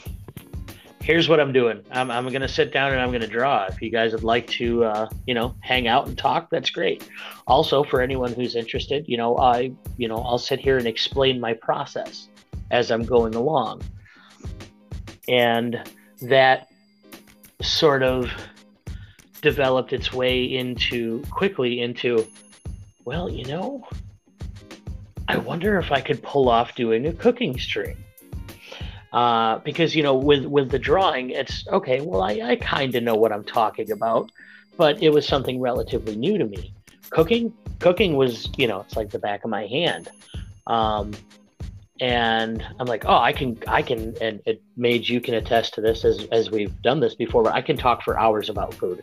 here's 1.04 1.28
what 1.28 1.38
I'm 1.38 1.52
doing. 1.52 1.82
I'm 1.90 2.10
I'm 2.10 2.28
gonna 2.30 2.48
sit 2.48 2.72
down 2.72 2.92
and 2.92 3.00
I'm 3.00 3.12
gonna 3.12 3.26
draw. 3.26 3.66
If 3.66 3.80
you 3.82 3.90
guys 3.90 4.12
would 4.12 4.24
like 4.24 4.46
to, 4.48 4.84
uh, 4.84 5.08
you 5.26 5.34
know, 5.34 5.54
hang 5.60 5.86
out 5.86 6.06
and 6.06 6.16
talk, 6.16 6.48
that's 6.50 6.70
great. 6.70 7.08
Also, 7.46 7.84
for 7.84 8.00
anyone 8.00 8.32
who's 8.32 8.56
interested, 8.56 9.04
you 9.06 9.16
know, 9.16 9.36
I 9.36 9.72
you 9.98 10.08
know 10.08 10.16
I'll 10.16 10.38
sit 10.38 10.58
here 10.58 10.78
and 10.78 10.86
explain 10.86 11.40
my 11.40 11.52
process 11.54 12.28
as 12.70 12.90
I'm 12.90 13.04
going 13.04 13.34
along, 13.34 13.82
and 15.28 15.82
that 16.22 16.68
sort 17.60 18.02
of 18.02 18.30
developed 19.42 19.92
its 19.92 20.10
way 20.12 20.42
into 20.42 21.22
quickly 21.30 21.82
into, 21.82 22.26
well, 23.04 23.28
you 23.28 23.44
know, 23.44 23.86
I 25.28 25.38
wonder 25.38 25.78
if 25.78 25.90
I 25.90 26.00
could 26.00 26.22
pull 26.22 26.48
off 26.48 26.74
doing 26.74 27.06
a 27.06 27.12
cooking 27.12 27.58
stream. 27.58 27.96
Uh, 29.12 29.58
because 29.58 29.94
you 29.94 30.02
know, 30.02 30.14
with 30.14 30.44
with 30.44 30.70
the 30.70 30.78
drawing, 30.78 31.30
it's 31.30 31.66
okay. 31.68 32.00
Well, 32.00 32.20
I, 32.20 32.32
I 32.42 32.56
kind 32.56 32.94
of 32.94 33.02
know 33.04 33.14
what 33.14 33.32
I'm 33.32 33.44
talking 33.44 33.92
about, 33.92 34.32
but 34.76 35.00
it 35.02 35.10
was 35.10 35.26
something 35.26 35.60
relatively 35.60 36.16
new 36.16 36.36
to 36.36 36.44
me. 36.44 36.74
Cooking, 37.10 37.54
cooking 37.78 38.16
was 38.16 38.48
you 38.56 38.66
know, 38.66 38.80
it's 38.80 38.96
like 38.96 39.10
the 39.10 39.20
back 39.20 39.44
of 39.44 39.50
my 39.50 39.66
hand. 39.66 40.10
Um, 40.66 41.12
and 42.00 42.64
I'm 42.80 42.86
like, 42.86 43.04
oh, 43.06 43.16
I 43.16 43.32
can, 43.32 43.56
I 43.68 43.82
can, 43.82 44.16
and 44.20 44.40
it 44.46 44.60
made 44.76 45.08
you 45.08 45.20
can 45.20 45.34
attest 45.34 45.74
to 45.74 45.80
this 45.80 46.04
as 46.04 46.26
as 46.32 46.50
we've 46.50 46.82
done 46.82 46.98
this 46.98 47.14
before. 47.14 47.48
I 47.52 47.62
can 47.62 47.76
talk 47.76 48.02
for 48.02 48.18
hours 48.18 48.48
about 48.48 48.74
food. 48.74 49.00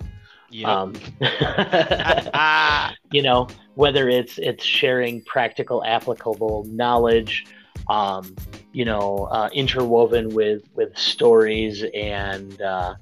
Yep. 0.52 0.68
Um, 0.68 0.94
you 3.12 3.22
know, 3.22 3.48
whether 3.76 4.10
it's 4.10 4.38
it's 4.38 4.64
sharing 4.64 5.24
practical, 5.24 5.84
applicable 5.84 6.66
knowledge, 6.66 7.46
um, 7.90 8.36
you 8.74 8.86
know, 8.86 9.28
uh, 9.32 9.50
interwoven 9.54 10.30
with 10.30 10.64
with 10.76 10.98
stories 10.98 11.84
and 11.94 12.62
uh, 12.62 12.96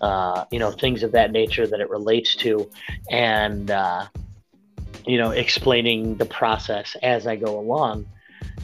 uh, 0.00 0.44
you 0.50 0.58
know 0.58 0.70
things 0.70 1.02
of 1.02 1.12
that 1.12 1.32
nature 1.32 1.66
that 1.66 1.80
it 1.80 1.90
relates 1.90 2.34
to, 2.36 2.70
and 3.10 3.70
uh, 3.70 4.06
you 5.06 5.18
know, 5.18 5.30
explaining 5.30 6.16
the 6.16 6.26
process 6.26 6.96
as 7.02 7.26
I 7.26 7.36
go 7.36 7.58
along. 7.58 8.06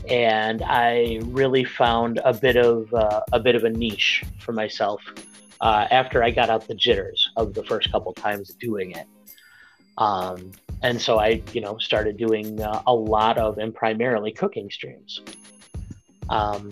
And 0.08 0.62
I 0.62 1.20
really 1.24 1.64
found 1.64 2.20
a 2.24 2.32
bit 2.32 2.56
of 2.56 2.92
uh, 2.94 3.22
a 3.32 3.40
bit 3.40 3.54
of 3.54 3.64
a 3.64 3.70
niche 3.70 4.24
for 4.38 4.52
myself 4.52 5.02
uh, 5.60 5.86
after 5.90 6.22
I 6.22 6.30
got 6.30 6.50
out 6.50 6.68
the 6.68 6.74
jitters 6.74 7.25
of 7.36 7.54
the 7.54 7.64
first 7.64 7.90
couple 7.92 8.12
times 8.12 8.54
doing 8.54 8.92
it. 8.92 9.06
Um, 9.98 10.52
and 10.82 11.00
so 11.00 11.18
I, 11.18 11.42
you 11.52 11.60
know, 11.60 11.78
started 11.78 12.16
doing 12.16 12.60
uh, 12.60 12.82
a 12.86 12.94
lot 12.94 13.38
of 13.38 13.58
and 13.58 13.74
primarily 13.74 14.32
cooking 14.32 14.70
streams. 14.70 15.20
Um, 16.28 16.70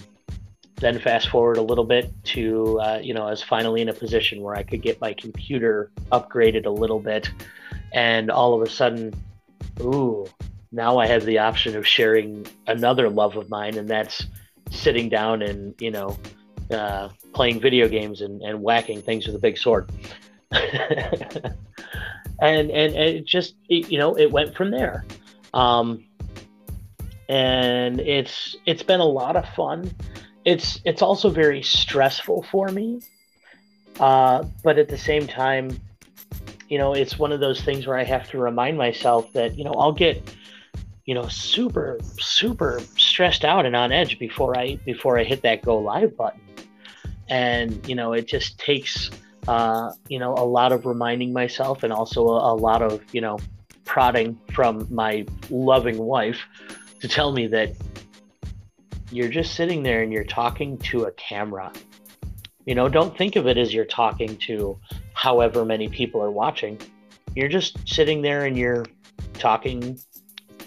then 0.76 0.98
fast 0.98 1.28
forward 1.28 1.56
a 1.56 1.62
little 1.62 1.84
bit 1.84 2.10
to, 2.24 2.80
uh, 2.80 3.00
you 3.02 3.14
know, 3.14 3.26
I 3.26 3.30
was 3.30 3.42
finally 3.42 3.80
in 3.80 3.88
a 3.88 3.92
position 3.92 4.42
where 4.42 4.54
I 4.54 4.62
could 4.62 4.82
get 4.82 5.00
my 5.00 5.14
computer 5.14 5.90
upgraded 6.10 6.66
a 6.66 6.70
little 6.70 6.98
bit, 6.98 7.30
and 7.92 8.30
all 8.30 8.54
of 8.54 8.66
a 8.66 8.70
sudden, 8.70 9.14
ooh, 9.80 10.26
now 10.72 10.98
I 10.98 11.06
have 11.06 11.24
the 11.24 11.38
option 11.38 11.76
of 11.76 11.86
sharing 11.86 12.46
another 12.66 13.08
love 13.08 13.36
of 13.36 13.48
mine, 13.48 13.78
and 13.78 13.88
that's 13.88 14.26
sitting 14.70 15.08
down 15.08 15.42
and 15.42 15.74
you 15.80 15.90
know 15.90 16.18
uh, 16.70 17.08
playing 17.32 17.60
video 17.60 17.88
games 17.88 18.20
and, 18.20 18.42
and 18.42 18.60
whacking 18.60 19.00
things 19.00 19.26
with 19.26 19.36
a 19.36 19.38
big 19.38 19.56
sword. 19.56 19.88
and, 22.40 22.70
and 22.70 22.94
it 22.94 23.26
just 23.26 23.54
it, 23.68 23.90
you 23.90 23.98
know 23.98 24.16
it 24.16 24.30
went 24.30 24.56
from 24.56 24.70
there. 24.70 25.04
Um, 25.52 26.04
and 27.28 28.00
it's 28.00 28.56
it's 28.66 28.82
been 28.82 29.00
a 29.00 29.06
lot 29.06 29.36
of 29.36 29.48
fun. 29.50 29.90
It's 30.44 30.80
it's 30.84 31.02
also 31.02 31.30
very 31.30 31.62
stressful 31.62 32.44
for 32.50 32.68
me, 32.68 33.00
uh, 33.98 34.44
but 34.62 34.78
at 34.78 34.88
the 34.88 34.98
same 34.98 35.26
time, 35.26 35.80
you 36.68 36.78
know, 36.78 36.94
it's 36.94 37.18
one 37.18 37.32
of 37.32 37.40
those 37.40 37.62
things 37.62 37.86
where 37.86 37.96
I 37.96 38.04
have 38.04 38.28
to 38.30 38.38
remind 38.38 38.76
myself 38.76 39.32
that 39.32 39.56
you 39.56 39.64
know 39.64 39.72
I'll 39.72 39.92
get 39.92 40.34
you 41.06 41.14
know 41.14 41.28
super 41.28 41.98
super 42.18 42.80
stressed 42.96 43.44
out 43.44 43.66
and 43.66 43.76
on 43.76 43.92
edge 43.92 44.18
before 44.18 44.58
I 44.58 44.76
before 44.84 45.18
I 45.18 45.24
hit 45.24 45.42
that 45.42 45.62
go 45.62 45.78
live 45.78 46.16
button 46.16 46.40
and 47.28 47.86
you 47.88 47.94
know 47.94 48.12
it 48.12 48.26
just 48.26 48.58
takes 48.58 49.10
uh, 49.48 49.92
you 50.08 50.18
know 50.18 50.34
a 50.34 50.44
lot 50.44 50.72
of 50.72 50.86
reminding 50.86 51.32
myself 51.32 51.82
and 51.82 51.92
also 51.92 52.26
a, 52.26 52.54
a, 52.54 52.56
lot 52.56 52.82
of 52.82 53.02
you 53.12 53.20
know 53.20 53.38
prodding 53.84 54.38
from 54.52 54.86
my 54.90 55.26
loving 55.50 55.98
wife 55.98 56.40
to 57.00 57.08
tell 57.08 57.32
me 57.32 57.46
that 57.46 57.74
you're 59.10 59.28
just 59.28 59.54
sitting 59.54 59.82
there 59.82 60.02
and 60.02 60.12
you're 60.12 60.24
talking 60.24 60.78
to 60.78 61.04
a 61.04 61.12
camera. 61.12 61.72
You 62.64 62.74
know 62.74 62.88
don't 62.88 63.16
think 63.16 63.36
of 63.36 63.46
it 63.46 63.58
as 63.58 63.74
you're 63.74 63.84
talking 63.84 64.36
to 64.48 64.78
however 65.12 65.64
many 65.64 65.88
people 65.88 66.22
are 66.22 66.30
watching. 66.30 66.80
You're 67.34 67.48
just 67.48 67.88
sitting 67.88 68.22
there 68.22 68.46
and 68.46 68.56
you're 68.56 68.86
talking 69.34 69.98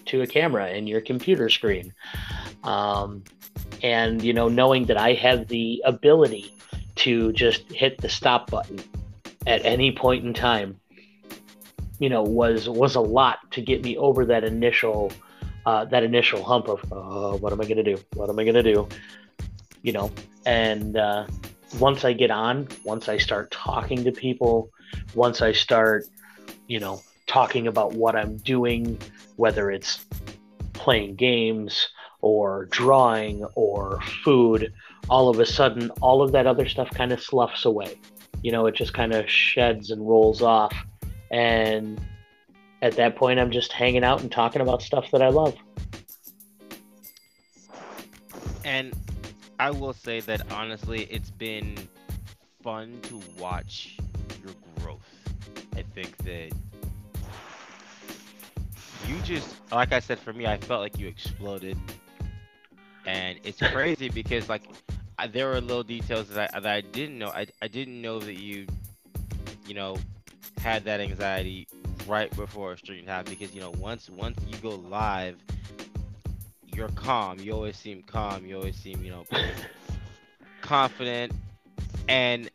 to 0.06 0.22
a 0.22 0.28
camera 0.28 0.70
in 0.70 0.88
your 0.88 1.02
computer 1.02 1.50
screen. 1.50 1.94
Um, 2.64 3.24
and 3.84 4.22
you 4.24 4.34
know 4.34 4.48
knowing 4.48 4.86
that 4.86 4.98
i 4.98 5.14
have 5.14 5.48
the 5.48 5.82
ability 5.86 6.54
to 6.98 7.32
just 7.34 7.72
hit 7.72 7.98
the 8.00 8.10
stop 8.10 8.50
button 8.52 8.80
at 9.46 9.66
any 9.66 9.92
point 9.92 10.26
in 10.26 10.34
time 10.34 10.80
you 12.00 12.10
know 12.10 12.22
was 12.22 12.70
was 12.70 12.96
a 12.96 13.02
lot 13.02 13.40
to 13.52 13.62
get 13.62 13.84
me 13.84 13.98
over 13.98 14.26
that 14.26 14.44
initial 14.44 15.12
uh, 15.66 15.84
that 15.86 16.04
initial 16.04 16.44
hump 16.44 16.70
of 16.70 16.82
oh, 16.92 17.36
what 17.38 17.52
am 17.52 17.60
i 17.60 17.66
to 17.66 17.84
do? 17.84 17.98
What 18.14 18.30
am 18.30 18.40
i 18.40 18.46
to 18.46 18.64
do? 18.64 18.88
You 19.82 19.92
know 19.92 20.12
and 20.46 20.98
uh, 20.98 21.28
once 21.80 22.06
i 22.06 22.14
get 22.14 22.32
on 22.32 22.68
once 22.84 23.10
i 23.10 23.18
start 23.18 23.52
talking 23.52 24.04
to 24.06 24.12
people 24.12 24.72
once 25.14 25.42
i 25.42 25.52
start 25.52 26.06
you 26.68 26.80
know 26.80 27.02
talking 27.28 27.68
about 27.68 27.94
what 27.94 28.16
i'm 28.16 28.38
doing 28.38 28.98
whether 29.36 29.70
it's 29.70 30.06
playing 30.74 31.16
games 31.16 31.90
or 32.22 32.66
drawing 32.72 33.44
or 33.56 34.00
food, 34.24 34.74
all 35.10 35.30
of 35.30 35.40
a 35.40 35.46
sudden, 35.46 35.90
all 36.02 36.22
of 36.22 36.32
that 36.34 36.48
other 36.48 36.68
stuff 36.68 36.90
kind 36.92 37.12
of 37.12 37.22
sloughs 37.22 37.66
away. 37.66 38.00
You 38.42 38.52
know, 38.52 38.66
it 38.66 38.76
just 38.76 38.94
kind 38.94 39.14
of 39.14 39.30
sheds 39.30 39.92
and 39.92 40.08
rolls 40.08 40.42
off. 40.42 40.76
And 41.32 42.00
at 42.82 42.96
that 42.96 43.16
point, 43.16 43.40
I'm 43.40 43.52
just 43.52 43.72
hanging 43.72 44.04
out 44.04 44.22
and 44.22 44.32
talking 44.32 44.62
about 44.62 44.82
stuff 44.82 45.10
that 45.12 45.22
I 45.22 45.30
love. 45.30 45.56
And 48.64 48.94
I 49.60 49.72
will 49.72 49.94
say 49.94 50.20
that 50.22 50.52
honestly, 50.52 51.04
it's 51.04 51.32
been 51.32 51.76
fun 52.62 53.00
to 53.04 53.22
watch 53.40 53.98
your 54.44 54.54
growth. 54.80 55.00
I 55.76 55.84
think 55.96 56.18
that 56.18 56.52
you 59.08 59.16
just, 59.24 59.56
like 59.72 59.94
I 59.94 60.00
said, 60.00 60.20
for 60.20 60.34
me, 60.34 60.48
I 60.48 60.58
felt 60.58 60.82
like 60.82 61.00
you 61.00 61.08
exploded 61.08 61.78
and 63.08 63.40
it's 63.44 63.60
crazy 63.60 64.10
because 64.10 64.50
like 64.50 64.64
I, 65.18 65.28
there 65.28 65.48
were 65.48 65.62
little 65.62 65.84
details 65.84 66.30
that 66.30 66.52
I, 66.54 66.60
that 66.60 66.74
I 66.74 66.82
didn't 66.82 67.18
know. 67.18 67.30
I, 67.30 67.48
I 67.62 67.68
didn't 67.68 68.02
know 68.02 68.20
that 68.20 68.40
you, 68.40 68.68
you 69.66 69.74
know, 69.74 69.98
had 70.60 70.84
that 70.86 71.00
anxiety 71.00 71.68
right 72.08 72.34
before 72.36 72.74
a 72.74 72.78
stream 72.78 73.06
happened 73.06 73.38
because 73.38 73.54
you 73.54 73.62
know 73.62 73.74
once 73.78 74.10
once 74.10 74.38
you 74.48 74.58
go 74.58 74.76
live, 74.76 75.38
you're 76.74 76.90
calm. 76.90 77.40
You 77.40 77.54
always 77.54 77.78
seem 77.78 78.04
calm. 78.04 78.46
You 78.46 78.58
always 78.58 78.76
seem 78.76 79.04
you 79.04 79.12
know 79.12 79.26
confident, 80.62 81.34
and 82.08 82.50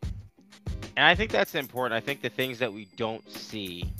and 0.97 1.07
I 1.07 1.15
think 1.15 1.31
that's 1.31 1.55
important. 1.55 1.95
I 1.95 2.05
think 2.05 2.23
the 2.23 2.31
things 2.31 2.59
that 2.61 2.73
we 2.73 2.87
don't 2.97 3.29
see, 3.31 3.91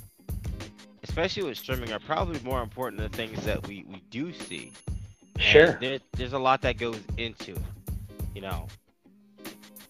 especially 1.03 1.43
with 1.43 1.59
streaming, 1.59 1.93
are 1.93 2.01
probably 2.01 2.41
more 2.41 2.63
important 2.63 3.01
than 3.01 3.11
the 3.11 3.17
things 3.17 3.45
that 3.45 3.67
we 3.67 3.85
we 3.89 4.03
do 4.11 4.33
see 4.33 4.73
Sure. 5.39 5.79
There, 5.81 5.99
there's 6.17 6.33
a 6.33 6.39
lot 6.39 6.63
that 6.63 6.79
goes 6.79 7.01
into 7.17 7.53
it, 7.53 7.63
you 8.35 8.41
know. 8.41 8.67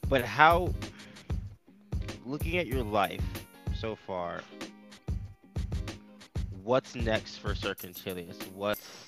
But 0.09 0.25
how, 0.25 0.73
looking 2.27 2.59
at 2.59 2.67
your 2.67 2.83
life 2.83 3.25
so 3.75 3.97
far, 3.97 4.43
what's 6.63 6.95
next 6.95 7.39
for 7.39 7.55
Sir 7.55 7.75
Quintilius? 7.75 8.51
What's 8.53 9.03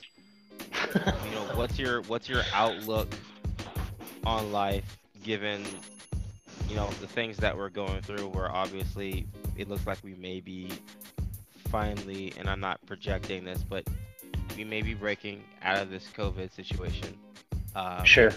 you 0.95 1.31
know 1.33 1.51
what's 1.55 1.79
your 1.79 2.03
what's 2.03 2.29
your 2.29 2.43
outlook 2.53 3.09
on 4.25 4.53
life 4.53 4.99
given 5.23 5.63
you 6.69 6.77
know 6.77 6.89
the 7.01 7.07
things 7.07 7.37
that 7.39 7.57
we're 7.57 7.69
going 7.69 8.01
through 8.03 8.29
where 8.29 8.51
obviously 8.51 9.27
it 9.57 9.69
looks 9.69 9.87
like 9.87 9.99
we 10.03 10.15
may 10.15 10.41
be 10.41 10.71
finally 11.69 12.33
and 12.39 12.49
i'm 12.49 12.61
not 12.61 12.85
projecting 12.87 13.45
this 13.45 13.63
but 13.69 13.85
we 14.57 14.65
may 14.65 14.83
be 14.83 14.95
breaking 14.95 15.43
out 15.63 15.81
of 15.81 15.91
this 15.91 16.09
covid 16.17 16.51
situation 16.55 17.17
um, 17.75 18.05
sure. 18.05 18.31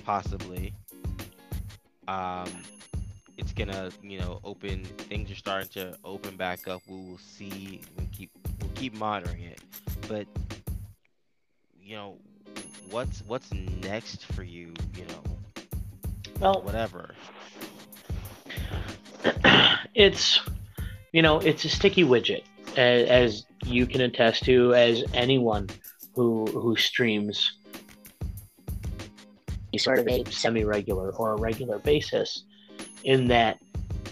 Possibly. 0.00 0.72
Um 2.08 2.48
it's 3.38 3.52
gonna 3.52 3.90
you 4.02 4.18
know 4.18 4.40
open 4.44 4.84
things 4.84 5.30
are 5.30 5.34
starting 5.34 5.68
to 5.70 5.96
open 6.04 6.36
back 6.36 6.68
up. 6.68 6.82
We 6.86 6.96
will 6.96 7.18
see 7.18 7.80
we 7.98 8.06
keep 8.06 8.30
we'll 8.60 8.70
keep 8.74 8.94
monitoring 8.94 9.42
it. 9.42 9.60
But 10.08 10.26
you 11.82 11.96
know 11.96 12.18
what's 12.90 13.22
what's 13.26 13.52
next 13.52 14.26
for 14.32 14.42
you 14.42 14.74
you 14.96 15.04
know? 15.06 15.22
Well, 16.38 16.62
whatever. 16.62 17.14
it's 19.94 20.40
you 21.12 21.22
know 21.22 21.38
it's 21.38 21.64
a 21.64 21.68
sticky 21.68 22.04
widget 22.04 22.42
as, 22.76 23.08
as 23.08 23.46
you 23.64 23.86
can 23.86 24.00
attest 24.02 24.44
to 24.44 24.74
as 24.74 25.04
anyone 25.12 25.68
who 26.14 26.46
who 26.46 26.76
streams 26.76 27.58
sort 29.82 29.98
of 29.98 30.08
a 30.08 30.24
semi-regular 30.30 31.10
or 31.12 31.32
a 31.34 31.36
regular 31.36 31.78
basis 31.78 32.44
in 33.04 33.28
that 33.28 33.58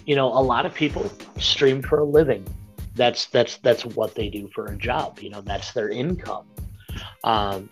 you 0.06 0.16
know 0.16 0.26
a 0.26 0.42
lot 0.42 0.66
of 0.66 0.74
people 0.74 1.10
stream 1.38 1.82
for 1.82 1.98
a 2.00 2.04
living. 2.04 2.46
That's 2.94 3.26
that's 3.26 3.58
that's 3.58 3.84
what 3.84 4.14
they 4.14 4.28
do 4.28 4.48
for 4.54 4.66
a 4.66 4.76
job 4.76 5.20
you 5.20 5.30
know 5.30 5.40
that's 5.40 5.72
their 5.72 5.88
income. 5.88 6.46
Um, 7.24 7.68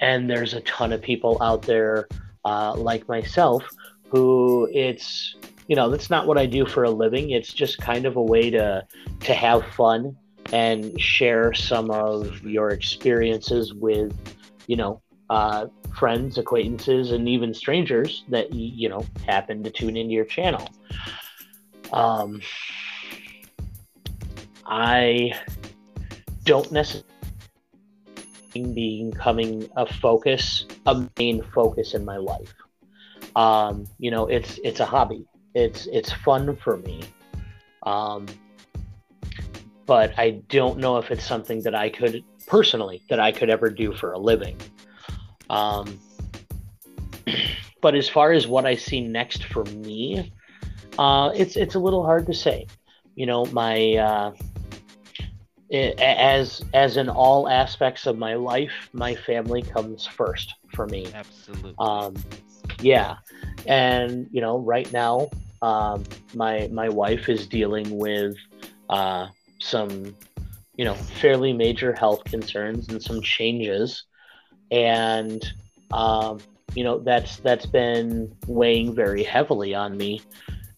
and 0.00 0.28
there's 0.28 0.54
a 0.54 0.60
ton 0.62 0.92
of 0.92 1.02
people 1.02 1.42
out 1.42 1.62
there 1.62 2.08
uh, 2.44 2.74
like 2.74 3.08
myself 3.08 3.64
who 4.08 4.68
it's 4.72 5.34
you 5.66 5.74
know 5.74 5.90
that's 5.90 6.10
not 6.10 6.26
what 6.26 6.38
i 6.38 6.46
do 6.46 6.64
for 6.64 6.84
a 6.84 6.90
living. 6.90 7.30
It's 7.30 7.52
just 7.52 7.78
kind 7.78 8.06
of 8.06 8.16
a 8.16 8.22
way 8.22 8.50
to 8.50 8.86
to 9.20 9.34
have 9.34 9.66
fun 9.74 10.16
and 10.52 10.98
share 11.00 11.52
some 11.52 11.90
of 11.90 12.42
your 12.44 12.70
experiences 12.70 13.74
with 13.74 14.16
you 14.68 14.76
know 14.76 15.02
uh, 15.30 15.66
friends 15.96 16.38
acquaintances 16.38 17.12
and 17.12 17.28
even 17.28 17.52
strangers 17.54 18.24
that 18.28 18.52
you 18.52 18.88
know 18.88 19.04
happen 19.26 19.62
to 19.64 19.70
tune 19.70 19.96
into 19.96 20.12
your 20.12 20.24
channel. 20.24 20.68
Um, 21.92 22.40
i 24.68 25.32
don't 26.42 26.72
necessarily 26.72 27.06
becoming 28.74 29.68
a 29.76 29.86
focus 29.86 30.66
a 30.86 31.08
main 31.18 31.42
focus 31.54 31.94
in 31.94 32.04
my 32.04 32.16
life. 32.16 32.54
Um, 33.36 33.86
you 33.98 34.10
know 34.10 34.26
it's 34.26 34.58
it's 34.64 34.80
a 34.80 34.86
hobby. 34.86 35.26
It's 35.54 35.86
it's 35.86 36.12
fun 36.12 36.56
for 36.56 36.78
me. 36.78 37.02
Um, 37.82 38.26
but 39.86 40.12
i 40.18 40.30
don't 40.48 40.78
know 40.78 40.98
if 40.98 41.10
it's 41.10 41.24
something 41.24 41.62
that 41.62 41.74
i 41.74 41.88
could 41.88 42.24
personally 42.46 43.02
that 43.08 43.20
i 43.20 43.30
could 43.30 43.48
ever 43.48 43.70
do 43.70 43.92
for 43.92 44.12
a 44.12 44.18
living 44.18 44.56
um, 45.50 45.98
but 47.80 47.94
as 47.94 48.08
far 48.08 48.32
as 48.32 48.46
what 48.46 48.66
i 48.66 48.74
see 48.74 49.00
next 49.00 49.44
for 49.44 49.64
me 49.64 50.32
uh, 50.98 51.30
it's 51.34 51.56
it's 51.56 51.74
a 51.74 51.78
little 51.78 52.04
hard 52.04 52.26
to 52.26 52.34
say. 52.34 52.66
You 53.14 53.26
know 53.26 53.46
my 53.46 53.94
uh, 53.94 54.32
as 55.72 56.62
as 56.74 56.96
in 56.96 57.08
all 57.08 57.48
aspects 57.48 58.06
of 58.06 58.18
my 58.18 58.34
life 58.34 58.88
my 58.92 59.14
family 59.14 59.62
comes 59.62 60.06
first 60.06 60.54
for 60.74 60.86
me. 60.86 61.06
Absolutely. 61.14 61.74
Um, 61.78 62.14
yeah. 62.80 63.16
And 63.66 64.28
you 64.30 64.40
know 64.40 64.58
right 64.58 64.90
now 64.92 65.28
um, 65.62 66.04
my 66.34 66.68
my 66.72 66.88
wife 66.88 67.28
is 67.28 67.46
dealing 67.46 67.98
with 67.98 68.36
uh, 68.88 69.28
some 69.60 70.14
you 70.76 70.84
know 70.84 70.94
fairly 70.94 71.52
major 71.52 71.92
health 71.92 72.24
concerns 72.24 72.88
and 72.88 73.02
some 73.02 73.20
changes 73.22 74.04
and 74.70 75.44
um, 75.92 76.38
you 76.74 76.84
know 76.84 76.98
that's 76.98 77.36
that's 77.38 77.66
been 77.66 78.34
weighing 78.46 78.94
very 78.94 79.22
heavily 79.22 79.74
on 79.74 79.96
me 79.96 80.20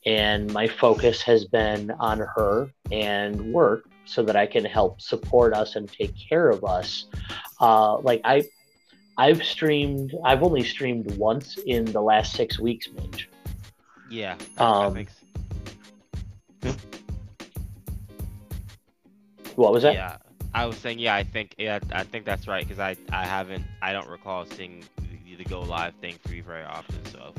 and 0.06 0.52
my 0.52 0.66
focus 0.68 1.22
has 1.22 1.44
been 1.44 1.90
on 1.98 2.18
her 2.18 2.70
and 2.92 3.52
work 3.52 3.84
so 4.04 4.22
that 4.22 4.36
I 4.36 4.46
can 4.46 4.64
help 4.64 5.00
support 5.02 5.52
us 5.52 5.76
and 5.76 5.90
take 5.92 6.14
care 6.16 6.48
of 6.48 6.64
us. 6.64 7.06
Uh, 7.60 7.98
like 7.98 8.22
I, 8.24 8.44
I've 9.18 9.42
streamed. 9.44 10.14
I've 10.24 10.42
only 10.42 10.62
streamed 10.64 11.14
once 11.18 11.58
in 11.66 11.84
the 11.84 12.00
last 12.00 12.32
six 12.34 12.58
weeks, 12.58 12.88
Mage. 12.94 13.28
yeah 14.08 14.36
Um, 14.56 14.94
makes- 14.94 15.12
What 19.56 19.72
was 19.72 19.82
that? 19.82 19.94
yeah 19.94 20.16
i 20.54 20.64
was 20.66 20.76
saying 20.76 20.98
yeah 20.98 21.14
i 21.14 21.22
think 21.22 21.54
yeah 21.58 21.78
i 21.92 22.02
think 22.02 22.24
that's 22.24 22.46
right 22.48 22.66
because 22.66 22.78
i 22.78 22.96
i 23.12 23.24
haven't 23.24 23.64
i 23.82 23.92
don't 23.92 24.08
recall 24.08 24.44
seeing 24.44 24.84
the, 25.26 25.36
the 25.36 25.44
go 25.44 25.60
live 25.60 25.94
thing 25.96 26.14
for 26.26 26.34
you 26.34 26.42
very 26.42 26.64
often 26.64 27.04
so 27.06 27.32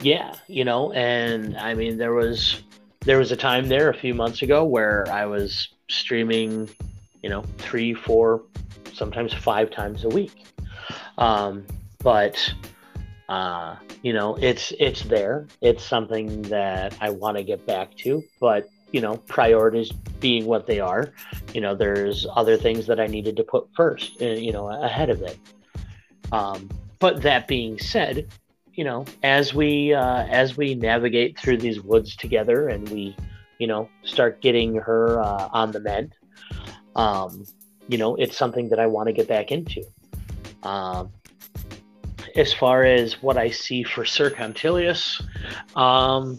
Yeah, 0.00 0.34
you 0.46 0.64
know, 0.64 0.92
and 0.92 1.56
I 1.56 1.74
mean 1.74 1.98
there 1.98 2.12
was 2.14 2.62
there 3.00 3.18
was 3.18 3.32
a 3.32 3.36
time 3.36 3.68
there 3.68 3.90
a 3.90 3.94
few 3.94 4.14
months 4.14 4.42
ago 4.42 4.64
where 4.64 5.06
I 5.10 5.26
was 5.26 5.68
streaming, 5.88 6.68
you 7.22 7.30
know, 7.30 7.42
three, 7.58 7.94
four, 7.94 8.42
sometimes 8.92 9.32
five 9.32 9.70
times 9.70 10.04
a 10.04 10.08
week. 10.08 10.44
Um, 11.16 11.66
but 12.02 12.52
uh, 13.28 13.76
you 14.02 14.12
know, 14.12 14.36
it's 14.36 14.72
it's 14.78 15.02
there. 15.02 15.48
It's 15.60 15.84
something 15.84 16.42
that 16.42 16.96
I 17.00 17.10
want 17.10 17.36
to 17.36 17.42
get 17.42 17.66
back 17.66 17.96
to, 17.98 18.22
but 18.40 18.68
you 18.92 19.00
know, 19.00 19.16
priorities 19.26 19.90
being 20.20 20.46
what 20.46 20.66
they 20.66 20.80
are, 20.80 21.12
you 21.54 21.60
know, 21.60 21.74
there's 21.74 22.26
other 22.34 22.56
things 22.56 22.86
that 22.86 22.98
I 22.98 23.06
needed 23.06 23.36
to 23.36 23.44
put 23.44 23.68
first, 23.76 24.20
uh, 24.22 24.26
you 24.26 24.52
know, 24.52 24.68
ahead 24.68 25.10
of 25.10 25.22
it. 25.22 25.38
Um, 26.32 26.68
but 26.98 27.22
that 27.22 27.48
being 27.48 27.78
said, 27.78 28.28
you 28.72 28.84
know, 28.84 29.04
as 29.22 29.54
we 29.54 29.92
uh, 29.92 30.24
as 30.26 30.56
we 30.56 30.74
navigate 30.74 31.38
through 31.38 31.58
these 31.58 31.80
woods 31.80 32.16
together, 32.16 32.68
and 32.68 32.88
we, 32.90 33.16
you 33.58 33.66
know, 33.66 33.88
start 34.04 34.40
getting 34.40 34.76
her 34.76 35.20
uh, 35.20 35.48
on 35.52 35.72
the 35.72 35.80
mend, 35.80 36.14
um, 36.94 37.44
you 37.88 37.98
know, 37.98 38.14
it's 38.16 38.36
something 38.36 38.68
that 38.68 38.78
I 38.78 38.86
want 38.86 39.08
to 39.08 39.12
get 39.12 39.26
back 39.26 39.50
into. 39.50 39.82
Um, 40.62 41.10
as 42.36 42.52
far 42.52 42.84
as 42.84 43.20
what 43.22 43.36
I 43.36 43.50
see 43.50 43.82
for 43.82 44.04
Sir 44.04 44.30
Contilius, 44.30 45.22
um, 45.74 46.38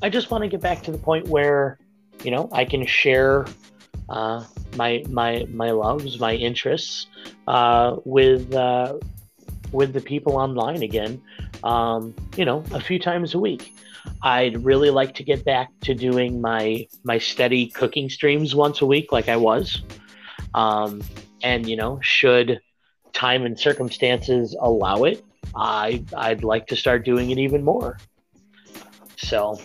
I 0.00 0.08
just 0.08 0.30
want 0.30 0.42
to 0.42 0.48
get 0.48 0.60
back 0.60 0.82
to 0.84 0.92
the 0.92 0.98
point 0.98 1.26
where, 1.28 1.78
you 2.22 2.30
know, 2.30 2.48
I 2.52 2.64
can 2.64 2.86
share 2.86 3.46
uh, 4.08 4.44
my 4.76 5.04
my 5.08 5.46
my 5.50 5.70
loves, 5.70 6.20
my 6.20 6.34
interests 6.34 7.06
uh, 7.48 7.96
with 8.04 8.54
uh, 8.54 8.98
with 9.72 9.92
the 9.92 10.00
people 10.00 10.36
online 10.36 10.82
again. 10.82 11.20
Um, 11.64 12.14
you 12.36 12.44
know, 12.44 12.62
a 12.72 12.80
few 12.80 12.98
times 12.98 13.34
a 13.34 13.38
week. 13.38 13.74
I'd 14.22 14.64
really 14.64 14.90
like 14.90 15.14
to 15.16 15.24
get 15.24 15.44
back 15.44 15.68
to 15.82 15.94
doing 15.94 16.40
my 16.40 16.86
my 17.02 17.18
steady 17.18 17.66
cooking 17.66 18.08
streams 18.08 18.54
once 18.54 18.80
a 18.80 18.86
week, 18.86 19.10
like 19.10 19.28
I 19.28 19.36
was. 19.36 19.82
Um, 20.54 21.02
and 21.42 21.68
you 21.68 21.76
know, 21.76 21.98
should 22.02 22.60
time 23.12 23.44
and 23.44 23.58
circumstances 23.58 24.56
allow 24.60 25.04
it, 25.04 25.24
I 25.56 26.04
I'd 26.16 26.44
like 26.44 26.68
to 26.68 26.76
start 26.76 27.04
doing 27.04 27.30
it 27.30 27.38
even 27.38 27.64
more. 27.64 27.98
So 29.16 29.58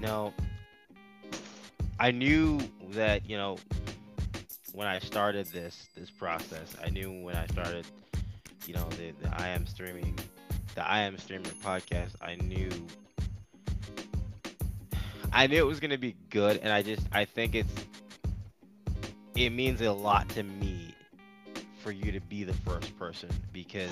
you 0.00 0.06
know 0.06 0.32
i 1.98 2.10
knew 2.10 2.58
that 2.90 3.28
you 3.28 3.36
know 3.36 3.58
when 4.72 4.86
i 4.86 4.98
started 4.98 5.46
this 5.48 5.88
this 5.94 6.10
process 6.10 6.74
i 6.82 6.88
knew 6.88 7.12
when 7.22 7.36
i 7.36 7.46
started 7.48 7.86
you 8.66 8.72
know 8.72 8.88
the, 8.90 9.12
the 9.22 9.40
i 9.40 9.48
am 9.48 9.66
streaming 9.66 10.18
the 10.74 10.88
i 10.88 11.00
am 11.00 11.18
streamer 11.18 11.50
podcast 11.62 12.12
i 12.22 12.34
knew 12.36 12.70
i 15.34 15.46
knew 15.46 15.58
it 15.58 15.66
was 15.66 15.80
to 15.80 15.98
be 15.98 16.16
good 16.30 16.56
and 16.62 16.72
i 16.72 16.80
just 16.80 17.06
i 17.12 17.24
think 17.24 17.54
it's 17.54 17.74
it 19.36 19.50
means 19.50 19.82
a 19.82 19.92
lot 19.92 20.26
to 20.30 20.42
me 20.42 20.94
for 21.82 21.92
you 21.92 22.10
to 22.10 22.20
be 22.20 22.42
the 22.42 22.54
first 22.54 22.98
person 22.98 23.28
because 23.52 23.90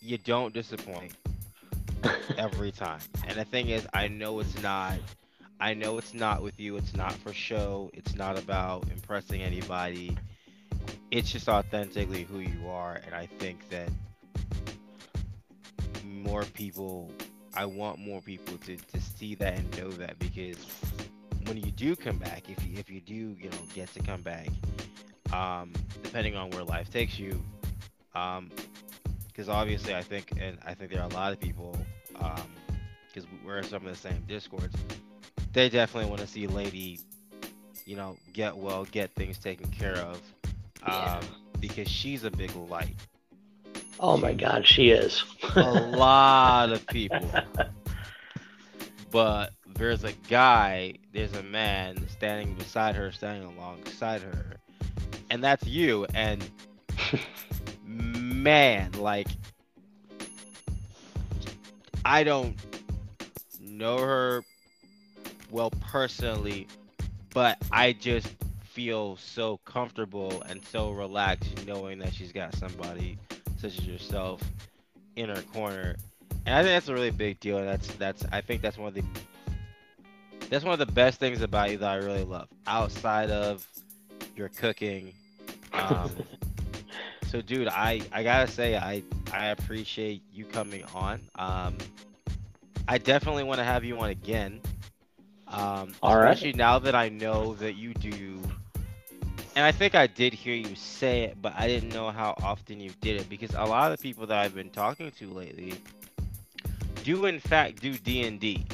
you 0.00 0.16
don't 0.16 0.54
disappoint 0.54 1.12
every 2.38 2.72
time. 2.72 3.00
And 3.26 3.38
the 3.38 3.44
thing 3.44 3.68
is, 3.68 3.86
I 3.92 4.08
know 4.08 4.40
it's 4.40 4.60
not. 4.62 4.98
I 5.58 5.72
know 5.72 5.96
it's 5.96 6.12
not 6.12 6.42
with 6.42 6.60
you. 6.60 6.76
It's 6.76 6.94
not 6.94 7.12
for 7.14 7.32
show. 7.32 7.90
It's 7.94 8.14
not 8.14 8.38
about 8.38 8.88
impressing 8.90 9.42
anybody. 9.42 10.16
It's 11.10 11.30
just 11.30 11.48
authentically 11.48 12.24
who 12.24 12.40
you 12.40 12.68
are, 12.68 13.00
and 13.04 13.14
I 13.14 13.26
think 13.26 13.68
that 13.70 13.88
more 16.04 16.44
people. 16.44 17.10
I 17.54 17.64
want 17.64 17.98
more 17.98 18.20
people 18.20 18.58
to, 18.58 18.76
to 18.76 19.00
see 19.00 19.34
that 19.36 19.54
and 19.54 19.78
know 19.78 19.90
that 19.92 20.18
because 20.18 20.58
when 21.46 21.56
you 21.56 21.70
do 21.70 21.96
come 21.96 22.18
back, 22.18 22.50
if 22.50 22.66
you 22.66 22.76
if 22.76 22.90
you 22.90 23.00
do 23.00 23.14
you 23.14 23.48
know 23.48 23.56
get 23.74 23.92
to 23.94 24.00
come 24.02 24.20
back, 24.20 24.48
um, 25.32 25.72
depending 26.02 26.36
on 26.36 26.50
where 26.50 26.64
life 26.64 26.90
takes 26.90 27.18
you, 27.18 27.42
um, 28.14 28.50
because 29.36 29.50
obviously 29.50 29.94
I 29.94 30.02
think 30.02 30.32
and 30.40 30.56
I 30.64 30.72
think 30.72 30.90
there 30.90 31.02
are 31.02 31.08
a 31.10 31.12
lot 31.12 31.30
of 31.32 31.38
people, 31.38 31.76
um, 32.20 32.40
because 33.06 33.28
we're 33.44 33.58
in 33.58 33.64
some 33.64 33.84
of 33.86 33.92
the 33.92 33.96
same 33.96 34.24
discords, 34.26 34.74
they 35.52 35.68
definitely 35.68 36.08
want 36.08 36.22
to 36.22 36.26
see 36.26 36.46
Lady, 36.46 37.00
you 37.84 37.96
know, 37.96 38.16
get 38.32 38.56
well, 38.56 38.84
get 38.86 39.14
things 39.14 39.36
taken 39.38 39.70
care 39.70 39.96
of, 39.96 40.16
um, 40.82 40.92
Yeah. 40.92 41.20
because 41.60 41.88
she's 41.88 42.24
a 42.24 42.30
big 42.30 42.54
light. 42.56 42.96
Oh 44.00 44.16
my 44.16 44.32
God, 44.32 44.66
she 44.66 44.88
is. 44.90 45.22
a 45.54 45.62
lot 45.62 46.72
of 46.72 46.86
people. 46.86 47.30
But 49.12 49.52
there's 49.76 50.04
a 50.04 50.12
guy, 50.28 50.94
there's 51.14 51.32
a 51.34 51.42
man 51.42 52.06
standing 52.08 52.54
beside 52.54 52.96
her, 52.96 53.10
standing 53.12 53.48
alongside 53.56 54.20
her, 54.20 54.56
and 55.30 55.42
that's 55.42 55.64
you. 55.64 56.06
And 56.12 56.44
man, 58.46 58.92
like, 58.92 59.26
I 62.04 62.22
don't 62.22 62.54
know 63.60 63.98
her 63.98 64.44
well 65.50 65.72
personally, 65.80 66.68
but 67.34 67.58
I 67.72 67.92
just 67.92 68.28
feel 68.62 69.16
so 69.16 69.56
comfortable 69.64 70.44
and 70.48 70.64
so 70.64 70.92
relaxed 70.92 71.66
knowing 71.66 71.98
that 71.98 72.14
she's 72.14 72.30
got 72.30 72.54
somebody 72.54 73.18
such 73.58 73.80
as 73.80 73.84
yourself 73.84 74.40
in 75.16 75.28
her 75.28 75.42
corner. 75.52 75.96
And 76.46 76.54
I 76.54 76.62
think 76.62 76.68
that's 76.68 76.88
a 76.88 76.94
really 76.94 77.10
big 77.10 77.40
deal. 77.40 77.58
And 77.58 77.66
that's 77.66 77.88
that's 77.94 78.24
I 78.30 78.42
think 78.42 78.62
that's 78.62 78.78
one 78.78 78.86
of 78.86 78.94
the 78.94 79.02
that's 80.50 80.64
one 80.64 80.72
of 80.72 80.78
the 80.78 80.92
best 80.92 81.18
things 81.18 81.42
about 81.42 81.72
you 81.72 81.78
that 81.78 81.90
I 81.90 81.96
really 81.96 82.22
love 82.22 82.46
outside 82.68 83.28
of 83.32 83.66
your 84.36 84.50
cooking. 84.50 85.12
Um, 85.72 86.12
so, 87.36 87.42
dude, 87.42 87.68
I 87.68 88.00
I 88.12 88.22
gotta 88.22 88.50
say 88.50 88.76
I 88.76 89.02
I 89.30 89.48
appreciate 89.48 90.22
you 90.32 90.46
coming 90.46 90.84
on. 90.94 91.20
Um, 91.34 91.76
I 92.88 92.96
definitely 92.96 93.44
want 93.44 93.58
to 93.58 93.64
have 93.64 93.84
you 93.84 93.98
on 93.98 94.08
again. 94.08 94.58
Um, 95.48 95.92
All 96.02 96.16
right. 96.16 96.30
especially 96.30 96.54
now 96.54 96.78
that 96.78 96.94
I 96.94 97.10
know 97.10 97.54
that 97.56 97.74
you 97.74 97.92
do. 97.92 98.40
And 99.54 99.64
I 99.64 99.72
think 99.72 99.94
I 99.94 100.06
did 100.06 100.32
hear 100.32 100.54
you 100.54 100.74
say 100.76 101.24
it, 101.24 101.36
but 101.42 101.52
I 101.56 101.66
didn't 101.66 101.90
know 101.90 102.10
how 102.10 102.34
often 102.42 102.80
you 102.80 102.90
did 103.02 103.20
it 103.20 103.28
because 103.28 103.54
a 103.54 103.64
lot 103.64 103.90
of 103.92 103.98
the 103.98 104.02
people 104.02 104.26
that 104.26 104.38
I've 104.38 104.54
been 104.54 104.70
talking 104.70 105.10
to 105.10 105.26
lately 105.28 105.74
do 107.04 107.26
in 107.26 107.38
fact 107.38 107.82
do 107.82 107.92
D 107.98 108.22
and 108.22 108.40
D. 108.40 108.64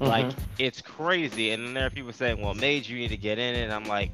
Like 0.00 0.30
Mhm. 0.30 0.34
it's 0.58 0.80
crazy, 0.80 1.50
and 1.50 1.66
then 1.66 1.74
there 1.74 1.86
are 1.86 1.90
people 1.90 2.12
saying, 2.14 2.40
"Well, 2.40 2.54
Mage, 2.54 2.88
you 2.88 2.98
need 2.98 3.08
to 3.08 3.18
get 3.18 3.38
in 3.38 3.54
it." 3.54 3.64
And 3.64 3.72
I'm 3.72 3.84
like, 3.84 4.10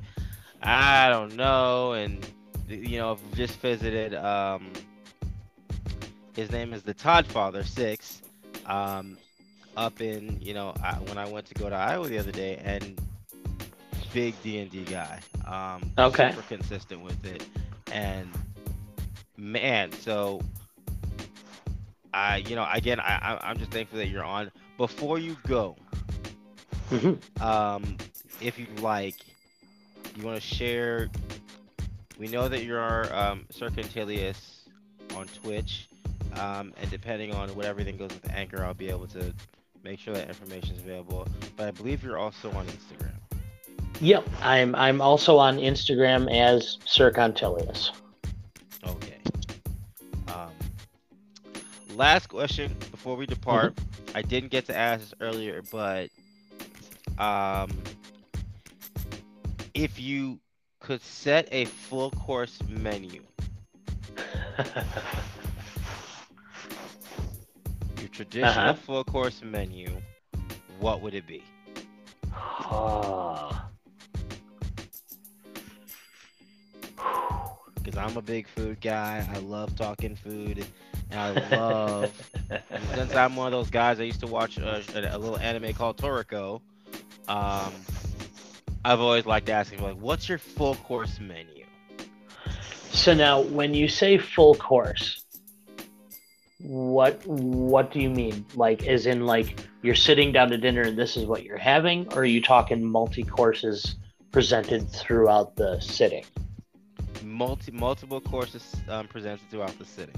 I 0.62 1.08
don't 1.10 1.36
know, 1.36 1.92
and 1.92 2.26
you 2.68 2.98
know, 2.98 3.12
I've 3.12 3.34
just 3.34 3.58
visited. 3.60 4.14
Um, 4.14 4.72
his 6.34 6.50
name 6.52 6.72
is 6.72 6.82
the 6.82 6.94
Todd 6.94 7.26
Father 7.26 7.64
Six, 7.64 8.22
um, 8.66 9.18
up 9.76 10.00
in 10.00 10.38
you 10.40 10.54
know 10.54 10.72
I, 10.82 10.94
when 10.94 11.18
I 11.18 11.28
went 11.28 11.46
to 11.46 11.54
go 11.54 11.68
to 11.68 11.74
Iowa 11.74 12.06
the 12.08 12.18
other 12.18 12.32
day, 12.32 12.60
and 12.64 13.00
big 14.12 14.40
D 14.42 14.58
and 14.58 14.70
D 14.70 14.84
guy. 14.84 15.20
Um, 15.46 15.90
Okay. 15.98 16.30
super 16.30 16.42
consistent 16.42 17.00
with 17.02 17.24
it, 17.24 17.42
and 17.92 18.28
man, 19.36 19.92
so 19.92 20.40
I, 22.12 22.38
you 22.38 22.56
know, 22.56 22.66
again, 22.72 23.00
I, 23.00 23.18
I 23.22 23.48
I'm 23.50 23.58
just 23.58 23.70
thankful 23.70 23.98
that 23.98 24.08
you're 24.08 24.24
on. 24.24 24.50
Before 24.76 25.18
you 25.18 25.36
go, 25.46 25.76
Mhm. 26.90 27.18
um, 27.42 27.96
if 28.40 28.58
you 28.58 28.66
like, 28.80 29.16
you 30.16 30.24
want 30.24 30.40
to 30.40 30.46
share. 30.46 31.08
We 32.18 32.26
know 32.26 32.48
that 32.48 32.64
you're 32.64 33.14
um, 33.14 33.46
Sir 33.50 33.70
on 35.14 35.26
Twitch, 35.40 35.88
um, 36.34 36.74
and 36.80 36.90
depending 36.90 37.32
on 37.32 37.48
what 37.50 37.64
everything 37.64 37.96
goes 37.96 38.10
with 38.10 38.22
the 38.22 38.32
Anchor, 38.32 38.64
I'll 38.64 38.74
be 38.74 38.88
able 38.88 39.06
to 39.08 39.32
make 39.84 40.00
sure 40.00 40.14
that 40.14 40.28
information 40.28 40.74
is 40.74 40.82
available. 40.82 41.28
But 41.56 41.68
I 41.68 41.70
believe 41.70 42.02
you're 42.02 42.18
also 42.18 42.50
on 42.52 42.66
Instagram. 42.66 43.14
Yep, 44.00 44.28
I'm 44.42 44.74
I'm 44.74 45.00
also 45.00 45.38
on 45.38 45.58
Instagram 45.58 46.32
as 46.32 46.78
Sir 46.84 47.12
Contilius. 47.12 47.92
Okay. 48.84 49.18
Um, 50.28 50.52
last 51.94 52.28
question 52.28 52.74
before 52.90 53.16
we 53.16 53.26
depart. 53.26 53.78
I 54.14 54.22
didn't 54.22 54.50
get 54.50 54.66
to 54.66 54.76
ask 54.76 55.00
this 55.00 55.14
earlier, 55.20 55.62
but 55.70 56.10
um, 57.18 57.70
if 59.74 60.00
you 60.00 60.40
could 60.88 61.02
set 61.02 61.48
a 61.52 61.66
full 61.66 62.10
course 62.12 62.62
menu, 62.68 63.26
your 67.96 68.08
traditional 68.08 68.74
Uh-huh. 68.74 68.76
full 68.76 69.04
course 69.04 69.42
menu, 69.42 70.02
what 70.78 71.00
would 71.02 71.14
it 71.14 71.26
be? 71.26 71.52
Because 77.82 77.96
I'm 77.96 78.16
a 78.16 78.22
big 78.22 78.48
food 78.48 78.80
guy. 78.80 79.26
I 79.30 79.38
love 79.38 79.74
talking 79.76 80.16
food, 80.16 80.66
and 81.10 81.20
I 81.20 81.30
love 81.32 82.12
And 82.74 82.90
since 82.90 83.14
I'm 83.14 83.36
one 83.36 83.46
of 83.46 83.52
those 83.52 83.70
guys, 83.70 84.00
I 84.00 84.04
used 84.04 84.20
to 84.20 84.26
watch 84.26 84.58
a, 84.58 84.84
a, 84.94 85.16
a 85.16 85.18
little 85.18 85.38
anime 85.38 85.72
called 85.74 85.96
Toriko. 85.98 86.62
Um, 87.28 87.86
I've 88.88 89.00
always 89.02 89.26
liked 89.26 89.50
asking, 89.50 89.82
like, 89.82 89.96
what's 89.96 90.30
your 90.30 90.38
full 90.38 90.74
course 90.76 91.20
menu? 91.20 91.66
So 92.90 93.12
now, 93.12 93.42
when 93.42 93.74
you 93.74 93.86
say 93.86 94.16
full 94.16 94.54
course, 94.54 95.24
what 96.56 97.20
what 97.26 97.92
do 97.92 98.00
you 98.00 98.08
mean? 98.08 98.46
Like, 98.54 98.86
as 98.86 99.04
in, 99.04 99.26
like 99.26 99.60
you're 99.82 99.94
sitting 99.94 100.32
down 100.32 100.48
to 100.48 100.56
dinner 100.56 100.80
and 100.80 100.98
this 100.98 101.18
is 101.18 101.26
what 101.26 101.44
you're 101.44 101.58
having, 101.58 102.10
or 102.14 102.20
are 102.20 102.24
you 102.24 102.40
talking 102.40 102.82
multi 102.82 103.22
courses 103.22 103.96
presented 104.32 104.90
throughout 104.90 105.54
the 105.54 105.78
sitting? 105.80 106.24
Multi 107.22 107.72
multiple 107.72 108.22
courses 108.22 108.74
um, 108.88 109.06
presented 109.06 109.50
throughout 109.50 109.78
the 109.78 109.84
sitting. 109.84 110.16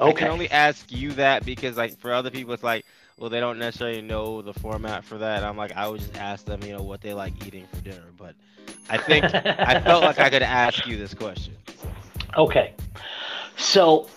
I 0.00 0.08
Okay. 0.08 0.24
can 0.24 0.28
only 0.28 0.50
ask 0.50 0.90
you 0.90 1.12
that 1.12 1.44
because, 1.44 1.76
like, 1.76 1.98
for 1.98 2.12
other 2.12 2.30
people, 2.30 2.54
it's 2.54 2.62
like, 2.62 2.86
well, 3.18 3.30
they 3.30 3.40
don't 3.40 3.58
necessarily 3.58 4.02
know 4.02 4.42
the 4.42 4.52
format 4.52 5.04
for 5.04 5.16
that. 5.18 5.42
I'm 5.42 5.56
like, 5.56 5.72
I 5.72 5.88
would 5.88 6.00
just 6.00 6.16
ask 6.16 6.44
them, 6.44 6.62
you 6.62 6.72
know, 6.72 6.82
what 6.82 7.00
they 7.00 7.14
like 7.14 7.46
eating 7.46 7.66
for 7.72 7.80
dinner. 7.80 8.12
But 8.16 8.34
I 8.90 8.98
think 8.98 9.24
I 9.24 9.80
felt 9.80 10.02
like 10.04 10.18
I 10.18 10.28
could 10.28 10.42
ask 10.42 10.86
you 10.86 10.98
this 10.98 11.14
question. 11.14 11.56
Okay. 12.36 12.74
So 13.56 14.08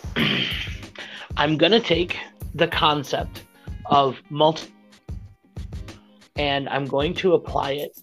I'm 1.37 1.57
going 1.57 1.71
to 1.71 1.79
take 1.79 2.17
the 2.53 2.67
concept 2.67 3.43
of 3.85 4.17
multi 4.29 4.73
and 6.35 6.67
I'm 6.69 6.85
going 6.85 7.13
to 7.15 7.33
apply 7.33 7.71
it 7.71 7.99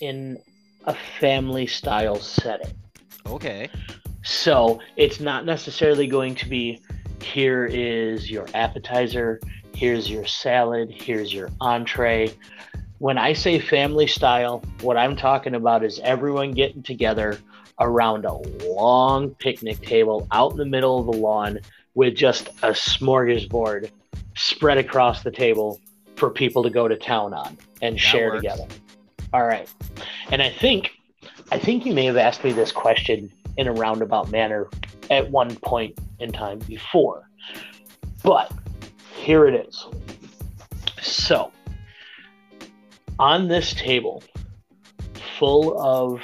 in 0.00 0.38
a 0.84 0.94
family 1.18 1.66
style 1.66 2.20
setting. 2.20 2.74
Okay. 3.26 3.70
So 4.22 4.80
it's 4.96 5.20
not 5.20 5.46
necessarily 5.46 6.06
going 6.06 6.34
to 6.36 6.48
be 6.48 6.82
here 7.22 7.66
is 7.66 8.30
your 8.30 8.46
appetizer, 8.54 9.40
here's 9.80 10.10
your 10.10 10.26
salad, 10.26 10.90
here's 10.90 11.32
your 11.32 11.48
entree. 11.58 12.30
When 12.98 13.16
I 13.16 13.32
say 13.32 13.58
family 13.58 14.06
style, 14.06 14.62
what 14.82 14.98
I'm 14.98 15.16
talking 15.16 15.54
about 15.54 15.82
is 15.82 15.98
everyone 16.00 16.52
getting 16.52 16.82
together 16.82 17.38
around 17.80 18.26
a 18.26 18.34
long 18.66 19.30
picnic 19.36 19.80
table 19.80 20.28
out 20.32 20.52
in 20.52 20.58
the 20.58 20.66
middle 20.66 21.00
of 21.00 21.06
the 21.06 21.12
lawn 21.12 21.60
with 21.94 22.14
just 22.14 22.48
a 22.62 22.72
smorgasbord 22.72 23.90
spread 24.36 24.76
across 24.76 25.22
the 25.22 25.30
table 25.30 25.80
for 26.14 26.28
people 26.28 26.62
to 26.62 26.68
go 26.68 26.86
to 26.86 26.96
town 26.98 27.32
on 27.32 27.56
and 27.80 27.98
share 27.98 28.32
works. 28.32 28.42
together. 28.42 28.66
All 29.32 29.46
right. 29.46 29.66
And 30.30 30.42
I 30.42 30.50
think 30.50 30.90
I 31.50 31.58
think 31.58 31.86
you 31.86 31.94
may 31.94 32.04
have 32.04 32.18
asked 32.18 32.44
me 32.44 32.52
this 32.52 32.70
question 32.70 33.32
in 33.56 33.66
a 33.66 33.72
roundabout 33.72 34.30
manner 34.30 34.68
at 35.08 35.30
one 35.30 35.56
point 35.56 35.98
in 36.18 36.32
time 36.32 36.58
before. 36.58 37.30
But 38.22 38.52
here 39.20 39.46
it 39.46 39.66
is. 39.68 39.86
So, 41.02 41.52
on 43.18 43.48
this 43.48 43.74
table, 43.74 44.22
full 45.38 45.78
of 45.80 46.20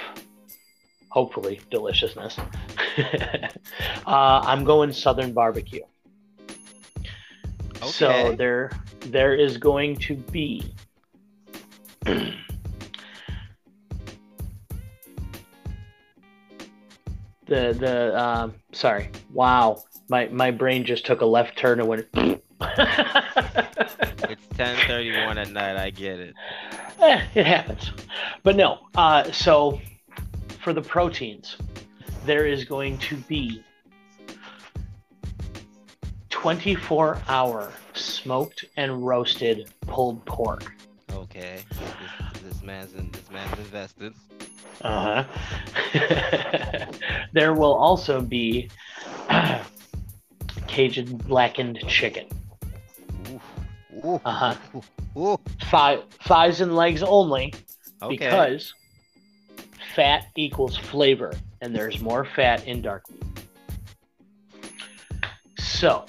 hopefully 1.10 1.60
deliciousness, 1.70 2.38
uh, 2.98 4.40
I'm 4.44 4.64
going 4.64 4.92
Southern 4.92 5.32
barbecue. 5.32 5.82
Okay. 7.76 7.90
So 7.90 8.34
there, 8.36 8.70
there 9.06 9.34
is 9.34 9.58
going 9.58 9.96
to 9.96 10.16
be 10.16 10.74
the 17.46 17.72
the 17.78 18.20
um 18.20 18.54
sorry 18.72 19.10
wow 19.32 19.82
my 20.08 20.26
my 20.28 20.50
brain 20.50 20.84
just 20.84 21.06
took 21.06 21.20
a 21.20 21.26
left 21.26 21.56
turn 21.56 21.80
and 21.80 21.88
went 21.88 22.06
It's 24.28 24.46
10:31 24.54 25.36
at 25.36 25.50
night. 25.50 25.76
I 25.76 25.90
get 25.90 26.18
it. 26.18 26.34
Eh, 27.00 27.22
it 27.34 27.46
happens 27.46 27.92
but 28.42 28.56
no 28.56 28.78
uh 28.96 29.30
so 29.30 29.78
for 30.60 30.72
the 30.72 30.80
proteins 30.80 31.56
there 32.24 32.46
is 32.46 32.64
going 32.64 32.96
to 32.98 33.16
be 33.16 33.62
24 36.30 37.20
hour 37.28 37.70
smoked 37.92 38.64
and 38.76 39.06
roasted 39.06 39.70
pulled 39.86 40.24
pork 40.24 40.72
Okay. 41.36 41.60
This, 41.68 42.42
this 42.42 42.62
man's 42.62 42.94
in, 42.94 43.10
this 43.10 43.30
man's 43.30 43.58
invested. 43.58 44.14
Uh 44.80 45.24
huh. 45.92 46.86
there 47.32 47.52
will 47.52 47.74
also 47.74 48.20
be 48.22 48.70
Cajun 50.66 51.16
blackened 51.18 51.78
chicken. 51.88 52.26
Ooh. 54.04 54.20
Uh 54.24 54.54
huh. 54.54 55.36
Thigh, 55.70 56.02
thighs 56.24 56.60
and 56.60 56.76
legs 56.76 57.02
only 57.02 57.54
Okay. 58.02 58.16
because 58.16 58.74
fat 59.94 60.26
equals 60.36 60.76
flavor, 60.76 61.32
and 61.62 61.74
there's 61.74 62.00
more 62.00 62.24
fat 62.24 62.66
in 62.66 62.82
dark 62.82 63.04
meat. 63.10 63.22
So, 65.58 66.04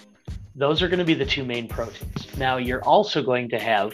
those 0.56 0.82
are 0.82 0.88
going 0.88 1.00
to 1.00 1.06
be 1.06 1.14
the 1.14 1.26
two 1.26 1.44
main 1.46 1.68
proteins. 1.68 2.28
Now, 2.38 2.58
you're 2.58 2.84
also 2.84 3.24
going 3.24 3.50
to 3.50 3.60
have. 3.60 3.94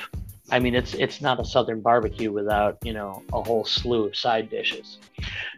I 0.51 0.59
mean, 0.59 0.75
it's 0.75 0.93
it's 0.95 1.21
not 1.21 1.39
a 1.39 1.45
southern 1.45 1.81
barbecue 1.81 2.31
without 2.31 2.77
you 2.83 2.93
know 2.93 3.23
a 3.31 3.41
whole 3.41 3.63
slew 3.65 4.05
of 4.07 4.15
side 4.15 4.49
dishes. 4.49 4.97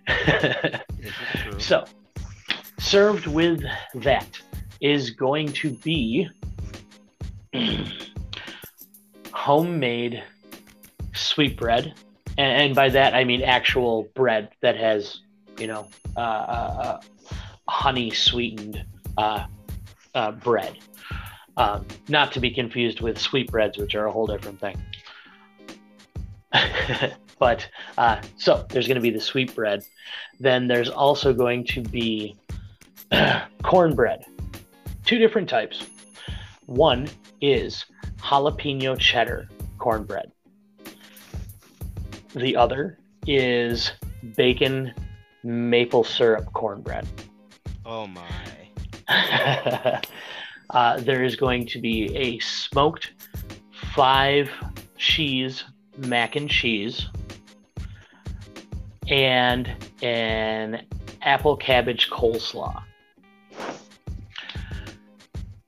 This 0.07 0.73
is 1.01 1.41
true. 1.41 1.51
So, 1.59 1.85
served 2.79 3.27
with 3.27 3.63
that 3.95 4.27
is 4.81 5.09
going 5.11 5.47
to 5.53 5.71
be 5.71 6.27
homemade 9.45 10.23
sweetbread. 11.13 11.93
And, 12.35 12.61
and 12.63 12.75
by 12.75 12.89
that, 12.89 13.13
I 13.13 13.23
mean 13.25 13.43
actual 13.43 14.09
bread 14.15 14.49
that 14.61 14.75
has, 14.75 15.19
you 15.59 15.67
know, 15.67 15.87
uh, 16.17 16.19
uh, 16.19 16.81
uh, 16.83 17.01
honey 17.69 18.09
sweetened 18.09 18.83
uh, 19.19 19.45
uh, 20.15 20.31
bread. 20.31 20.79
Um, 21.57 21.85
not 22.09 22.31
to 22.31 22.39
be 22.39 22.49
confused 22.49 23.01
with 23.01 23.19
sweetbreads, 23.19 23.77
which 23.77 23.93
are 23.93 24.07
a 24.07 24.11
whole 24.11 24.25
different 24.25 24.59
thing. 24.59 24.83
but 27.39 27.69
uh, 27.99 28.21
so 28.37 28.65
there's 28.69 28.87
going 28.87 28.95
to 28.95 29.01
be 29.01 29.11
the 29.11 29.21
sweetbread. 29.21 29.83
Then 30.39 30.67
there's 30.67 30.89
also 30.89 31.33
going 31.33 31.65
to 31.65 31.83
be 31.83 32.35
cornbread. 33.63 34.25
Two 35.05 35.19
different 35.19 35.47
types. 35.47 35.87
One 36.65 37.07
is 37.41 37.85
jalapeno 38.19 38.97
cheddar 38.99 39.49
cornbread. 39.77 40.31
The 42.33 42.55
other 42.55 42.97
is 43.27 43.91
bacon 44.35 44.93
maple 45.43 46.03
syrup 46.03 46.51
cornbread. 46.53 47.07
Oh 47.85 48.07
my. 48.07 48.23
uh, 50.69 50.99
there 50.99 51.23
is 51.23 51.35
going 51.35 51.67
to 51.67 51.79
be 51.79 52.15
a 52.15 52.39
smoked 52.39 53.11
five 53.93 54.49
cheese 54.97 55.63
mac 55.97 56.35
and 56.35 56.49
cheese 56.49 57.07
and 59.07 59.71
an 60.01 60.85
apple 61.21 61.55
cabbage 61.55 62.09
coleslaw. 62.09 62.81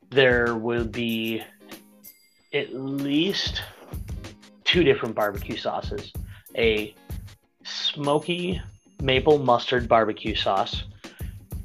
There 0.09 0.55
will 0.55 0.85
be 0.85 1.43
at 2.57 2.73
least 2.73 3.61
two 4.63 4.83
different 4.83 5.15
barbecue 5.15 5.57
sauces 5.57 6.11
a 6.57 6.93
smoky 7.63 8.61
maple 9.01 9.37
mustard 9.37 9.87
barbecue 9.87 10.35
sauce 10.35 10.83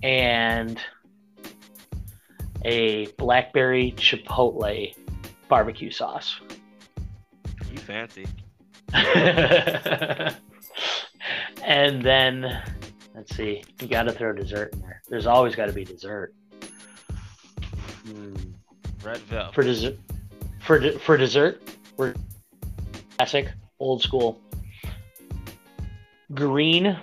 and 0.02 0.78
a 2.64 3.06
blackberry 3.12 3.92
chipotle 3.96 4.94
barbecue 5.48 5.90
sauce. 5.90 6.40
You 7.70 7.78
fancy. 7.78 8.26
and 11.64 12.02
then 12.02 12.62
let's 13.14 13.34
see, 13.34 13.62
you 13.80 13.88
got 13.88 14.04
to 14.04 14.12
throw 14.12 14.32
dessert 14.32 14.72
in 14.74 14.80
there. 14.80 15.02
There's 15.08 15.26
always 15.26 15.54
got 15.56 15.66
to 15.66 15.72
be 15.72 15.84
dessert. 15.84 16.34
Hmm. 18.04 18.34
Red 19.02 19.18
velvet. 19.18 19.54
For 19.54 19.62
dessert, 19.62 19.98
for 20.64 20.78
de- 20.78 20.98
for 20.98 21.16
dessert, 21.16 21.62
we're 21.96 22.14
classic, 23.16 23.48
old 23.78 24.02
school. 24.02 24.40
Green 26.34 26.98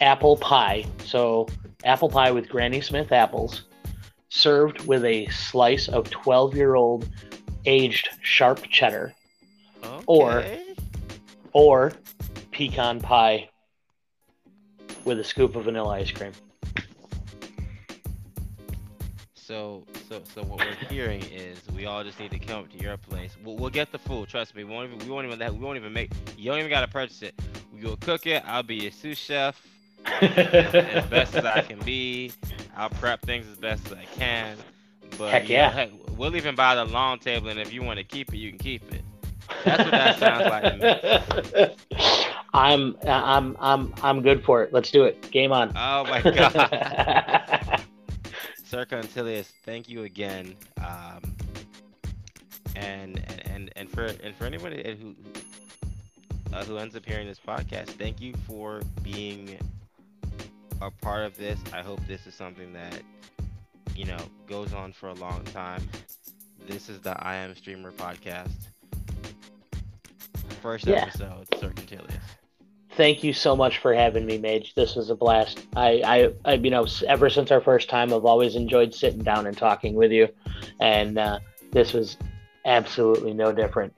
apple 0.00 0.36
pie. 0.36 0.84
So 1.04 1.48
apple 1.84 2.08
pie 2.08 2.30
with 2.30 2.48
Granny 2.48 2.80
Smith 2.80 3.12
apples, 3.12 3.64
served 4.28 4.86
with 4.86 5.04
a 5.04 5.26
slice 5.26 5.88
of 5.88 6.04
12-year-old 6.10 7.08
aged 7.66 8.08
sharp 8.22 8.62
cheddar, 8.68 9.14
or- 10.06 10.44
or 11.52 11.92
pecan 12.50 13.00
pie 13.00 13.48
with 15.04 15.20
a 15.20 15.24
scoop 15.24 15.56
of 15.56 15.64
vanilla 15.64 15.94
ice 15.94 16.10
cream. 16.10 16.32
So, 19.54 19.84
so, 20.08 20.20
so 20.34 20.42
what 20.42 20.58
we're 20.58 20.88
hearing 20.88 21.22
is 21.32 21.60
we 21.76 21.86
all 21.86 22.02
just 22.02 22.18
need 22.18 22.32
to 22.32 22.40
come 22.40 22.64
up 22.64 22.72
to 22.72 22.76
your 22.76 22.96
place. 22.96 23.36
We'll, 23.44 23.54
we'll 23.54 23.70
get 23.70 23.92
the 23.92 24.00
food. 24.00 24.28
Trust 24.28 24.56
me. 24.56 24.64
We 24.64 24.74
won't 24.74 24.92
even. 24.92 25.06
We 25.06 25.14
won't 25.14 25.28
even. 25.28 25.38
That, 25.38 25.54
we 25.54 25.60
won't 25.60 25.76
even 25.76 25.92
make. 25.92 26.10
You 26.36 26.50
don't 26.50 26.58
even 26.58 26.70
gotta 26.70 26.88
purchase 26.88 27.22
it. 27.22 27.40
We 27.72 27.84
will 27.84 27.96
cook 27.98 28.26
it. 28.26 28.42
I'll 28.48 28.64
be 28.64 28.74
your 28.74 28.90
sous 28.90 29.16
chef 29.16 29.64
as 30.06 31.06
best 31.08 31.36
as 31.36 31.44
I 31.44 31.60
can 31.60 31.78
be. 31.84 32.32
I'll 32.76 32.90
prep 32.90 33.22
things 33.22 33.46
as 33.46 33.56
best 33.56 33.86
as 33.86 33.92
I 33.92 34.06
can. 34.16 34.56
But 35.16 35.30
Heck 35.30 35.44
know, 35.44 35.50
yeah. 35.50 35.70
heck, 35.70 35.90
we'll 36.16 36.34
even 36.34 36.56
buy 36.56 36.74
the 36.74 36.86
long 36.86 37.20
table, 37.20 37.48
and 37.48 37.60
if 37.60 37.72
you 37.72 37.84
want 37.84 37.98
to 37.98 38.04
keep 38.04 38.34
it, 38.34 38.38
you 38.38 38.50
can 38.50 38.58
keep 38.58 38.92
it. 38.92 39.02
That's 39.64 39.84
what 39.84 39.90
that 39.92 40.18
sounds 40.18 40.46
like 40.46 40.80
to 40.80 41.76
me. 41.94 42.16
I'm 42.52 42.96
I'm 43.06 43.56
I'm 43.60 43.94
I'm 44.02 44.20
good 44.20 44.44
for 44.44 44.64
it. 44.64 44.72
Let's 44.72 44.90
do 44.90 45.04
it. 45.04 45.30
Game 45.30 45.52
on. 45.52 45.70
Oh 45.76 46.02
my 46.06 46.22
god. 46.22 47.70
Sir 48.74 48.84
Contilius, 48.84 49.52
thank 49.64 49.88
you 49.88 50.02
again. 50.02 50.56
Um, 50.78 51.36
and, 52.74 53.22
and 53.28 53.42
and 53.46 53.70
and 53.76 53.88
for 53.88 54.06
and 54.06 54.34
for 54.34 54.46
anyone 54.46 54.72
who 54.72 55.14
uh, 56.52 56.64
who 56.64 56.78
ends 56.78 56.96
up 56.96 57.06
hearing 57.06 57.28
this 57.28 57.38
podcast, 57.38 57.90
thank 57.90 58.20
you 58.20 58.34
for 58.48 58.82
being 59.00 59.56
a 60.82 60.90
part 60.90 61.24
of 61.24 61.36
this. 61.36 61.60
I 61.72 61.82
hope 61.82 62.00
this 62.08 62.26
is 62.26 62.34
something 62.34 62.72
that 62.72 63.00
you 63.94 64.06
know 64.06 64.18
goes 64.48 64.74
on 64.74 64.92
for 64.92 65.10
a 65.10 65.14
long 65.14 65.44
time. 65.44 65.88
This 66.66 66.88
is 66.88 66.98
the 66.98 67.16
I 67.24 67.36
Am 67.36 67.54
Streamer 67.54 67.92
podcast. 67.92 68.50
First 70.60 70.88
Yeah. 70.88 71.04
episode, 71.04 71.46
Sir 71.60 71.70
Contilius. 71.70 72.24
Thank 72.96 73.24
you 73.24 73.32
so 73.32 73.56
much 73.56 73.78
for 73.78 73.92
having 73.92 74.24
me, 74.24 74.38
Mage. 74.38 74.74
This 74.74 74.94
was 74.94 75.10
a 75.10 75.16
blast. 75.16 75.66
I, 75.74 76.00
I, 76.04 76.32
I, 76.44 76.54
you 76.54 76.70
know, 76.70 76.86
ever 77.08 77.28
since 77.28 77.50
our 77.50 77.60
first 77.60 77.88
time, 77.88 78.12
I've 78.12 78.24
always 78.24 78.54
enjoyed 78.54 78.94
sitting 78.94 79.22
down 79.22 79.48
and 79.48 79.56
talking 79.56 79.94
with 79.94 80.12
you, 80.12 80.28
and 80.80 81.18
uh, 81.18 81.40
this 81.72 81.92
was 81.92 82.16
absolutely 82.64 83.34
no 83.34 83.50
different. 83.52 83.92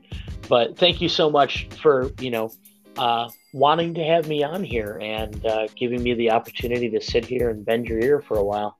But 0.48 0.78
thank 0.78 1.02
you 1.02 1.10
so 1.10 1.28
much 1.28 1.68
for, 1.82 2.10
you 2.20 2.30
know, 2.30 2.50
uh, 2.96 3.28
wanting 3.52 3.92
to 3.94 4.02
have 4.02 4.28
me 4.28 4.42
on 4.42 4.64
here 4.64 4.98
and 5.02 5.44
uh, 5.44 5.66
giving 5.76 6.02
me 6.02 6.14
the 6.14 6.30
opportunity 6.30 6.88
to 6.88 7.00
sit 7.00 7.24
here 7.24 7.50
and 7.50 7.66
bend 7.66 7.86
your 7.86 7.98
ear 8.00 8.22
for 8.22 8.38
a 8.38 8.44
while. 8.44 8.78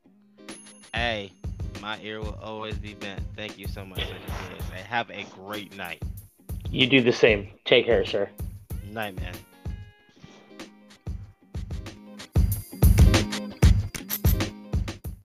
Hey, 0.95 1.33
my 1.83 1.99
ear 2.03 2.21
will 2.21 2.39
always 2.43 2.79
be 2.79 2.95
bent. 2.95 3.21
Thank 3.37 3.59
you 3.59 3.69
so 3.69 3.85
much, 3.85 4.01
And 4.01 4.87
have 4.87 5.11
a 5.11 5.25
great 5.35 5.77
night. 5.77 6.03
You 6.71 6.87
do 6.87 7.03
the 7.03 7.12
same. 7.12 7.49
Take 7.67 7.85
care, 7.85 8.07
sir. 8.07 8.31
Night, 8.91 9.21
man. 9.21 9.35